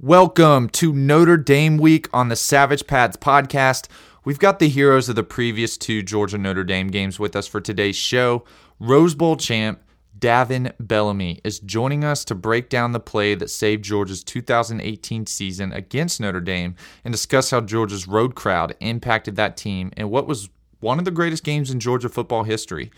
Welcome 0.00 0.68
to 0.74 0.92
Notre 0.92 1.36
Dame 1.36 1.76
Week 1.76 2.08
on 2.12 2.28
the 2.28 2.36
Savage 2.36 2.86
Pads 2.86 3.16
podcast. 3.16 3.88
We've 4.24 4.38
got 4.38 4.60
the 4.60 4.68
heroes 4.68 5.08
of 5.08 5.16
the 5.16 5.24
previous 5.24 5.76
two 5.76 6.04
Georgia 6.04 6.38
Notre 6.38 6.62
Dame 6.62 6.86
games 6.86 7.18
with 7.18 7.34
us 7.34 7.48
for 7.48 7.60
today's 7.60 7.96
show. 7.96 8.44
Rose 8.78 9.16
Bowl 9.16 9.36
champ 9.36 9.82
Davin 10.16 10.72
Bellamy 10.78 11.40
is 11.42 11.58
joining 11.58 12.04
us 12.04 12.24
to 12.26 12.36
break 12.36 12.68
down 12.68 12.92
the 12.92 13.00
play 13.00 13.34
that 13.34 13.50
saved 13.50 13.82
Georgia's 13.82 14.22
2018 14.22 15.26
season 15.26 15.72
against 15.72 16.20
Notre 16.20 16.40
Dame 16.40 16.76
and 17.04 17.10
discuss 17.10 17.50
how 17.50 17.60
Georgia's 17.60 18.06
road 18.06 18.36
crowd 18.36 18.76
impacted 18.78 19.34
that 19.34 19.56
team 19.56 19.90
and 19.96 20.12
what 20.12 20.28
was 20.28 20.48
one 20.78 21.00
of 21.00 21.06
the 21.06 21.10
greatest 21.10 21.42
games 21.42 21.72
in 21.72 21.80
Georgia 21.80 22.08
football 22.08 22.44
history. 22.44 22.92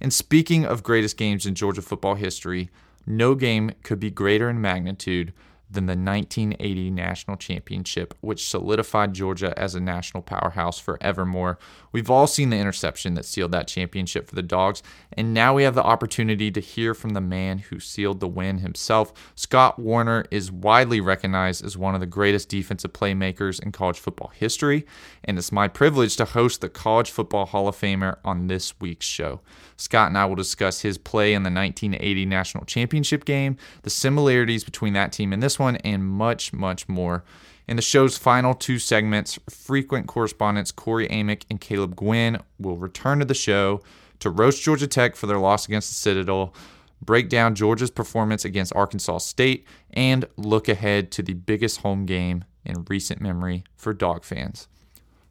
And 0.00 0.12
speaking 0.12 0.64
of 0.64 0.84
greatest 0.84 1.16
games 1.16 1.46
in 1.46 1.56
Georgia 1.56 1.82
football 1.82 2.14
history, 2.14 2.70
no 3.08 3.34
game 3.34 3.72
could 3.82 3.98
be 3.98 4.12
greater 4.12 4.48
in 4.48 4.60
magnitude 4.60 5.32
than 5.70 5.86
the 5.86 5.96
1980 5.96 6.90
national 6.90 7.36
championship, 7.36 8.14
which 8.20 8.48
solidified 8.48 9.12
Georgia 9.12 9.52
as 9.58 9.74
a 9.74 9.80
national 9.80 10.22
powerhouse 10.22 10.78
forevermore. 10.78 11.58
We've 11.92 12.10
all 12.10 12.26
seen 12.26 12.50
the 12.50 12.58
interception 12.58 13.14
that 13.14 13.24
sealed 13.24 13.52
that 13.52 13.68
championship 13.68 14.28
for 14.28 14.34
the 14.34 14.42
Dogs, 14.42 14.82
and 15.12 15.34
now 15.34 15.54
we 15.54 15.62
have 15.64 15.74
the 15.74 15.82
opportunity 15.82 16.50
to 16.50 16.60
hear 16.60 16.94
from 16.94 17.10
the 17.10 17.20
man 17.20 17.58
who 17.58 17.80
sealed 17.80 18.20
the 18.20 18.28
win 18.28 18.58
himself. 18.58 19.12
Scott 19.34 19.80
Woerner 19.80 20.26
is 20.30 20.52
widely 20.52 21.00
recognized 21.00 21.64
as 21.64 21.76
one 21.76 21.94
of 21.94 22.00
the 22.00 22.06
greatest 22.06 22.48
defensive 22.48 22.92
playmakers 22.92 23.62
in 23.62 23.72
college 23.72 23.98
football 23.98 24.32
history, 24.34 24.86
and 25.24 25.38
it's 25.38 25.52
my 25.52 25.68
privilege 25.68 26.16
to 26.16 26.24
host 26.24 26.60
the 26.60 26.68
College 26.68 27.10
Football 27.10 27.46
Hall 27.46 27.68
of 27.68 27.76
Famer 27.76 28.18
on 28.24 28.46
this 28.46 28.78
week's 28.80 29.06
show. 29.06 29.40
Scott 29.76 30.08
and 30.08 30.18
I 30.18 30.24
will 30.24 30.36
discuss 30.36 30.82
his 30.82 30.98
play 30.98 31.34
in 31.34 31.42
the 31.42 31.50
1980 31.50 32.26
national 32.26 32.64
championship 32.64 33.24
game, 33.24 33.56
the 33.82 33.90
similarities 33.90 34.62
between 34.62 34.92
that 34.92 35.12
team 35.12 35.32
and 35.32 35.42
this 35.42 35.58
one, 35.58 35.63
and 35.68 36.04
much, 36.04 36.52
much 36.52 36.88
more. 36.88 37.24
In 37.66 37.76
the 37.76 37.82
show's 37.82 38.18
final 38.18 38.54
two 38.54 38.78
segments, 38.78 39.38
frequent 39.48 40.06
correspondents 40.06 40.70
Cory 40.70 41.08
Amick 41.08 41.44
and 41.50 41.60
Caleb 41.60 41.96
Guinn 41.96 42.40
will 42.58 42.76
return 42.76 43.20
to 43.20 43.24
the 43.24 43.34
show 43.34 43.80
to 44.20 44.30
roast 44.30 44.62
Georgia 44.62 44.86
Tech 44.86 45.16
for 45.16 45.26
their 45.26 45.38
loss 45.38 45.66
against 45.66 45.90
the 45.90 45.94
Citadel, 45.94 46.54
break 47.02 47.28
down 47.28 47.54
Georgia's 47.54 47.90
performance 47.90 48.44
against 48.44 48.74
Arkansas 48.74 49.18
State, 49.18 49.66
and 49.92 50.26
look 50.36 50.68
ahead 50.68 51.10
to 51.12 51.22
the 51.22 51.34
biggest 51.34 51.80
home 51.80 52.06
game 52.06 52.44
in 52.64 52.84
recent 52.88 53.20
memory 53.20 53.64
for 53.76 53.92
dog 53.94 54.24
fans. 54.24 54.68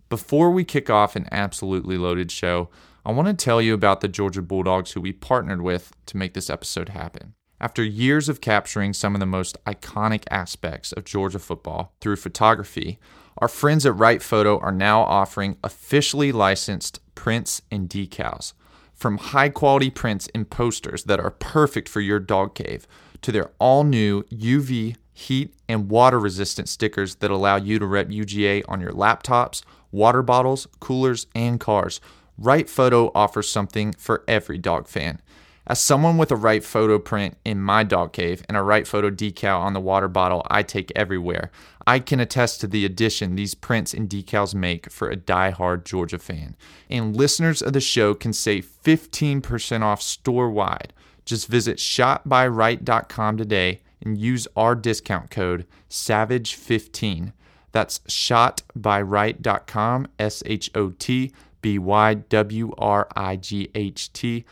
Before 0.10 0.52
we 0.52 0.64
kick 0.64 0.90
off 0.90 1.16
an 1.16 1.28
absolutely 1.32 1.98
loaded 1.98 2.32
show, 2.32 2.70
I 3.06 3.12
want 3.12 3.28
to 3.28 3.34
tell 3.34 3.62
you 3.62 3.74
about 3.74 4.02
the 4.02 4.08
Georgia 4.08 4.42
Bulldogs 4.42 4.92
who 4.92 5.02
we 5.02 5.12
partnered 5.12 5.62
with 5.62 5.94
to 6.08 6.18
make 6.18 6.34
this 6.34 6.50
episode 6.50 6.90
happen. 6.90 7.34
After 7.64 7.82
years 7.82 8.28
of 8.28 8.42
capturing 8.42 8.92
some 8.92 9.16
of 9.16 9.22
the 9.22 9.26
most 9.26 9.56
iconic 9.64 10.26
aspects 10.30 10.92
of 10.92 11.06
Georgia 11.06 11.40
football 11.40 11.94
through 12.02 12.18
photography, 12.18 13.00
our 13.38 13.48
friends 13.48 13.86
at 13.86 13.96
Wright 13.96 14.22
Photo 14.22 14.60
are 14.60 14.74
now 14.74 15.04
offering 15.04 15.56
officially 15.64 16.34
licensed 16.34 17.00
prints 17.16 17.62
and 17.72 17.88
decals. 17.88 18.52
From 18.94 19.18
high 19.18 19.48
quality 19.48 19.90
prints 19.90 20.28
and 20.36 20.50
posters 20.50 21.06
that 21.06 21.22
are 21.22 21.32
perfect 21.32 21.88
for 21.88 22.02
your 22.02 22.20
dog 22.20 22.54
cave 22.54 22.86
to 23.22 23.32
their 23.32 23.52
all 23.60 23.86
new 23.86 24.24
UV, 24.24 24.98
heat, 25.14 25.56
and 25.70 25.90
water 25.90 26.20
resistant 26.20 26.68
stickers 26.68 27.16
that 27.16 27.32
allow 27.32 27.56
you 27.56 27.80
to 27.80 27.86
rep 27.86 28.10
UGA 28.10 28.66
on 28.68 28.82
your 28.82 28.92
laptops, 28.92 29.64
water 29.90 30.22
bottles, 30.22 30.68
coolers, 30.82 31.28
and 31.34 31.62
cars. 31.62 32.02
Wright 32.38 32.70
Photo 32.70 33.10
offers 33.16 33.48
something 33.48 33.94
for 33.94 34.26
every 34.28 34.58
dog 34.58 34.90
fan. 34.90 35.22
As 35.66 35.80
someone 35.80 36.18
with 36.18 36.30
a 36.30 36.36
Wright 36.36 36.62
Photo 36.62 37.00
print 37.00 37.38
in 37.46 37.62
my 37.62 37.84
dog 37.84 38.12
cave 38.12 38.44
and 38.50 38.58
a 38.58 38.62
Wright 38.62 38.86
Photo 38.86 39.10
decal 39.10 39.62
on 39.62 39.72
the 39.72 39.80
water 39.80 40.10
bottle 40.10 40.46
I 40.50 40.62
take 40.62 40.92
everywhere, 40.94 41.52
I 41.88 42.00
can 42.00 42.20
attest 42.20 42.60
to 42.62 42.68
the 42.68 42.84
addition 42.84 43.36
these 43.36 43.56
prints 43.56 43.94
and 43.94 44.10
decals 44.10 44.54
make 44.54 44.92
for 44.92 45.10
a 45.10 45.16
die-hard 45.16 45.86
Georgia 45.86 46.20
fan. 46.20 46.58
And 46.90 47.16
listeners 47.16 47.62
of 47.62 47.72
the 47.72 47.80
show 47.80 48.14
can 48.14 48.34
save 48.34 48.68
15% 48.84 49.84
off 49.84 50.02
store 50.02 50.50
wide. 50.50 50.92
Just 51.24 51.48
visit 51.48 51.78
shotbywright.com 51.78 53.38
today 53.38 53.80
and 54.02 54.18
use 54.18 54.50
our 54.58 54.76
discount 54.76 55.32
code 55.32 55.66
SAVAGE15. 55.90 57.32
That's 57.72 58.00
shotbywright.com, 58.00 60.08
S 60.20 60.44
H 60.46 60.70
O 60.76 60.90
T 60.90 61.32
B 61.62 61.80
Y 61.80 62.16
W 62.16 62.74
R 62.78 63.08
I 63.16 63.38
G 63.38 63.72
H 63.74 64.12
T 64.12 64.44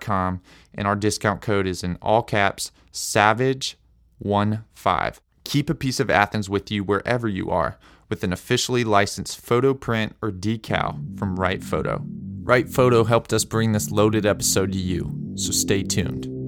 com, 0.00 0.40
and 0.74 0.86
our 0.86 0.96
discount 0.96 1.40
code 1.40 1.66
is 1.66 1.84
in 1.84 1.98
all 2.00 2.22
caps 2.22 2.72
SAVAGE15. 2.92 5.18
Keep 5.44 5.70
a 5.70 5.74
piece 5.74 6.00
of 6.00 6.10
Athens 6.10 6.48
with 6.48 6.70
you 6.70 6.84
wherever 6.84 7.28
you 7.28 7.50
are 7.50 7.78
with 8.08 8.22
an 8.22 8.32
officially 8.32 8.84
licensed 8.84 9.40
photo 9.40 9.74
print 9.74 10.14
or 10.22 10.30
decal 10.30 11.18
from 11.18 11.36
Wright 11.36 11.62
Photo. 11.62 12.02
Wright 12.42 12.68
Photo 12.68 13.04
helped 13.04 13.32
us 13.32 13.44
bring 13.44 13.72
this 13.72 13.90
loaded 13.90 14.26
episode 14.26 14.72
to 14.72 14.78
you, 14.78 15.14
so 15.34 15.50
stay 15.50 15.82
tuned. 15.82 16.43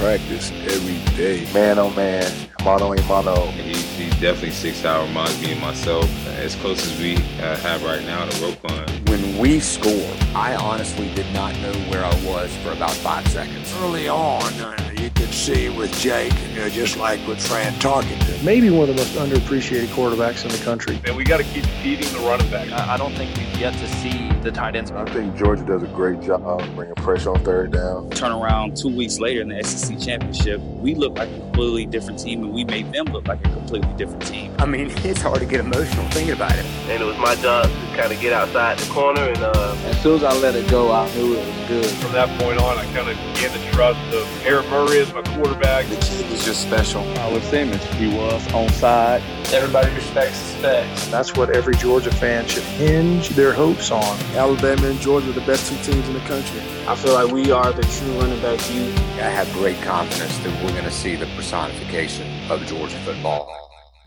Practice 0.00 0.50
every 0.62 1.14
day, 1.14 1.46
man 1.52 1.78
oh 1.78 1.90
man, 1.90 2.32
mono 2.64 2.94
a 2.94 3.02
mono. 3.02 3.48
He, 3.48 3.74
he 3.74 4.08
definitely 4.18 4.52
six 4.52 4.82
hour 4.82 5.06
reminds 5.06 5.38
me 5.42 5.52
of 5.52 5.60
myself. 5.60 6.26
As 6.38 6.56
close 6.56 6.86
as 6.86 6.98
we 6.98 7.16
uh, 7.16 7.54
have 7.58 7.84
right 7.84 8.02
now 8.06 8.24
to 8.24 8.34
Roquan. 8.38 9.10
When 9.10 9.36
we 9.36 9.60
scored, 9.60 10.16
I 10.34 10.56
honestly 10.56 11.12
did 11.14 11.30
not 11.34 11.54
know 11.60 11.74
where 11.90 12.02
I 12.02 12.14
was 12.24 12.50
for 12.62 12.72
about 12.72 12.92
five 12.92 13.28
seconds. 13.28 13.74
Early 13.82 14.08
on, 14.08 14.42
uh, 14.42 14.90
you 14.96 15.10
could 15.10 15.34
see 15.34 15.68
with 15.68 15.92
Jake, 15.98 16.32
you 16.48 16.60
know, 16.60 16.70
just 16.70 16.96
like 16.96 17.20
with 17.28 17.46
Fran 17.46 17.74
Tarkenton. 17.74 18.42
Maybe 18.42 18.70
one 18.70 18.88
of 18.88 18.96
the 18.96 19.02
most 19.02 19.16
underappreciated 19.16 19.88
quarterbacks 19.88 20.46
in 20.46 20.50
the 20.50 20.64
country. 20.64 20.98
And 21.04 21.14
we 21.14 21.24
got 21.24 21.36
to 21.36 21.44
keep 21.44 21.66
feeding 21.82 22.10
the 22.14 22.20
running 22.20 22.50
back. 22.50 22.72
I 22.72 22.96
don't 22.96 23.12
think 23.16 23.36
we've 23.36 23.60
yet 23.60 23.74
to 23.74 23.86
see 23.86 24.29
the 24.42 24.50
tight 24.50 24.76
ends. 24.76 24.90
I 24.90 25.04
think 25.06 25.36
Georgia 25.36 25.64
does 25.64 25.82
a 25.82 25.86
great 25.88 26.20
job 26.20 26.62
bringing 26.74 26.94
pressure 26.96 27.30
on 27.30 27.44
third 27.44 27.72
down. 27.72 28.10
Turn 28.10 28.32
around 28.32 28.76
two 28.76 28.88
weeks 28.88 29.18
later 29.18 29.42
in 29.42 29.48
the 29.48 29.62
SEC 29.62 29.98
championship, 29.98 30.60
we 30.60 30.94
look 30.94 31.16
like 31.16 31.28
a 31.28 31.38
completely 31.38 31.86
different 31.86 32.18
team, 32.18 32.42
and 32.44 32.52
we 32.52 32.64
made 32.64 32.92
them 32.92 33.06
look 33.06 33.28
like 33.28 33.44
a 33.46 33.50
completely 33.50 33.92
different 33.94 34.26
team. 34.26 34.54
I 34.58 34.66
mean, 34.66 34.90
it's 35.04 35.20
hard 35.20 35.40
to 35.40 35.46
get 35.46 35.60
emotional 35.60 36.08
thinking 36.10 36.34
about 36.34 36.52
it. 36.52 36.64
And 36.88 37.02
it 37.02 37.06
was 37.06 37.18
my 37.18 37.34
job 37.36 37.64
to 37.64 37.96
kind 37.96 38.12
of 38.12 38.20
get 38.20 38.32
outside 38.32 38.78
the 38.78 38.90
corner. 38.92 39.22
And 39.22 39.38
uh, 39.38 39.76
as 39.84 40.02
soon 40.02 40.16
as 40.16 40.24
I 40.24 40.32
let 40.38 40.54
it 40.54 40.68
go, 40.70 40.92
I 40.92 41.12
knew 41.14 41.34
it 41.34 41.46
was 41.46 41.68
good. 41.68 41.86
From 41.86 42.12
that 42.12 42.28
point 42.40 42.58
on, 42.58 42.78
I 42.78 42.84
kind 42.92 43.08
of 43.08 43.16
began 43.34 43.50
to 43.50 43.72
trust 43.72 44.00
of 44.14 44.46
Aaron 44.46 44.68
Murray 44.70 44.98
as 44.98 45.12
my 45.12 45.22
quarterback. 45.22 45.86
The 45.86 45.96
kid 45.96 46.30
was 46.30 46.44
just 46.44 46.62
special. 46.62 47.02
I 47.02 47.30
Howard 47.30 47.42
Simmons, 47.44 47.84
he 47.94 48.08
was 48.08 48.52
on 48.52 48.68
side. 48.70 49.22
Everybody 49.52 49.92
respects 49.96 50.38
the 50.38 50.58
specs. 50.58 51.06
That's 51.08 51.34
what 51.34 51.50
every 51.50 51.74
Georgia 51.74 52.12
fan 52.12 52.46
should 52.46 52.62
hinge 52.62 53.30
their 53.30 53.52
hopes 53.52 53.90
on. 53.90 54.16
Alabama 54.36 54.86
and 54.86 55.00
Georgia 55.00 55.30
are 55.30 55.32
the 55.32 55.40
best 55.40 55.68
two 55.68 55.74
teams 55.82 56.06
in 56.06 56.14
the 56.14 56.20
country. 56.20 56.60
I 56.86 56.94
feel 56.94 57.14
like 57.14 57.32
we 57.32 57.50
are 57.50 57.72
the 57.72 57.82
true 57.82 58.12
running 58.12 58.40
back 58.40 58.60
youth. 58.72 58.96
I 59.16 59.28
have 59.28 59.52
great 59.52 59.76
confidence 59.82 60.38
that 60.38 60.62
we're 60.62 60.70
going 60.70 60.84
to 60.84 60.90
see 60.92 61.16
the 61.16 61.26
personification 61.34 62.48
of 62.48 62.64
Georgia 62.66 62.96
football. 62.98 63.52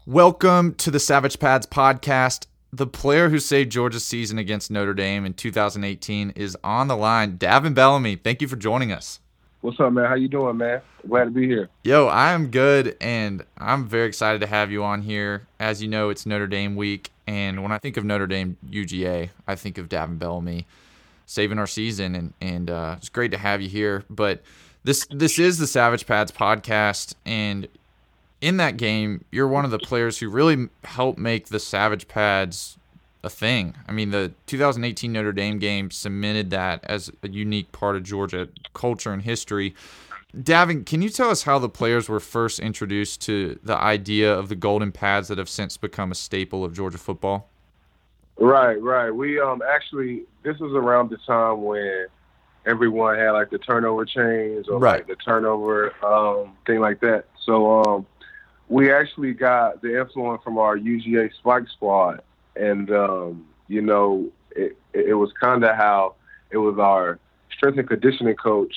Welcome 0.05 0.75
to 0.75 0.89
the 0.89 0.99
Savage 1.01 1.37
Pads 1.39 1.67
podcast. 1.67 2.47
The 2.71 2.87
player 2.87 3.27
who 3.27 3.39
saved 3.39 3.69
Georgia's 3.69 4.05
season 4.05 4.37
against 4.37 4.71
Notre 4.71 4.93
Dame 4.93 5.25
in 5.25 5.33
2018 5.33 6.29
is 6.37 6.57
on 6.63 6.87
the 6.87 6.95
line. 6.95 7.37
Davin 7.37 7.73
Bellamy, 7.73 8.15
thank 8.15 8.41
you 8.41 8.47
for 8.47 8.55
joining 8.55 8.93
us. 8.93 9.19
What's 9.63 9.79
up, 9.79 9.93
man? 9.93 10.03
How 10.03 10.15
you 10.15 10.27
doing, 10.27 10.57
man? 10.57 10.81
Glad 11.07 11.23
to 11.23 11.31
be 11.31 11.47
here. 11.47 11.69
Yo, 11.85 12.07
I 12.07 12.33
am 12.33 12.47
good, 12.51 12.97
and 12.99 13.45
I'm 13.57 13.87
very 13.87 14.09
excited 14.09 14.41
to 14.41 14.47
have 14.47 14.73
you 14.73 14.83
on 14.83 15.03
here. 15.03 15.47
As 15.57 15.81
you 15.81 15.87
know, 15.87 16.09
it's 16.09 16.25
Notre 16.25 16.47
Dame 16.47 16.75
week, 16.75 17.11
and 17.27 17.63
when 17.63 17.71
I 17.71 17.77
think 17.77 17.95
of 17.95 18.03
Notre 18.03 18.27
Dame 18.27 18.57
UGA, 18.69 19.29
I 19.47 19.55
think 19.55 19.77
of 19.77 19.87
Davin 19.87 20.19
Bellamy 20.19 20.67
saving 21.27 21.59
our 21.59 21.65
season, 21.65 22.13
and 22.13 22.33
and 22.41 22.69
uh, 22.69 22.95
it's 22.97 23.07
great 23.07 23.31
to 23.31 23.37
have 23.37 23.61
you 23.61 23.69
here. 23.69 24.03
But 24.09 24.43
this 24.83 25.07
this 25.09 25.39
is 25.39 25.59
the 25.59 25.67
Savage 25.67 26.05
Pads 26.05 26.33
podcast, 26.33 27.13
and 27.25 27.69
in 28.41 28.57
that 28.57 28.75
game, 28.75 29.23
you're 29.31 29.47
one 29.47 29.63
of 29.63 29.71
the 29.71 29.79
players 29.79 30.17
who 30.17 30.27
really 30.27 30.67
helped 30.83 31.17
make 31.17 31.47
the 31.47 31.59
Savage 31.61 32.09
Pads 32.09 32.77
a 33.23 33.29
thing. 33.29 33.75
I 33.87 33.91
mean, 33.91 34.11
the 34.11 34.33
2018 34.47 35.11
Notre 35.11 35.31
Dame 35.31 35.59
game 35.59 35.91
cemented 35.91 36.49
that 36.51 36.83
as 36.83 37.11
a 37.21 37.29
unique 37.29 37.71
part 37.71 37.95
of 37.95 38.03
Georgia 38.03 38.49
culture 38.73 39.11
and 39.11 39.21
history. 39.21 39.75
Davin, 40.35 40.85
can 40.85 41.01
you 41.01 41.09
tell 41.09 41.29
us 41.29 41.43
how 41.43 41.59
the 41.59 41.69
players 41.69 42.09
were 42.09 42.19
first 42.19 42.59
introduced 42.59 43.21
to 43.21 43.59
the 43.63 43.77
idea 43.77 44.33
of 44.33 44.49
the 44.49 44.55
golden 44.55 44.91
pads 44.91 45.27
that 45.27 45.37
have 45.37 45.49
since 45.49 45.77
become 45.77 46.11
a 46.11 46.15
staple 46.15 46.65
of 46.65 46.73
Georgia 46.73 46.97
football? 46.97 47.49
Right, 48.37 48.81
right. 48.81 49.11
We 49.11 49.39
um 49.39 49.61
actually 49.61 50.23
this 50.41 50.57
was 50.57 50.73
around 50.73 51.11
the 51.11 51.17
time 51.17 51.63
when 51.63 52.07
everyone 52.65 53.17
had 53.17 53.31
like 53.31 53.51
the 53.51 53.59
turnover 53.59 54.05
chains 54.05 54.67
or 54.67 54.79
right. 54.79 55.07
like 55.07 55.07
the 55.07 55.15
turnover 55.23 55.93
um 56.03 56.57
thing 56.65 56.79
like 56.79 56.99
that. 57.01 57.25
So 57.45 57.83
um 57.83 58.07
we 58.69 58.91
actually 58.91 59.33
got 59.33 59.81
the 59.83 59.99
influence 59.99 60.41
from 60.43 60.57
our 60.57 60.77
UGA 60.77 61.31
Spike 61.35 61.67
Squad, 61.75 62.21
and 62.55 62.91
um, 62.91 63.45
you 63.67 63.81
know, 63.81 64.29
it 64.51 64.77
it 64.93 65.13
was 65.13 65.31
kind 65.39 65.63
of 65.63 65.75
how 65.75 66.15
it 66.51 66.57
was 66.57 66.77
our 66.79 67.19
strength 67.51 67.77
and 67.77 67.87
conditioning 67.87 68.35
coach 68.35 68.73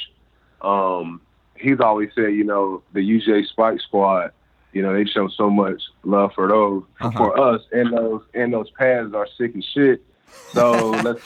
um, 0.63 1.21
he's 1.57 1.81
always 1.81 2.11
said, 2.15 2.35
you 2.35 2.45
know, 2.45 2.83
the 2.93 3.01
UGA 3.01 3.47
Spike 3.47 3.81
Squad, 3.81 4.33
you 4.73 4.83
know, 4.83 4.93
they 4.93 5.05
show 5.05 5.29
so 5.29 5.49
much 5.49 5.83
love 6.05 6.33
for 6.35 6.49
those 6.49 6.83
uh-huh. 7.01 7.17
for 7.17 7.39
us, 7.39 7.63
and 7.73 7.97
those 7.97 8.23
and 8.35 8.53
those 8.53 8.71
pads 8.73 9.15
are 9.15 9.29
sick 9.39 9.57
as 9.57 9.65
shit. 9.65 10.03
So 10.53 10.91
let's 11.05 11.23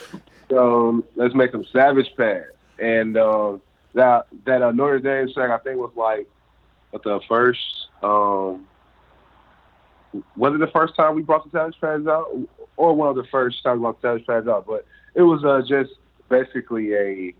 so 0.49 1.05
let's 1.17 1.35
make 1.35 1.53
them 1.53 1.65
savage 1.73 2.11
pads. 2.17 2.47
And 2.79 3.17
uh, 3.17 3.59
that 3.95 4.27
that 4.45 4.63
uh, 4.63 4.73
Notre 4.73 5.01
Dame 5.01 5.33
sack 5.33 5.51
I 5.51 5.59
think 5.59 5.79
was 5.79 5.93
like 5.97 6.29
the 6.93 7.21
first 7.29 7.61
um, 8.03 8.67
was 10.37 10.55
it 10.55 10.59
the 10.59 10.71
first 10.73 10.97
time 10.97 11.15
we 11.15 11.23
brought 11.23 11.45
the 11.45 11.51
Savage 11.51 11.81
Pads 11.81 12.07
out, 12.07 12.27
or 12.77 12.95
one 12.95 13.09
of 13.09 13.17
the 13.17 13.25
first 13.31 13.63
times 13.63 13.79
we 13.79 13.83
brought 13.83 14.01
the 14.03 14.09
Savage 14.09 14.27
Pads 14.27 14.49
out? 14.49 14.67
But 14.67 14.87
it 15.15 15.23
was 15.23 15.45
uh, 15.45 15.63
just 15.67 15.93
basically 16.29 16.95
a, 16.95 17.35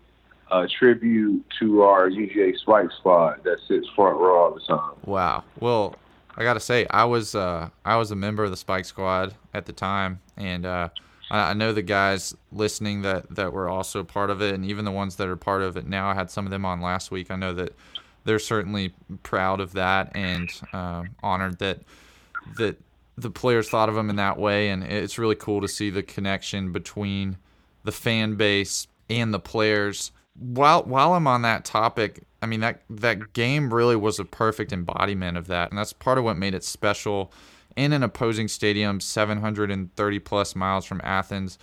a, 0.51 0.67
tribute 0.67 1.45
to 1.59 1.81
our 1.81 2.09
UGA 2.09 2.57
Spike 2.59 2.89
squad 2.99 3.43
that 3.43 3.57
sits 3.67 3.87
front 3.95 4.17
row 4.19 4.43
all 4.43 4.53
the 4.53 4.61
time. 4.61 4.93
Wow. 5.05 5.43
Well, 5.59 5.95
I 6.35 6.43
got 6.43 6.53
to 6.53 6.59
say, 6.59 6.85
I 6.89 7.05
was 7.05 7.35
uh, 7.35 7.69
I 7.83 7.97
was 7.97 8.11
a 8.11 8.15
member 8.15 8.43
of 8.43 8.51
the 8.51 8.57
Spike 8.57 8.85
Squad 8.85 9.35
at 9.53 9.65
the 9.65 9.73
time, 9.73 10.21
and 10.37 10.65
uh, 10.65 10.89
I, 11.29 11.51
I 11.51 11.53
know 11.53 11.73
the 11.73 11.81
guys 11.81 12.35
listening 12.51 13.01
that 13.01 13.35
that 13.35 13.51
were 13.51 13.67
also 13.67 14.03
part 14.03 14.29
of 14.29 14.41
it, 14.41 14.53
and 14.53 14.65
even 14.65 14.85
the 14.85 14.91
ones 14.91 15.17
that 15.17 15.27
are 15.27 15.35
part 15.35 15.61
of 15.61 15.75
it 15.75 15.87
now. 15.87 16.09
I 16.09 16.13
had 16.13 16.31
some 16.31 16.45
of 16.45 16.51
them 16.51 16.65
on 16.65 16.81
last 16.81 17.11
week. 17.11 17.29
I 17.31 17.35
know 17.35 17.53
that 17.53 17.75
they're 18.23 18.39
certainly 18.39 18.93
proud 19.23 19.59
of 19.59 19.73
that 19.73 20.15
and 20.15 20.49
uh, 20.73 21.03
honored 21.23 21.59
that 21.59 21.79
that 22.57 22.77
the 23.17 23.29
players 23.29 23.69
thought 23.69 23.89
of 23.89 23.97
him 23.97 24.09
in 24.09 24.15
that 24.15 24.37
way, 24.37 24.69
and 24.69 24.83
it's 24.83 25.17
really 25.17 25.35
cool 25.35 25.61
to 25.61 25.67
see 25.67 25.89
the 25.89 26.03
connection 26.03 26.71
between 26.71 27.37
the 27.83 27.91
fan 27.91 28.35
base 28.35 28.87
and 29.09 29.33
the 29.33 29.39
players. 29.39 30.11
While 30.37 30.83
while 30.83 31.13
I'm 31.13 31.27
on 31.27 31.41
that 31.43 31.65
topic, 31.65 32.23
I 32.41 32.45
mean 32.45 32.61
that 32.61 32.81
that 32.89 33.33
game 33.33 33.73
really 33.73 33.95
was 33.95 34.19
a 34.19 34.25
perfect 34.25 34.71
embodiment 34.71 35.37
of 35.37 35.47
that, 35.47 35.69
and 35.69 35.77
that's 35.77 35.93
part 35.93 36.17
of 36.17 36.23
what 36.23 36.37
made 36.37 36.53
it 36.53 36.63
special. 36.63 37.31
In 37.77 37.93
an 37.93 38.03
opposing 38.03 38.49
stadium, 38.49 38.99
730 38.99 40.19
plus 40.19 40.55
miles 40.55 40.85
from 40.85 40.99
Athens. 41.05 41.57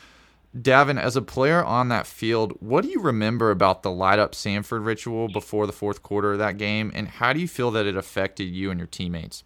Davin, 0.56 0.98
as 0.98 1.16
a 1.16 1.22
player 1.22 1.62
on 1.62 1.88
that 1.88 2.06
field, 2.06 2.54
what 2.60 2.82
do 2.82 2.88
you 2.88 3.00
remember 3.00 3.50
about 3.50 3.82
the 3.82 3.90
light 3.90 4.18
up 4.18 4.34
Sanford 4.34 4.82
ritual 4.82 5.28
before 5.28 5.66
the 5.66 5.72
fourth 5.72 6.02
quarter 6.02 6.32
of 6.32 6.38
that 6.38 6.56
game, 6.56 6.90
and 6.94 7.08
how 7.08 7.34
do 7.34 7.40
you 7.40 7.48
feel 7.48 7.70
that 7.72 7.84
it 7.84 7.96
affected 7.96 8.44
you 8.44 8.70
and 8.70 8.80
your 8.80 8.86
teammates? 8.86 9.44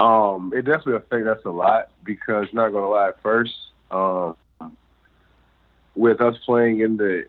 Um, 0.00 0.52
it 0.54 0.62
definitely 0.62 0.96
affected 0.96 1.28
us 1.28 1.40
a 1.44 1.50
lot 1.50 1.90
because 2.04 2.48
not 2.52 2.70
gonna 2.70 2.88
lie, 2.88 3.08
at 3.08 3.22
first, 3.22 3.54
um, 3.90 4.34
with 5.94 6.20
us 6.20 6.36
playing 6.46 6.80
in 6.80 6.96
the 6.96 7.26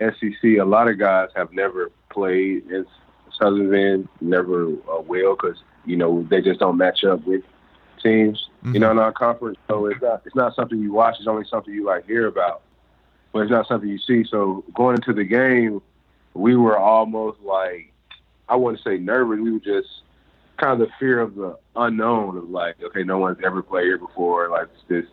SEC, 0.00 0.42
a 0.42 0.64
lot 0.64 0.88
of 0.88 0.98
guys 0.98 1.28
have 1.36 1.52
never 1.52 1.90
played 2.10 2.70
in 2.70 2.86
Southern 3.38 3.70
Bend, 3.70 4.08
never 4.20 4.68
uh, 4.90 5.00
will, 5.00 5.36
because 5.36 5.58
you 5.84 5.96
know 5.96 6.26
they 6.30 6.40
just 6.40 6.60
don't 6.60 6.78
match 6.78 7.04
up 7.04 7.24
with 7.26 7.42
teams. 8.02 8.48
Mm-hmm. 8.64 8.74
You 8.74 8.80
know, 8.80 8.90
in 8.92 8.98
our 8.98 9.12
conference, 9.12 9.58
so 9.68 9.86
it's 9.86 10.00
not 10.00 10.22
it's 10.24 10.34
not 10.34 10.54
something 10.54 10.80
you 10.80 10.92
watch. 10.92 11.16
It's 11.18 11.28
only 11.28 11.46
something 11.46 11.72
you 11.72 11.84
like 11.84 12.06
hear 12.06 12.26
about, 12.26 12.62
but 13.32 13.40
it's 13.40 13.50
not 13.50 13.68
something 13.68 13.88
you 13.88 13.98
see. 13.98 14.24
So 14.30 14.64
going 14.74 14.96
into 14.96 15.12
the 15.12 15.24
game, 15.24 15.82
we 16.34 16.56
were 16.56 16.78
almost 16.78 17.40
like 17.40 17.92
I 18.48 18.56
wouldn't 18.56 18.82
say 18.82 18.96
nervous. 18.96 19.38
We 19.38 19.52
were 19.52 19.60
just 19.60 19.88
kind 20.56 20.80
of 20.80 20.88
the 20.88 20.92
fear 20.98 21.20
of 21.20 21.34
the 21.34 21.58
unknown 21.74 22.36
of 22.36 22.50
like, 22.50 22.76
okay, 22.82 23.02
no 23.02 23.18
one's 23.18 23.38
ever 23.44 23.62
played 23.62 23.84
here 23.84 23.98
before. 23.98 24.48
Like 24.48 24.68
this, 24.88 25.04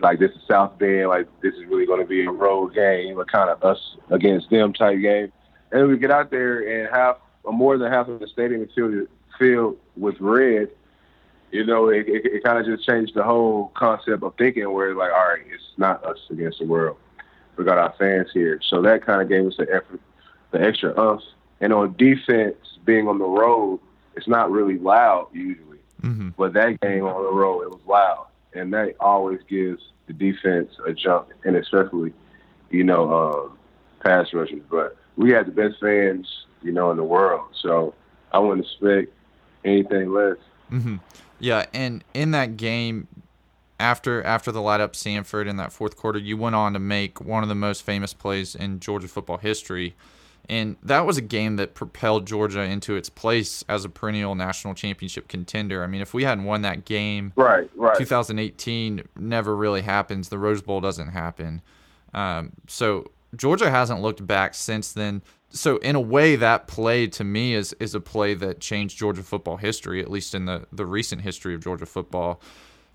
like 0.00 0.18
this 0.18 0.30
is 0.32 0.42
South 0.48 0.78
Bend. 0.78 1.08
Like 1.08 1.28
this 1.42 1.54
is 1.54 1.64
really 1.66 1.86
going 1.86 2.00
to 2.00 2.06
be 2.06 2.24
a 2.24 2.30
road 2.30 2.74
game, 2.74 3.18
a 3.18 3.24
kind 3.24 3.50
of 3.50 3.62
us 3.62 3.96
against 4.10 4.50
them 4.50 4.72
type 4.72 5.00
game. 5.00 5.32
And 5.70 5.88
we 5.88 5.96
get 5.96 6.10
out 6.10 6.30
there 6.30 6.60
and 6.60 6.94
half, 6.94 7.16
or 7.44 7.52
more 7.52 7.78
than 7.78 7.90
half 7.90 8.08
of 8.08 8.20
the 8.20 8.26
stadium 8.28 8.62
is 8.62 8.70
filled, 9.38 9.76
with 9.96 10.20
red. 10.20 10.68
You 11.50 11.66
know, 11.66 11.88
it, 11.88 12.08
it, 12.08 12.24
it 12.24 12.44
kind 12.44 12.58
of 12.58 12.64
just 12.64 12.86
changed 12.86 13.14
the 13.14 13.22
whole 13.22 13.72
concept 13.74 14.22
of 14.22 14.34
thinking 14.36 14.70
where 14.72 14.94
like, 14.94 15.12
all 15.12 15.28
right, 15.28 15.42
it's 15.52 15.62
not 15.76 16.04
us 16.04 16.18
against 16.30 16.60
the 16.60 16.66
world. 16.66 16.96
We 17.56 17.64
got 17.64 17.78
our 17.78 17.94
fans 17.98 18.28
here. 18.32 18.60
So 18.68 18.80
that 18.82 19.04
kind 19.04 19.20
of 19.20 19.28
gave 19.28 19.46
us 19.46 19.56
the 19.58 19.66
effort, 19.70 20.00
the 20.50 20.62
extra 20.62 20.92
us. 20.92 21.22
And 21.60 21.72
on 21.72 21.94
defense, 21.96 22.56
being 22.84 23.06
on 23.06 23.18
the 23.18 23.26
road, 23.26 23.80
it's 24.16 24.28
not 24.28 24.50
really 24.50 24.78
loud 24.78 25.28
usually, 25.32 25.78
mm-hmm. 26.02 26.30
but 26.36 26.52
that 26.54 26.80
game 26.80 27.04
on 27.04 27.22
the 27.22 27.32
road 27.32 27.62
it 27.62 27.70
was 27.70 27.80
loud, 27.86 28.26
and 28.54 28.72
that 28.72 28.94
always 29.00 29.40
gives 29.48 29.82
the 30.06 30.12
defense 30.12 30.70
a 30.86 30.92
jump, 30.92 31.28
and 31.44 31.56
especially 31.56 32.12
you 32.70 32.84
know 32.84 33.12
um, 33.12 33.58
pass 34.00 34.32
rushers. 34.32 34.62
But 34.70 34.96
we 35.16 35.30
had 35.30 35.46
the 35.46 35.52
best 35.52 35.80
fans 35.80 36.46
you 36.62 36.72
know 36.72 36.90
in 36.90 36.96
the 36.96 37.04
world, 37.04 37.46
so 37.60 37.94
I 38.32 38.38
wouldn't 38.38 38.66
expect 38.66 39.12
anything 39.64 40.12
less. 40.12 40.36
Mm-hmm. 40.70 40.96
Yeah, 41.38 41.66
and 41.72 42.04
in 42.14 42.30
that 42.30 42.56
game, 42.56 43.08
after 43.80 44.22
after 44.22 44.52
the 44.52 44.62
light 44.62 44.80
up 44.80 44.94
Sanford 44.94 45.48
in 45.48 45.56
that 45.56 45.72
fourth 45.72 45.96
quarter, 45.96 46.18
you 46.18 46.36
went 46.36 46.54
on 46.54 46.72
to 46.72 46.78
make 46.78 47.20
one 47.20 47.42
of 47.42 47.48
the 47.48 47.54
most 47.54 47.82
famous 47.82 48.14
plays 48.14 48.54
in 48.54 48.80
Georgia 48.80 49.08
football 49.08 49.38
history. 49.38 49.94
And 50.48 50.76
that 50.82 51.06
was 51.06 51.16
a 51.16 51.22
game 51.22 51.56
that 51.56 51.74
propelled 51.74 52.26
Georgia 52.26 52.62
into 52.62 52.96
its 52.96 53.08
place 53.08 53.64
as 53.68 53.84
a 53.84 53.88
perennial 53.88 54.34
national 54.34 54.74
championship 54.74 55.28
contender. 55.28 55.84
I 55.84 55.86
mean, 55.86 56.00
if 56.00 56.12
we 56.12 56.24
hadn't 56.24 56.44
won 56.44 56.62
that 56.62 56.84
game, 56.84 57.32
right, 57.36 57.70
right, 57.76 57.96
2018 57.96 59.02
never 59.16 59.54
really 59.54 59.82
happens. 59.82 60.28
The 60.28 60.38
Rose 60.38 60.60
Bowl 60.60 60.80
doesn't 60.80 61.08
happen. 61.08 61.62
Um, 62.12 62.52
so 62.66 63.10
Georgia 63.36 63.70
hasn't 63.70 64.02
looked 64.02 64.26
back 64.26 64.54
since 64.54 64.92
then. 64.92 65.22
So 65.50 65.76
in 65.78 65.96
a 65.96 66.00
way, 66.00 66.36
that 66.36 66.66
play 66.66 67.06
to 67.08 67.24
me 67.24 67.54
is 67.54 67.72
is 67.74 67.94
a 67.94 68.00
play 68.00 68.34
that 68.34 68.60
changed 68.60 68.98
Georgia 68.98 69.22
football 69.22 69.58
history, 69.58 70.00
at 70.00 70.10
least 70.10 70.34
in 70.34 70.46
the 70.46 70.66
the 70.72 70.86
recent 70.86 71.22
history 71.22 71.54
of 71.54 71.62
Georgia 71.62 71.86
football. 71.86 72.40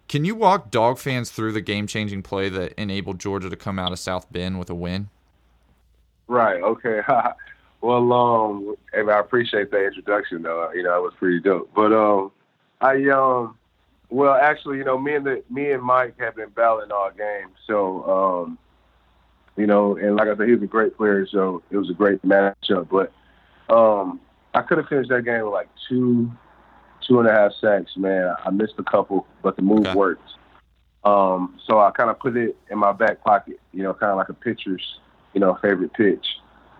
Can 0.07 0.23
you 0.23 0.35
walk 0.35 0.71
dog 0.71 0.97
fans 0.97 1.29
through 1.29 1.51
the 1.51 1.61
game 1.61 1.85
changing 1.85 2.23
play 2.23 2.50
that 2.50 2.73
enabled 2.77 3.19
Georgia 3.19 3.50
to 3.50 3.55
come 3.55 3.77
out 3.77 3.91
of 3.91 4.00
South 4.00 4.31
Bend 4.31 4.57
with 4.57 4.69
a 4.69 4.75
win? 4.75 5.09
Right. 6.27 6.62
Okay. 6.62 7.01
well, 7.81 8.13
um, 8.13 8.75
I 8.94 9.19
appreciate 9.19 9.71
the 9.71 9.85
introduction, 9.85 10.41
though. 10.41 10.71
You 10.74 10.83
know, 10.83 10.97
it 10.97 11.03
was 11.03 11.13
pretty 11.18 11.39
dope. 11.39 11.69
But 11.75 11.94
um, 11.94 12.31
I 12.81 13.09
um, 13.09 13.57
well, 14.09 14.33
actually, 14.33 14.77
you 14.77 14.83
know, 14.83 14.97
me 14.97 15.15
and 15.15 15.25
the 15.25 15.44
me 15.50 15.71
and 15.71 15.83
Mike 15.83 16.15
have 16.19 16.35
been 16.35 16.50
battling 16.50 16.91
all 16.91 17.12
game. 17.12 17.50
So 17.65 18.03
um, 18.44 18.57
you 19.57 19.68
know, 19.68 19.97
and 19.97 20.15
like 20.15 20.27
I 20.27 20.35
said, 20.38 20.47
he 20.47 20.53
was 20.53 20.63
a 20.63 20.68
great 20.68 20.95
player, 20.95 21.27
so 21.27 21.63
it 21.71 21.77
was 21.77 21.89
a 21.89 21.94
great 21.94 22.21
matchup. 22.24 22.88
But 22.89 23.12
um, 23.74 24.21
I 24.53 24.62
could 24.62 24.77
have 24.77 24.88
finished 24.88 25.10
that 25.10 25.25
game 25.25 25.43
with 25.43 25.53
like 25.53 25.69
two, 25.89 26.31
two 27.05 27.19
and 27.19 27.27
a 27.27 27.31
half 27.31 27.51
sacks. 27.60 27.98
Man, 27.98 28.34
I 28.46 28.50
missed 28.51 28.75
a 28.77 28.84
couple, 28.84 29.25
but 29.41 29.55
the 29.55 29.62
move 29.62 29.88
okay. 29.88 29.93
worked. 29.93 30.29
Um, 31.03 31.60
so 31.65 31.79
I 31.79 31.91
kind 31.91 32.10
of 32.10 32.19
put 32.19 32.36
it 32.38 32.57
in 32.69 32.77
my 32.77 32.91
back 32.91 33.24
pocket, 33.24 33.60
you 33.74 33.84
know, 33.84 33.93
kind 33.93 34.12
of 34.12 34.17
like 34.17 34.29
a 34.29 34.34
pitcher's 34.34 35.00
you 35.38 35.41
know, 35.41 35.56
favorite 35.62 35.94
pitch. 35.94 36.25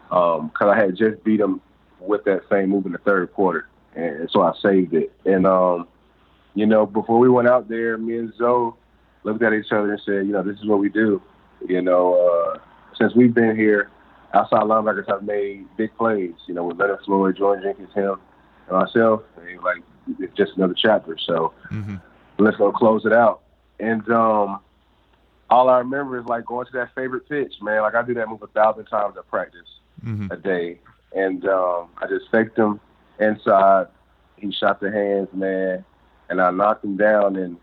Because 0.10 0.42
um, 0.62 0.70
I 0.70 0.76
had 0.76 0.96
just 0.96 1.24
beat 1.24 1.40
him 1.40 1.62
with 2.00 2.24
that 2.24 2.42
same 2.50 2.70
move 2.70 2.88
in 2.88 2.92
the 2.92 2.98
third 2.98 3.32
quarter. 3.34 3.68
And 3.94 4.28
so 4.32 4.42
I 4.42 4.54
saved 4.60 4.96
it. 4.96 5.12
And, 5.26 5.46
um, 5.46 5.88
you 6.56 6.66
know, 6.66 6.88
before 6.88 7.20
we 7.20 7.30
went 7.30 7.48
out 7.48 7.70
there, 7.70 8.00
me 8.00 8.18
and 8.18 8.34
Zoe 8.36 8.74
looked 9.24 9.44
at 9.44 9.54
each 9.54 9.72
other 9.72 9.92
and 9.92 10.02
said, 10.04 10.26
you 10.26 10.32
know, 10.32 10.42
this 10.42 10.58
is 10.58 10.66
what 10.66 10.80
we 10.80 10.90
do. 10.90 11.22
You 11.68 11.84
know, 11.84 12.16
uh, 12.16 12.60
since 12.98 13.14
we've 13.14 13.34
been 13.34 13.56
here, 13.56 13.92
outside 14.34 14.64
linebackers 14.64 15.08
have 15.08 15.22
made 15.22 15.68
big 15.78 15.96
plays, 15.96 16.34
you 16.48 16.56
know, 16.56 16.64
with 16.64 16.80
Leonard 16.80 17.02
Floyd, 17.06 17.38
Jordan 17.38 17.64
Jenkins, 17.64 17.94
him, 17.94 18.16
and 18.70 18.78
myself. 18.80 19.22
And 19.40 19.62
like, 19.62 19.84
it's 20.18 20.36
just 20.36 20.58
another 20.58 20.74
chapter. 20.76 21.16
So 21.20 21.54
mm-hmm. 21.72 21.98
let's 22.40 22.58
go 22.58 22.72
close 22.72 23.06
it 23.06 23.14
out. 23.14 23.42
And, 23.80 24.10
um, 24.10 24.62
all 25.50 25.70
I 25.70 25.80
remember 25.80 26.20
is 26.20 26.26
like 26.26 26.46
going 26.46 26.66
to 26.68 26.72
that 26.74 26.94
favorite 26.96 27.28
pitch, 27.28 27.56
man. 27.62 27.82
Like 27.82 27.96
I 27.96 28.02
do 28.02 28.14
that 28.16 28.28
move 28.28 28.42
a 28.42 28.48
thousand 28.48 28.86
times 28.86 29.16
at 29.18 29.28
practice 29.28 29.80
mm-hmm. 30.04 30.32
a 30.32 30.38
day, 30.38 30.80
and 31.16 31.46
um, 31.48 31.90
I 31.98 32.08
just 32.08 32.30
faked 32.32 32.58
him 32.58 32.80
inside. 33.20 33.88
He 34.36 34.52
shot 34.52 34.80
the 34.80 34.92
hands, 34.92 35.30
man, 35.34 35.84
and 36.30 36.42
I 36.42 36.52
knocked 36.52 36.84
him 36.84 36.98
down. 36.98 37.36
And 37.38 37.58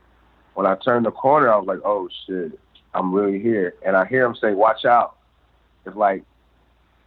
when 0.54 0.66
I 0.66 0.76
turned 0.76 1.06
the 1.06 1.10
corner, 1.10 1.52
I 1.52 1.56
was 1.56 1.66
like, 1.66 1.80
"Oh 1.84 2.08
shit, 2.26 2.58
I'm 2.94 3.12
really 3.12 3.40
here!" 3.40 3.74
And 3.84 3.96
I 3.96 4.06
hear 4.06 4.24
him 4.24 4.34
say, 4.34 4.54
"Watch 4.54 4.84
out!" 4.84 5.16
It's 5.84 5.96
like 5.96 6.24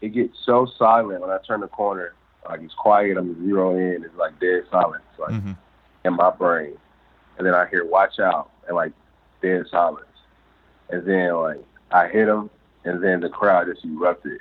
it 0.01 0.09
gets 0.09 0.37
so 0.45 0.67
silent 0.77 1.21
when 1.21 1.31
I 1.31 1.39
turn 1.39 1.61
the 1.61 1.67
corner. 1.67 2.13
Like 2.47 2.61
it's 2.61 2.73
quiet. 2.75 3.17
I'm 3.17 3.43
zero 3.45 3.75
in. 3.75 4.03
It's 4.03 4.15
like 4.15 4.39
dead 4.39 4.63
silence, 4.71 5.03
like 5.17 5.33
mm-hmm. 5.33 5.53
in 6.05 6.13
my 6.13 6.29
brain. 6.29 6.77
And 7.37 7.45
then 7.45 7.55
I 7.55 7.67
hear 7.67 7.83
"Watch 7.83 8.19
out!" 8.19 8.51
and 8.67 8.75
like 8.75 8.93
dead 9.41 9.65
silence 9.71 10.06
and 10.89 11.05
then 11.05 11.35
like 11.35 11.63
I 11.91 12.07
hit 12.07 12.27
him, 12.27 12.49
and 12.83 13.03
then 13.03 13.19
the 13.21 13.29
crowd 13.29 13.67
just 13.67 13.85
erupted. 13.85 14.39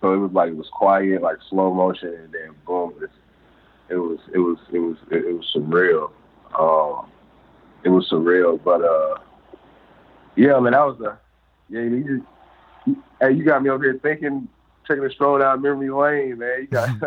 So 0.00 0.12
it 0.12 0.18
was 0.18 0.32
like 0.32 0.50
it 0.50 0.56
was 0.56 0.68
quiet, 0.72 1.22
like 1.22 1.38
slow 1.48 1.72
motion, 1.72 2.14
and 2.14 2.32
then 2.32 2.54
boom, 2.66 2.94
it, 3.02 3.10
it 3.88 3.96
was 3.96 4.18
it 4.32 4.38
was 4.38 4.58
it 4.72 4.78
was 4.78 4.96
it, 5.10 5.24
it 5.24 5.32
was 5.32 5.50
surreal. 5.54 6.10
Um, 6.58 7.10
it 7.84 7.88
was 7.88 8.08
surreal, 8.10 8.62
but 8.62 8.82
uh, 8.82 9.18
yeah, 10.36 10.54
I 10.54 10.60
mean 10.60 10.72
that 10.72 10.86
was 10.86 11.00
a 11.00 11.18
yeah. 11.68 11.80
You, 11.80 12.24
you, 12.86 13.02
hey, 13.20 13.32
you 13.32 13.44
got 13.44 13.62
me 13.62 13.70
over 13.70 13.84
here 13.84 13.98
thinking 14.02 14.48
taking 14.86 15.04
a 15.04 15.10
stroll 15.10 15.38
down 15.38 15.62
memory 15.62 15.90
lane, 15.90 16.38
man. 16.38 16.68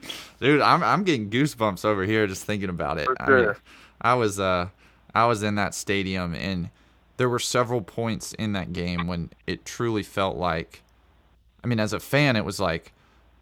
Dude, 0.40 0.60
I'm 0.60 0.82
I'm 0.82 1.04
getting 1.04 1.30
goosebumps 1.30 1.84
over 1.84 2.04
here 2.04 2.26
just 2.26 2.44
thinking 2.44 2.68
about 2.68 2.98
it. 2.98 3.08
I 3.20 3.30
mean, 3.30 3.52
I 4.00 4.14
was 4.14 4.40
uh 4.40 4.68
I 5.14 5.26
was 5.26 5.42
in 5.42 5.56
that 5.56 5.74
stadium 5.74 6.34
and 6.34 6.70
there 7.16 7.28
were 7.28 7.38
several 7.38 7.80
points 7.80 8.32
in 8.34 8.52
that 8.52 8.72
game 8.72 9.06
when 9.06 9.30
it 9.46 9.64
truly 9.64 10.02
felt 10.02 10.36
like 10.36 10.82
I 11.66 11.68
mean, 11.68 11.80
as 11.80 11.92
a 11.92 11.98
fan, 11.98 12.36
it 12.36 12.44
was 12.44 12.60
like, 12.60 12.92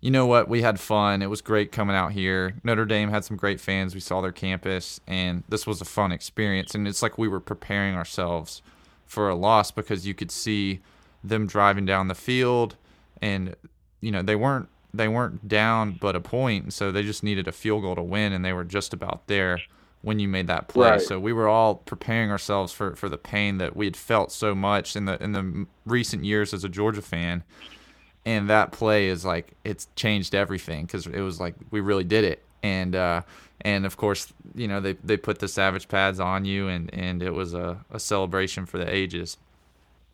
you 0.01 0.11
know 0.11 0.25
what, 0.25 0.49
we 0.49 0.63
had 0.63 0.81
fun. 0.81 1.21
It 1.21 1.29
was 1.29 1.43
great 1.43 1.73
coming 1.73 1.95
out 1.95 2.13
here. 2.13 2.55
Notre 2.65 2.87
Dame 2.87 3.11
had 3.11 3.23
some 3.23 3.37
great 3.37 3.61
fans. 3.61 3.95
We 3.95 4.01
saw 4.01 4.23
their 4.23 4.33
campus, 4.33 4.99
and 5.07 5.45
this 5.47 5.67
was 5.67 5.83
a 5.83 5.85
fun 5.85 6.11
experience. 6.11 6.75
And 6.75 6.89
it's 6.89 7.03
like 7.03 7.19
we 7.19 7.29
were 7.29 7.39
preparing 7.39 7.95
ourselves 7.95 8.63
for 9.05 9.29
a 9.29 9.35
loss 9.35 9.71
because 9.71 10.07
you 10.07 10.15
could 10.15 10.31
see 10.31 10.81
them 11.23 11.47
driving 11.47 11.85
down 11.85 12.09
the 12.09 12.15
field, 12.15 12.77
and 13.21 13.55
you 14.01 14.11
know 14.11 14.23
they 14.23 14.37
weren't 14.37 14.71
they 14.95 15.09
weren't 15.09 15.47
down 15.47 15.99
but 16.01 16.17
a 16.17 16.21
point, 16.21 16.73
so 16.73 16.91
they 16.91 17.03
just 17.03 17.23
needed 17.23 17.47
a 17.47 17.53
field 17.53 17.83
goal 17.83 17.95
to 17.95 18.03
win, 18.03 18.33
and 18.33 18.43
they 18.43 18.55
were 18.55 18.65
just 18.65 18.95
about 18.95 19.27
there 19.27 19.61
when 20.05 20.19
you 20.19 20.29
made 20.29 20.47
that 20.47 20.69
play. 20.69 20.91
Right. 20.91 21.01
So 21.01 21.19
we 21.19 21.33
were 21.33 21.49
all 21.49 21.77
preparing 21.77 22.31
ourselves 22.31 22.73
for, 22.73 22.95
for 22.95 23.09
the 23.09 23.17
pain 23.17 23.59
that 23.59 23.75
we 23.75 23.87
had 23.87 23.97
felt 23.97 24.31
so 24.31 24.55
much 24.55 24.97
in 24.97 25.07
the 25.07 25.23
in 25.23 25.33
the 25.33 25.67
recent 25.87 26.25
years 26.25 26.53
as 26.53 26.63
a 26.63 26.69
Georgia 26.69 27.03
fan. 27.03 27.43
And 28.27 28.49
that 28.49 28.73
play 28.73 29.09
is 29.09 29.25
like 29.25 29.53
it's 29.65 29.89
changed 29.97 30.35
everything 30.35 30.87
because 30.87 31.07
it 31.07 31.21
was 31.21 31.41
like 31.41 31.55
we 31.71 31.81
really 31.81 32.05
did 32.05 32.25
it. 32.25 32.43
And 32.63 32.95
uh, 32.95 33.23
and 33.63 33.87
of 33.87 33.97
course, 33.97 34.33
you 34.55 34.69
know 34.69 34.81
they, 34.81 34.95
they 35.05 35.17
put 35.17 35.39
the 35.39 35.49
Savage 35.49 35.89
pads 35.89 36.21
on 36.21 36.45
you, 36.45 36.69
and, 36.69 36.93
and 36.95 37.23
it 37.23 37.33
was 37.33 37.55
a, 37.55 37.85
a 37.91 37.99
celebration 37.99 38.67
for 38.67 38.79
the 38.79 38.95
ages. 38.95 39.37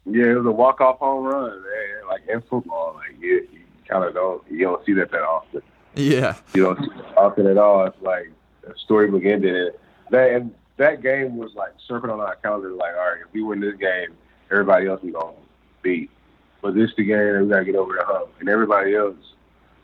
Yeah, 0.06 0.32
it 0.32 0.34
was 0.34 0.46
a 0.46 0.50
walk 0.50 0.80
off 0.80 0.98
home 0.98 1.24
run, 1.24 1.50
man. 1.50 2.08
Like 2.08 2.22
in 2.28 2.40
football, 2.42 2.94
like 2.96 3.20
you, 3.20 3.46
you 3.52 3.60
kind 3.88 4.04
of 4.04 4.14
don't 4.14 4.42
you 4.50 4.60
don't 4.60 4.84
see 4.84 4.92
that 4.94 5.10
that 5.10 5.22
often. 5.22 5.62
Yeah, 5.94 6.36
you 6.54 6.64
don't 6.64 6.78
see 6.78 6.90
it 6.96 7.16
often 7.16 7.46
at 7.46 7.58
all. 7.58 7.86
It's 7.86 8.00
like 8.02 8.32
storybook 8.84 9.24
ended. 9.24 9.54
And 9.54 9.74
that 10.10 10.30
and 10.30 10.54
that 10.76 11.02
game 11.02 11.36
was 11.36 11.52
like 11.54 11.72
surfing 11.88 12.12
on 12.12 12.20
our 12.20 12.36
calendar. 12.36 12.72
Like, 12.72 12.94
all 12.94 13.10
right, 13.10 13.20
if 13.26 13.32
we 13.32 13.42
win 13.42 13.60
this 13.60 13.76
game, 13.76 14.16
everybody 14.50 14.86
else 14.86 15.02
we 15.02 15.12
gonna 15.12 15.32
beat. 15.82 16.10
But 16.62 16.74
this 16.74 16.90
the 16.96 17.04
game, 17.04 17.18
and 17.18 17.44
we 17.44 17.50
gotta 17.50 17.64
get 17.64 17.76
over 17.76 17.94
the 17.94 18.04
hump. 18.04 18.30
And 18.40 18.48
everybody 18.48 18.94
else, 18.94 19.16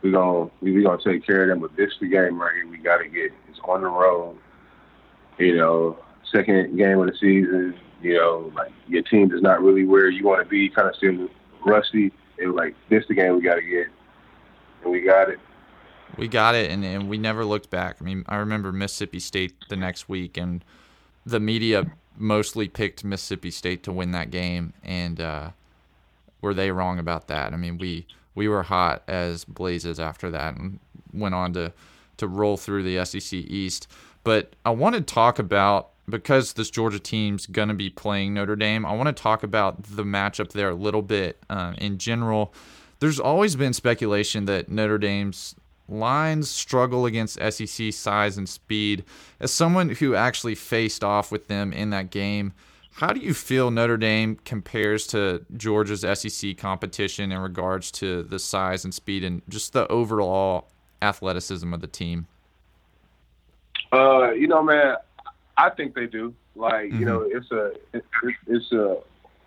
we 0.01 0.11
gonna 0.11 0.49
we, 0.61 0.71
we 0.71 0.83
gonna 0.83 1.01
take 1.03 1.25
care 1.25 1.43
of 1.43 1.49
them. 1.49 1.59
But 1.59 1.75
this 1.75 1.93
the 1.99 2.07
game 2.07 2.41
right 2.41 2.53
here. 2.53 2.67
We 2.67 2.77
gotta 2.77 3.07
get. 3.07 3.31
It's 3.49 3.59
on 3.63 3.81
the 3.81 3.87
road. 3.87 4.37
You 5.37 5.55
know, 5.55 5.99
second 6.31 6.77
game 6.77 6.99
of 6.99 7.07
the 7.07 7.13
season. 7.13 7.75
You 8.01 8.15
know, 8.15 8.51
like 8.55 8.71
your 8.87 9.03
team 9.03 9.31
is 9.31 9.41
not 9.41 9.61
really 9.61 9.85
where 9.85 10.09
you 10.09 10.25
want 10.25 10.43
to 10.43 10.49
be. 10.49 10.69
Kind 10.69 10.87
of 10.87 10.95
still 10.95 11.27
rusty. 11.65 12.11
It 12.37 12.47
was 12.47 12.55
like 12.55 12.75
this 12.89 13.03
the 13.07 13.15
game 13.15 13.35
we 13.35 13.41
gotta 13.41 13.61
get, 13.61 13.87
and 14.83 14.91
we 14.91 15.01
got 15.01 15.29
it 15.29 15.39
we 16.15 16.27
got 16.27 16.55
it 16.55 16.71
and, 16.71 16.85
and 16.85 17.09
we 17.09 17.17
never 17.17 17.43
looked 17.43 17.69
back. 17.69 17.97
I 17.99 18.03
mean, 18.03 18.23
I 18.27 18.37
remember 18.37 18.71
Mississippi 18.71 19.19
State 19.19 19.53
the 19.69 19.75
next 19.75 20.07
week 20.07 20.37
and 20.37 20.63
the 21.25 21.39
media 21.39 21.91
mostly 22.17 22.67
picked 22.67 23.03
Mississippi 23.03 23.51
State 23.51 23.83
to 23.83 23.91
win 23.91 24.11
that 24.11 24.31
game 24.31 24.73
and 24.83 25.19
uh, 25.19 25.49
were 26.41 26.53
they 26.53 26.71
wrong 26.71 26.99
about 26.99 27.27
that? 27.27 27.53
I 27.53 27.57
mean, 27.57 27.77
we 27.77 28.05
we 28.35 28.47
were 28.47 28.63
hot 28.63 29.01
as 29.07 29.45
blazes 29.45 29.99
after 29.99 30.29
that 30.31 30.55
and 30.55 30.79
went 31.13 31.35
on 31.35 31.53
to 31.53 31.73
to 32.17 32.27
roll 32.27 32.57
through 32.57 32.83
the 32.83 33.03
SEC 33.05 33.33
East. 33.33 33.87
But 34.23 34.55
I 34.65 34.71
want 34.71 34.95
to 34.95 35.01
talk 35.01 35.39
about 35.39 35.89
because 36.09 36.53
this 36.53 36.69
Georgia 36.69 36.99
team's 36.99 37.45
going 37.45 37.67
to 37.67 37.73
be 37.73 37.89
playing 37.89 38.33
Notre 38.33 38.55
Dame. 38.55 38.85
I 38.85 38.93
want 38.93 39.07
to 39.07 39.21
talk 39.21 39.43
about 39.43 39.83
the 39.83 40.03
matchup 40.03 40.51
there 40.51 40.69
a 40.69 40.75
little 40.75 41.01
bit 41.01 41.37
uh, 41.49 41.73
in 41.77 41.97
general. 41.97 42.53
There's 42.99 43.19
always 43.19 43.55
been 43.55 43.73
speculation 43.73 44.45
that 44.45 44.69
Notre 44.69 44.97
Dame's 44.97 45.55
lines 45.89 46.49
struggle 46.49 47.05
against 47.05 47.39
SEC 47.51 47.93
size 47.93 48.37
and 48.37 48.47
speed. 48.47 49.03
As 49.39 49.51
someone 49.51 49.89
who 49.89 50.15
actually 50.15 50.55
faced 50.55 51.03
off 51.03 51.31
with 51.31 51.47
them 51.47 51.73
in 51.73 51.89
that 51.91 52.09
game, 52.09 52.53
how 52.97 53.13
do 53.13 53.19
you 53.19 53.33
feel 53.33 53.69
Notre 53.69 53.97
Dame 53.97 54.37
compares 54.43 55.05
to 55.07 55.45
Georgia's 55.55 56.01
SEC 56.01 56.57
competition 56.57 57.31
in 57.31 57.37
regards 57.37 57.91
to 57.91 58.23
the 58.23 58.39
size 58.39 58.83
and 58.83 58.93
speed 58.93 59.23
and 59.23 59.43
just 59.47 59.73
the 59.73 59.87
overall 59.87 60.67
athleticism 61.01 61.71
of 61.73 61.81
the 61.81 61.87
team? 61.87 62.25
Uh, 63.93 64.31
you 64.31 64.47
know, 64.47 64.63
man, 64.63 64.95
I 65.57 65.69
think 65.69 65.93
they 65.93 66.07
do. 66.07 66.33
Like, 66.55 66.85
mm-hmm. 66.85 66.99
you 66.99 67.05
know, 67.05 67.21
it's 67.21 67.51
a 67.51 67.73
it's, 67.93 68.07
it's 68.47 68.71
a 68.71 68.97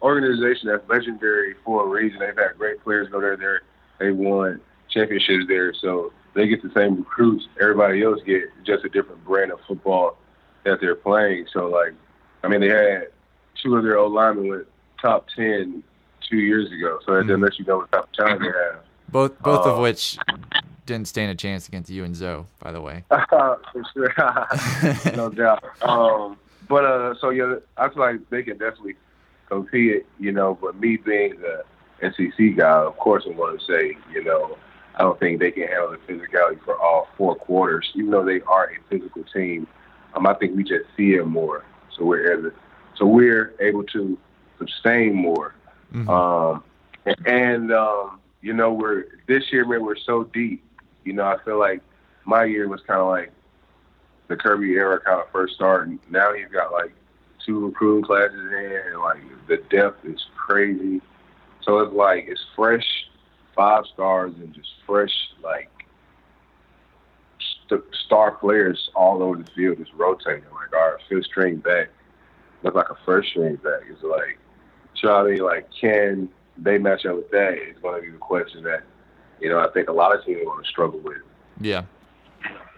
organization 0.00 0.68
that's 0.68 0.88
legendary 0.88 1.54
for 1.64 1.85
a 1.85 1.88
reason. 1.88 2.20
They've 2.20 2.37
had 2.37 2.56
great 2.56 2.82
players 2.82 3.09
go 3.09 3.20
there. 3.20 3.37
There, 3.37 3.62
they 3.99 4.12
won 4.12 4.61
championships 4.90 5.47
there. 5.49 5.75
So 5.75 6.12
they 6.35 6.47
get 6.47 6.63
the 6.63 6.71
same 6.75 6.97
recruits 6.97 7.49
everybody 7.61 8.03
else 8.03 8.21
get, 8.25 8.45
just 8.65 8.85
a 8.85 8.89
different 8.89 9.25
brand 9.25 9.53
of 9.53 9.61
football 9.67 10.17
that 10.65 10.81
they're 10.81 10.95
playing. 10.95 11.47
So 11.53 11.69
like, 11.69 11.95
I 12.43 12.49
mean, 12.49 12.61
they 12.61 12.69
had 12.69 13.09
two 13.63 13.77
of 13.77 13.83
their 13.83 13.99
old 13.99 14.13
linemen 14.13 14.49
went 14.49 14.67
top 15.01 15.27
ten 15.35 15.83
two 16.29 16.39
years 16.39 16.71
ago. 16.73 16.99
So 17.05 17.15
that 17.15 17.25
mm-hmm. 17.25 17.43
lets 17.43 17.59
you 17.59 17.65
know 17.65 17.79
what 17.79 17.93
type 17.93 18.05
of 18.05 18.13
talent 18.13 18.41
they 18.41 18.47
have. 18.47 18.81
Both 19.09 19.39
both 19.41 19.67
of 19.67 19.77
um, 19.77 19.83
which 19.83 20.17
didn't 20.87 21.09
stand 21.09 21.31
a 21.31 21.35
chance 21.35 21.69
against 21.69 21.91
you 21.91 22.05
and 22.05 22.15
Zoe, 22.15 22.45
by 22.61 22.73
the 22.73 22.81
way. 22.81 23.05
For 23.11 23.85
sure, 23.93 24.15
no 25.17 25.31
doubt. 25.31 25.65
Um, 25.83 26.39
but 26.69 26.85
uh, 26.85 27.15
so 27.21 27.31
yeah, 27.31 27.57
I 27.77 27.89
feel 27.89 27.99
like 27.99 28.29
they 28.31 28.43
can 28.43 28.59
definitely 28.59 28.95
compete. 29.49 30.07
You 30.19 30.33
know, 30.33 30.59
but 30.61 30.79
me 30.79 30.97
being 30.97 31.35
the 31.41 31.65
SEC 32.01 32.57
guy, 32.57 32.71
of 32.71 32.97
course, 32.97 33.25
I 33.27 33.31
want 33.31 33.61
to 33.61 33.67
say, 33.67 33.97
you 34.13 34.25
know, 34.25 34.57
I 34.97 35.02
don't 35.02 35.18
think 35.18 35.40
they 35.40 35.50
can 35.50 35.68
handle 35.68 35.92
the 35.92 35.99
physicality 35.99 36.62
for 36.64 36.78
all 36.78 37.09
four 37.16 37.35
quarters, 37.37 37.90
even 37.94 38.11
though 38.11 38.25
they 38.25 38.40
are 38.42 38.70
a 38.70 38.76
physical 38.88 39.25
team. 39.32 39.66
Um, 40.14 40.26
I 40.26 40.35
think 40.35 40.56
we 40.56 40.64
just 40.64 40.87
see 40.97 41.14
it 41.14 41.25
more, 41.25 41.64
so 41.97 42.04
we're 42.04 42.32
able, 42.32 42.50
so 42.97 43.06
we're 43.06 43.54
able 43.61 43.85
to 43.85 44.18
sustain 44.59 45.14
more. 45.14 45.54
Mm-hmm. 45.92 46.09
Um, 46.09 46.64
and, 47.06 47.26
and 47.26 47.73
um, 47.73 48.20
you 48.42 48.52
know, 48.52 48.73
we're 48.73 49.06
this 49.26 49.52
year, 49.52 49.64
man, 49.66 49.85
we're 49.85 49.97
so 49.97 50.25
deep. 50.25 50.62
You 51.04 51.12
know, 51.12 51.25
I 51.25 51.37
feel 51.44 51.59
like 51.59 51.80
my 52.25 52.44
year 52.44 52.68
was 52.68 52.80
kind 52.87 53.00
of 53.00 53.09
like 53.09 53.32
the 54.28 54.37
Kirby 54.37 54.73
era 54.73 55.00
kind 55.00 55.20
of 55.20 55.30
first 55.30 55.54
starting. 55.54 55.99
Now 56.11 56.32
he's 56.35 56.49
got 56.52 56.73
like 56.73 56.92
two 57.44 57.66
recruiting 57.66 58.04
classes 58.04 58.52
in, 58.52 58.80
and 58.92 59.00
like 59.00 59.23
the 59.49 59.59
depth 59.70 60.04
is 60.04 60.25
crazy. 60.37 61.00
So 61.62 61.78
it's 61.80 61.92
like 61.92 62.26
it's 62.28 62.44
fresh 62.56 62.87
five 63.54 63.85
stars 63.92 64.33
and 64.37 64.52
just 64.54 64.69
fresh 64.87 65.12
like 65.42 65.71
st- 67.66 67.85
star 68.07 68.33
players 68.33 68.90
all 68.95 69.23
over 69.23 69.37
the 69.42 69.50
field, 69.54 69.78
just 69.78 69.92
rotating. 69.95 70.45
Like 70.52 70.75
our 70.75 70.99
fifth 71.09 71.26
string 71.26 71.57
back 71.57 71.88
look 72.62 72.75
like 72.75 72.90
a 72.90 72.97
first 73.04 73.30
string 73.30 73.57
back. 73.57 73.83
It's 73.88 74.02
like, 74.02 74.38
Charlie, 74.95 75.38
like, 75.40 75.69
can 75.78 76.28
they 76.59 76.78
match 76.78 77.07
up 77.07 77.16
with 77.16 77.30
that? 77.30 77.54
Is 77.54 77.76
going 77.83 78.00
to 78.00 78.07
be 78.07 78.12
the 78.12 78.19
question 78.19 78.62
that 78.64 78.83
you 79.40 79.49
know 79.49 79.59
I 79.59 79.71
think 79.73 79.88
a 79.88 79.92
lot 79.92 80.16
of 80.16 80.25
teams 80.25 80.42
are 80.42 80.45
going 80.45 80.62
to 80.62 80.69
struggle 80.69 81.00
with. 81.00 81.19
Yeah, 81.61 81.85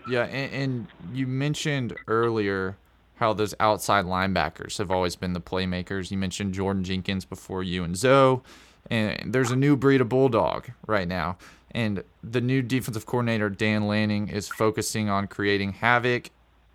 yeah, 0.09 0.25
and, 0.25 0.53
and 0.53 0.87
you 1.13 1.27
mentioned 1.27 1.95
earlier 2.07 2.77
how 3.17 3.33
those 3.33 3.55
outside 3.61 4.05
linebackers 4.05 4.79
have 4.79 4.91
always 4.91 5.17
been 5.17 5.33
the 5.33 5.41
playmakers. 5.41 6.11
You 6.11 6.19
mentioned 6.19 6.55
Jordan 6.55 6.83
Jenkins 6.83 7.25
before 7.25 7.63
you 7.63 7.85
and 7.85 7.97
Zoe 7.97 8.43
and 8.91 9.33
there's 9.33 9.51
a 9.51 9.57
new 9.57 9.77
breed 9.77 10.01
of 10.01 10.09
bulldog 10.09 10.71
right 10.87 11.09
now. 11.09 11.39
And 11.71 12.05
the 12.23 12.41
new 12.41 12.63
defensive 12.63 13.07
coordinator, 13.07 13.49
Dan 13.49 13.87
Lanning, 13.87 14.29
is 14.29 14.49
focusing 14.49 15.09
on 15.09 15.27
creating 15.27 15.73
havoc. 15.73 16.31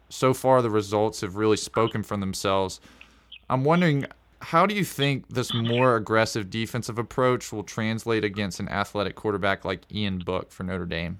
So 0.10 0.34
far, 0.34 0.62
the 0.62 0.70
results 0.70 1.22
have 1.22 1.36
really 1.36 1.58
spoken 1.58 2.02
for 2.02 2.18
themselves. 2.18 2.80
I'm 3.50 3.64
wondering, 3.64 4.06
how 4.42 4.66
do 4.66 4.74
you 4.74 4.84
think 4.84 5.28
this 5.30 5.54
more 5.54 5.96
aggressive 5.96 6.50
defensive 6.50 6.98
approach 6.98 7.52
will 7.52 7.64
translate 7.64 8.24
against 8.24 8.60
an 8.60 8.70
athletic 8.70 9.16
quarterback 9.16 9.66
like 9.66 9.82
Ian 9.94 10.20
Book 10.20 10.52
for 10.52 10.64
Notre 10.64 10.86
Dame? 10.86 11.20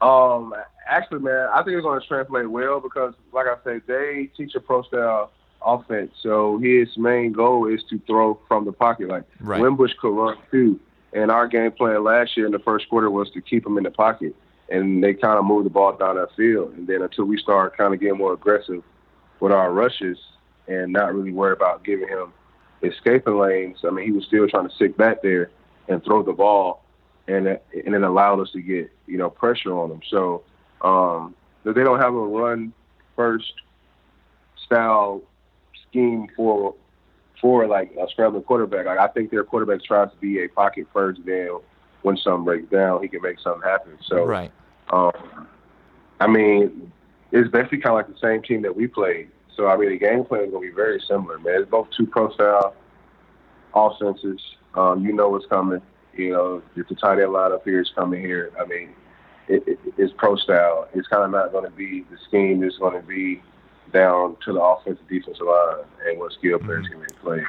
Um, 0.00 0.52
actually, 0.88 1.20
man, 1.20 1.48
I 1.52 1.62
think 1.62 1.76
it's 1.76 1.84
going 1.84 2.00
to 2.00 2.06
translate 2.06 2.50
well 2.50 2.80
because, 2.80 3.14
like 3.32 3.46
I 3.46 3.54
said, 3.64 3.82
they 3.86 4.30
teach 4.36 4.54
a 4.54 4.60
pro 4.60 4.82
style 4.82 5.30
offense. 5.64 6.12
So 6.22 6.58
his 6.58 6.88
main 6.96 7.32
goal 7.32 7.66
is 7.66 7.82
to 7.90 8.00
throw 8.06 8.38
from 8.48 8.64
the 8.64 8.72
pocket. 8.72 9.08
Like 9.08 9.24
right. 9.40 9.60
Wimbush 9.60 9.92
could 10.00 10.14
run 10.16 10.36
too. 10.50 10.78
And 11.12 11.30
our 11.30 11.46
game 11.46 11.72
plan 11.72 12.04
last 12.04 12.36
year 12.36 12.46
in 12.46 12.52
the 12.52 12.58
first 12.58 12.88
quarter 12.88 13.10
was 13.10 13.30
to 13.30 13.40
keep 13.40 13.66
him 13.66 13.76
in 13.76 13.84
the 13.84 13.90
pocket. 13.90 14.34
And 14.70 15.04
they 15.04 15.12
kind 15.14 15.38
of 15.38 15.44
moved 15.44 15.66
the 15.66 15.70
ball 15.70 15.96
down 15.96 16.16
that 16.16 16.34
field. 16.36 16.72
And 16.74 16.86
then 16.86 17.02
until 17.02 17.24
we 17.24 17.36
start 17.38 17.76
kind 17.76 17.92
of 17.92 18.00
getting 18.00 18.16
more 18.16 18.32
aggressive 18.32 18.82
with 19.40 19.52
our 19.52 19.72
rushes 19.72 20.18
and 20.66 20.92
not 20.92 21.14
really 21.14 21.32
worry 21.32 21.52
about 21.52 21.84
giving 21.84 22.08
him 22.08 22.32
escaping 22.82 23.38
lanes, 23.38 23.78
I 23.84 23.90
mean, 23.90 24.06
he 24.06 24.12
was 24.12 24.24
still 24.24 24.48
trying 24.48 24.68
to 24.68 24.74
sit 24.76 24.96
back 24.96 25.22
there 25.22 25.50
and 25.88 26.02
throw 26.02 26.22
the 26.22 26.32
ball. 26.32 26.82
And, 27.28 27.46
and 27.46 27.94
it 27.94 28.02
allowed 28.02 28.40
us 28.40 28.50
to 28.52 28.62
get, 28.62 28.90
you 29.06 29.18
know, 29.18 29.30
pressure 29.30 29.72
on 29.76 29.90
them. 29.90 30.00
So 30.08 30.42
um, 30.80 31.34
they 31.64 31.72
don't 31.72 32.00
have 32.00 32.14
a 32.14 32.26
run 32.26 32.72
first 33.14 33.52
style 34.64 35.22
scheme 35.92 36.26
for 36.34 36.74
for 37.40 37.66
like 37.66 37.92
a 38.00 38.08
scrambling 38.10 38.44
quarterback. 38.44 38.86
Like 38.86 38.98
I 38.98 39.08
think 39.08 39.30
their 39.30 39.44
quarterback 39.44 39.84
tries 39.84 40.10
to 40.10 40.16
be 40.16 40.42
a 40.42 40.48
pocket 40.48 40.86
first, 40.92 41.20
then 41.24 41.58
when 42.02 42.16
something 42.16 42.44
breaks 42.44 42.70
down, 42.70 43.02
he 43.02 43.08
can 43.08 43.20
make 43.22 43.38
something 43.40 43.62
happen. 43.62 43.98
So, 44.06 44.24
right. 44.24 44.50
Um, 44.90 45.46
I 46.20 46.26
mean, 46.26 46.92
it's 47.30 47.50
basically 47.50 47.78
kind 47.78 47.98
of 47.98 48.06
like 48.06 48.08
the 48.08 48.26
same 48.26 48.42
team 48.42 48.62
that 48.62 48.74
we 48.74 48.86
played. 48.86 49.28
So, 49.56 49.68
I 49.68 49.76
mean, 49.76 49.90
the 49.90 49.98
game 49.98 50.24
plan 50.24 50.44
is 50.44 50.50
going 50.50 50.62
to 50.62 50.70
be 50.70 50.74
very 50.74 51.00
similar, 51.06 51.38
man. 51.38 51.62
It's 51.62 51.70
both 51.70 51.88
two 51.96 52.06
pro 52.06 52.32
style 52.32 52.74
offenses. 53.74 54.40
Um, 54.74 55.04
you 55.04 55.12
know 55.12 55.28
what's 55.28 55.46
coming. 55.46 55.82
You 56.14 56.30
know, 56.32 56.62
if 56.76 56.88
the 56.88 56.94
tight 56.94 57.18
end 57.20 57.30
lineup 57.30 57.64
here 57.64 57.80
is 57.80 57.90
coming 57.94 58.20
here, 58.20 58.52
I 58.60 58.66
mean, 58.66 58.90
it, 59.48 59.62
it, 59.66 59.78
it's 59.96 60.12
pro 60.16 60.36
style. 60.36 60.88
It's 60.94 61.08
kind 61.08 61.24
of 61.24 61.30
not 61.30 61.52
going 61.52 61.64
to 61.64 61.70
be 61.70 62.04
the 62.10 62.16
scheme. 62.28 62.62
It's 62.62 62.78
going 62.78 63.00
to 63.00 63.06
be 63.06 63.42
down 63.92 64.36
to 64.44 64.52
the 64.52 64.60
offensive 64.60 65.06
defensive 65.08 65.46
line 65.46 65.84
and 66.06 66.18
what 66.18 66.32
skill 66.32 66.58
players 66.58 66.86
mm-hmm. 66.86 67.02
can 67.02 67.16
play. 67.22 67.42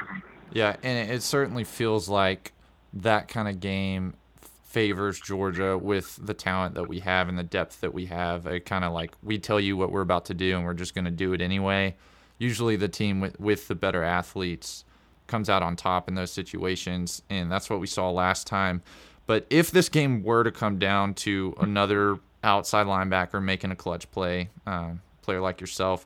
Yeah, 0.52 0.76
and 0.82 1.10
it 1.10 1.22
certainly 1.22 1.64
feels 1.64 2.08
like 2.08 2.52
that 2.92 3.28
kind 3.28 3.48
of 3.48 3.60
game 3.60 4.14
favors 4.62 5.20
Georgia 5.20 5.78
with 5.78 6.18
the 6.20 6.34
talent 6.34 6.74
that 6.74 6.88
we 6.88 7.00
have 7.00 7.28
and 7.28 7.38
the 7.38 7.44
depth 7.44 7.80
that 7.80 7.94
we 7.94 8.06
have. 8.06 8.46
It 8.46 8.66
kind 8.66 8.84
of 8.84 8.92
like 8.92 9.12
we 9.22 9.38
tell 9.38 9.60
you 9.60 9.76
what 9.76 9.92
we're 9.92 10.00
about 10.00 10.24
to 10.26 10.34
do 10.34 10.56
and 10.56 10.64
we're 10.64 10.74
just 10.74 10.94
going 10.94 11.04
to 11.04 11.10
do 11.10 11.32
it 11.32 11.40
anyway. 11.40 11.94
Usually 12.38 12.74
the 12.74 12.88
team 12.88 13.20
with, 13.20 13.38
with 13.38 13.68
the 13.68 13.76
better 13.76 14.02
athletes 14.02 14.84
comes 15.26 15.48
out 15.48 15.62
on 15.62 15.76
top 15.76 16.08
in 16.08 16.14
those 16.14 16.32
situations, 16.32 17.22
and 17.30 17.50
that's 17.50 17.70
what 17.70 17.80
we 17.80 17.86
saw 17.86 18.10
last 18.10 18.46
time. 18.46 18.82
But 19.26 19.46
if 19.48 19.70
this 19.70 19.88
game 19.88 20.22
were 20.22 20.44
to 20.44 20.52
come 20.52 20.78
down 20.78 21.14
to 21.14 21.54
another 21.60 22.18
outside 22.42 22.86
linebacker 22.86 23.42
making 23.42 23.70
a 23.70 23.76
clutch 23.76 24.10
play, 24.10 24.50
uh, 24.66 24.90
player 25.22 25.40
like 25.40 25.60
yourself, 25.60 26.04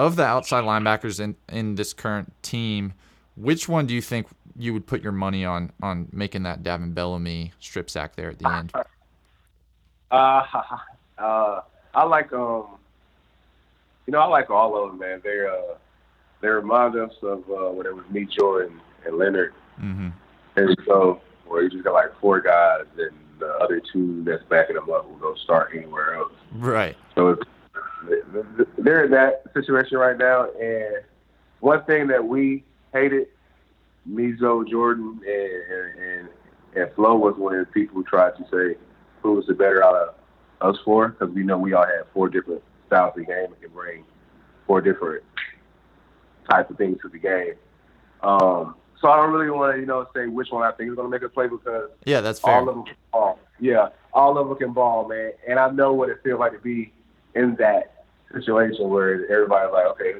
of 0.00 0.16
the 0.16 0.24
outside 0.24 0.64
linebackers 0.64 1.20
in, 1.20 1.36
in 1.50 1.74
this 1.74 1.92
current 1.92 2.32
team, 2.42 2.94
which 3.36 3.68
one 3.68 3.86
do 3.86 3.94
you 3.94 4.00
think 4.00 4.26
you 4.56 4.72
would 4.72 4.86
put 4.86 5.02
your 5.02 5.12
money 5.12 5.44
on 5.44 5.70
on 5.82 6.08
making 6.10 6.42
that 6.44 6.62
Davin 6.62 6.94
Bellamy 6.94 7.52
strip 7.60 7.90
sack 7.90 8.16
there 8.16 8.30
at 8.30 8.38
the 8.38 8.48
end? 8.48 8.72
Uh, 10.12 10.42
uh, 11.18 11.60
I 11.94 12.02
like 12.02 12.32
um, 12.32 12.66
you 14.06 14.12
know, 14.12 14.18
I 14.18 14.26
like 14.26 14.50
all 14.50 14.76
of 14.76 14.90
them, 14.90 14.98
man. 14.98 15.20
They 15.22 15.46
uh, 15.46 15.76
they 16.40 16.48
remind 16.48 16.96
us 16.96 17.12
of 17.22 17.48
uh, 17.48 17.70
when 17.70 17.86
it 17.86 17.94
was 17.94 18.04
me, 18.10 18.24
Jordan, 18.24 18.80
and 19.06 19.16
Leonard, 19.16 19.54
mm-hmm. 19.80 20.08
and 20.56 20.76
so 20.84 21.20
where 21.46 21.62
you 21.62 21.70
just 21.70 21.84
got 21.84 21.92
like 21.92 22.10
four 22.20 22.40
guys 22.40 22.86
and 22.98 23.12
the 23.38 23.54
other 23.58 23.80
two 23.92 24.24
that's 24.24 24.42
backing 24.48 24.74
them 24.74 24.90
up 24.90 25.08
will 25.08 25.14
go 25.18 25.36
start 25.36 25.70
anywhere 25.76 26.16
else. 26.16 26.32
Right. 26.56 26.96
So 27.14 27.28
it's, 27.28 27.48
they're 28.78 29.04
in 29.04 29.10
that 29.10 29.42
situation 29.54 29.98
right 29.98 30.16
now, 30.16 30.50
and 30.60 31.04
one 31.60 31.84
thing 31.84 32.06
that 32.08 32.24
we 32.24 32.64
hated, 32.92 33.28
Mizo, 34.08 34.68
Jordan, 34.68 35.20
and, 35.26 36.02
and 36.02 36.28
and 36.74 36.90
Flo 36.94 37.16
was 37.16 37.34
one 37.36 37.54
of 37.54 37.66
the 37.66 37.72
people 37.72 37.96
who 37.96 38.04
tried 38.04 38.36
to 38.36 38.44
say 38.44 38.78
who 39.22 39.32
was 39.32 39.46
the 39.46 39.54
better 39.54 39.84
out 39.84 39.94
of 39.94 40.14
us 40.60 40.80
four 40.84 41.08
because 41.08 41.34
we 41.34 41.42
know 41.42 41.58
we 41.58 41.72
all 41.72 41.86
have 41.86 42.06
four 42.14 42.28
different 42.28 42.62
styles 42.86 43.16
of 43.16 43.26
game 43.26 43.46
and 43.46 43.60
can 43.60 43.70
bring 43.70 44.04
four 44.66 44.80
different 44.80 45.22
types 46.48 46.70
of 46.70 46.76
things 46.76 46.98
to 47.02 47.08
the 47.08 47.18
game. 47.18 47.54
Um, 48.22 48.76
so 49.00 49.08
I 49.08 49.16
don't 49.16 49.32
really 49.32 49.50
want 49.50 49.74
to, 49.74 49.80
you 49.80 49.86
know, 49.86 50.06
say 50.14 50.26
which 50.26 50.48
one 50.50 50.62
I 50.62 50.72
think 50.72 50.90
is 50.90 50.96
going 50.96 51.06
to 51.06 51.10
make 51.10 51.22
a 51.22 51.28
play 51.28 51.48
because 51.48 51.90
yeah, 52.04 52.20
that's 52.20 52.38
fair. 52.38 52.54
All 52.54 52.68
of 52.68 52.74
them 52.74 52.84
can 52.84 52.96
ball. 53.12 53.38
Yeah, 53.58 53.88
all 54.12 54.38
of 54.38 54.48
them 54.48 54.58
can 54.58 54.72
ball, 54.72 55.08
man. 55.08 55.32
And 55.48 55.58
I 55.58 55.70
know 55.70 55.92
what 55.92 56.10
it 56.10 56.20
feels 56.22 56.38
like 56.38 56.52
to 56.52 56.58
be 56.58 56.92
in 57.34 57.56
that 57.56 58.04
situation 58.32 58.88
where 58.88 59.24
everybody's 59.30 59.72
like, 59.72 59.86
okay, 59.86 60.14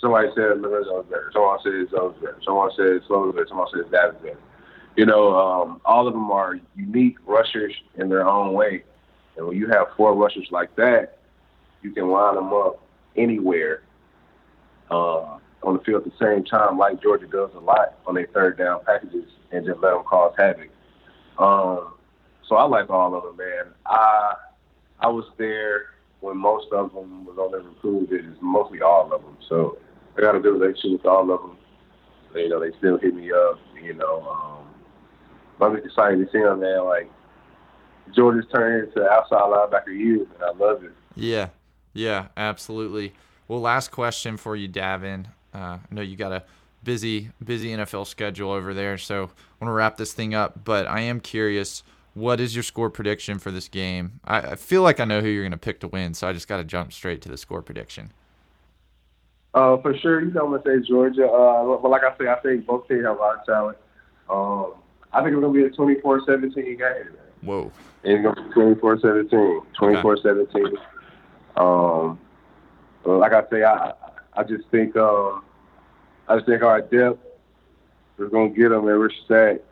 somebody 0.00 0.28
said 0.34 0.60
Lorenzo's 0.60 1.06
better, 1.06 1.30
someone 1.32 1.58
says 1.62 1.88
Zoe's 1.90 2.14
better, 2.20 2.38
someone 2.44 2.70
says 2.76 3.02
Slo's 3.06 3.34
better, 3.34 3.46
someone 3.48 3.68
says 3.72 3.84
Davin's 3.90 4.22
better. 4.22 4.38
You 4.96 5.06
know, 5.06 5.34
um, 5.34 5.80
all 5.84 6.06
of 6.06 6.12
them 6.12 6.30
are 6.30 6.58
unique 6.76 7.16
rushers 7.24 7.74
in 7.94 8.08
their 8.08 8.28
own 8.28 8.52
way. 8.52 8.84
And 9.36 9.46
when 9.46 9.56
you 9.56 9.68
have 9.68 9.86
four 9.96 10.14
rushers 10.14 10.48
like 10.50 10.74
that, 10.76 11.18
you 11.82 11.92
can 11.92 12.10
line 12.10 12.34
them 12.34 12.52
up 12.52 12.82
anywhere. 13.16 13.82
Uh, 14.90 15.38
on 15.62 15.74
the 15.76 15.82
field 15.84 16.04
at 16.04 16.12
the 16.12 16.24
same 16.24 16.44
time, 16.44 16.76
like 16.76 17.00
Georgia 17.02 17.26
does 17.26 17.50
a 17.54 17.60
lot 17.60 17.94
on 18.06 18.14
their 18.14 18.26
third 18.34 18.58
down 18.58 18.84
packages, 18.84 19.30
and 19.50 19.64
just 19.64 19.80
let 19.80 19.92
them 19.92 20.02
cause 20.04 20.34
havoc. 20.36 20.68
Um, 21.38 21.94
so 22.46 22.56
I 22.56 22.64
like 22.64 22.90
all 22.90 23.14
of 23.14 23.22
them, 23.22 23.36
man. 23.36 23.72
I 23.86 24.34
I 25.00 25.08
was 25.08 25.24
there 25.38 25.86
when 26.22 26.38
most 26.38 26.68
of 26.72 26.92
them 26.94 27.26
was 27.26 27.36
on 27.36 27.50
their 27.52 27.60
recruiting 27.60 28.08
visits, 28.08 28.38
mostly 28.40 28.80
all 28.80 29.12
of 29.12 29.22
them. 29.22 29.36
So 29.48 29.76
I 30.16 30.22
got 30.22 30.36
a 30.36 30.40
good 30.40 30.58
relationship 30.58 31.02
with 31.02 31.06
all 31.06 31.30
of 31.30 31.40
them. 31.40 31.56
You 32.34 32.48
know, 32.48 32.60
they 32.60 32.70
still 32.78 32.96
hit 32.96 33.14
me 33.14 33.30
up. 33.30 33.58
You 33.82 33.94
know, 33.94 34.22
um, 34.22 34.66
I'm 35.60 35.74
just 35.76 35.86
excited 35.86 36.24
to 36.24 36.32
see 36.32 36.38
them, 36.38 36.60
man. 36.60 36.84
Like 36.84 37.10
Georgia's 38.14 38.50
turned 38.52 38.88
into 38.88 39.06
outside 39.08 39.42
linebacker 39.42 39.88
youth, 39.88 40.28
and 40.34 40.42
I 40.42 40.64
love 40.64 40.84
it. 40.84 40.92
Yeah, 41.14 41.48
yeah, 41.92 42.28
absolutely. 42.36 43.12
Well, 43.48 43.60
last 43.60 43.90
question 43.90 44.36
for 44.36 44.56
you, 44.56 44.68
Davin. 44.68 45.26
Uh, 45.52 45.58
I 45.58 45.80
know 45.90 46.02
you 46.02 46.16
got 46.16 46.32
a 46.32 46.44
busy, 46.82 47.30
busy 47.44 47.70
NFL 47.70 48.06
schedule 48.06 48.50
over 48.50 48.72
there, 48.72 48.96
so 48.96 49.24
I 49.24 49.64
want 49.64 49.68
to 49.68 49.72
wrap 49.72 49.96
this 49.96 50.12
thing 50.12 50.34
up. 50.34 50.64
But 50.64 50.86
I 50.86 51.00
am 51.00 51.20
curious, 51.20 51.82
what 52.14 52.40
is 52.40 52.54
your 52.54 52.62
score 52.62 52.90
prediction 52.90 53.38
for 53.38 53.50
this 53.50 53.68
game? 53.68 54.20
I, 54.24 54.38
I 54.38 54.54
feel 54.56 54.82
like 54.82 55.00
I 55.00 55.04
know 55.04 55.20
who 55.20 55.28
you're 55.28 55.42
going 55.42 55.52
to 55.52 55.58
pick 55.58 55.80
to 55.80 55.88
win, 55.88 56.14
so 56.14 56.28
I 56.28 56.32
just 56.32 56.48
got 56.48 56.58
to 56.58 56.64
jump 56.64 56.92
straight 56.92 57.22
to 57.22 57.28
the 57.28 57.36
score 57.36 57.62
prediction. 57.62 58.12
Uh, 59.54 59.76
for 59.78 59.96
sure, 59.98 60.20
you 60.22 60.30
know 60.30 60.46
I'm 60.46 60.62
gonna 60.62 60.80
say 60.80 60.86
Georgia. 60.88 61.26
Uh, 61.26 61.76
but 61.76 61.90
like 61.90 62.02
I 62.04 62.16
say, 62.16 62.26
I 62.26 62.36
think 62.36 62.64
both 62.64 62.88
teams 62.88 63.04
have 63.04 63.18
a 63.18 63.20
lot 63.20 63.38
of 63.40 63.44
talent. 63.44 63.78
Um, 64.30 64.74
I 65.12 65.22
think 65.22 65.34
it's 65.34 65.42
gonna 65.42 65.52
be 65.52 65.64
a 65.64 65.70
24-17 65.70 66.54
game. 66.54 66.78
Whoa. 67.42 67.70
It's 68.02 68.22
gonna 68.22 68.48
be 68.48 68.80
24-17, 68.80 69.66
24-17. 69.78 70.78
Um, 71.56 72.18
but 73.04 73.18
like 73.18 73.32
I 73.32 73.42
say, 73.50 73.62
I 73.62 73.92
I 74.34 74.42
just 74.42 74.66
think 74.70 74.96
um, 74.96 75.44
I 76.28 76.36
just 76.36 76.46
think 76.46 76.62
our 76.62 76.80
depth 76.80 77.18
we're 78.16 78.28
gonna 78.28 78.48
get 78.50 78.70
them, 78.70 78.88
and 78.88 78.98
we're 78.98 79.10
stacked. 79.26 79.64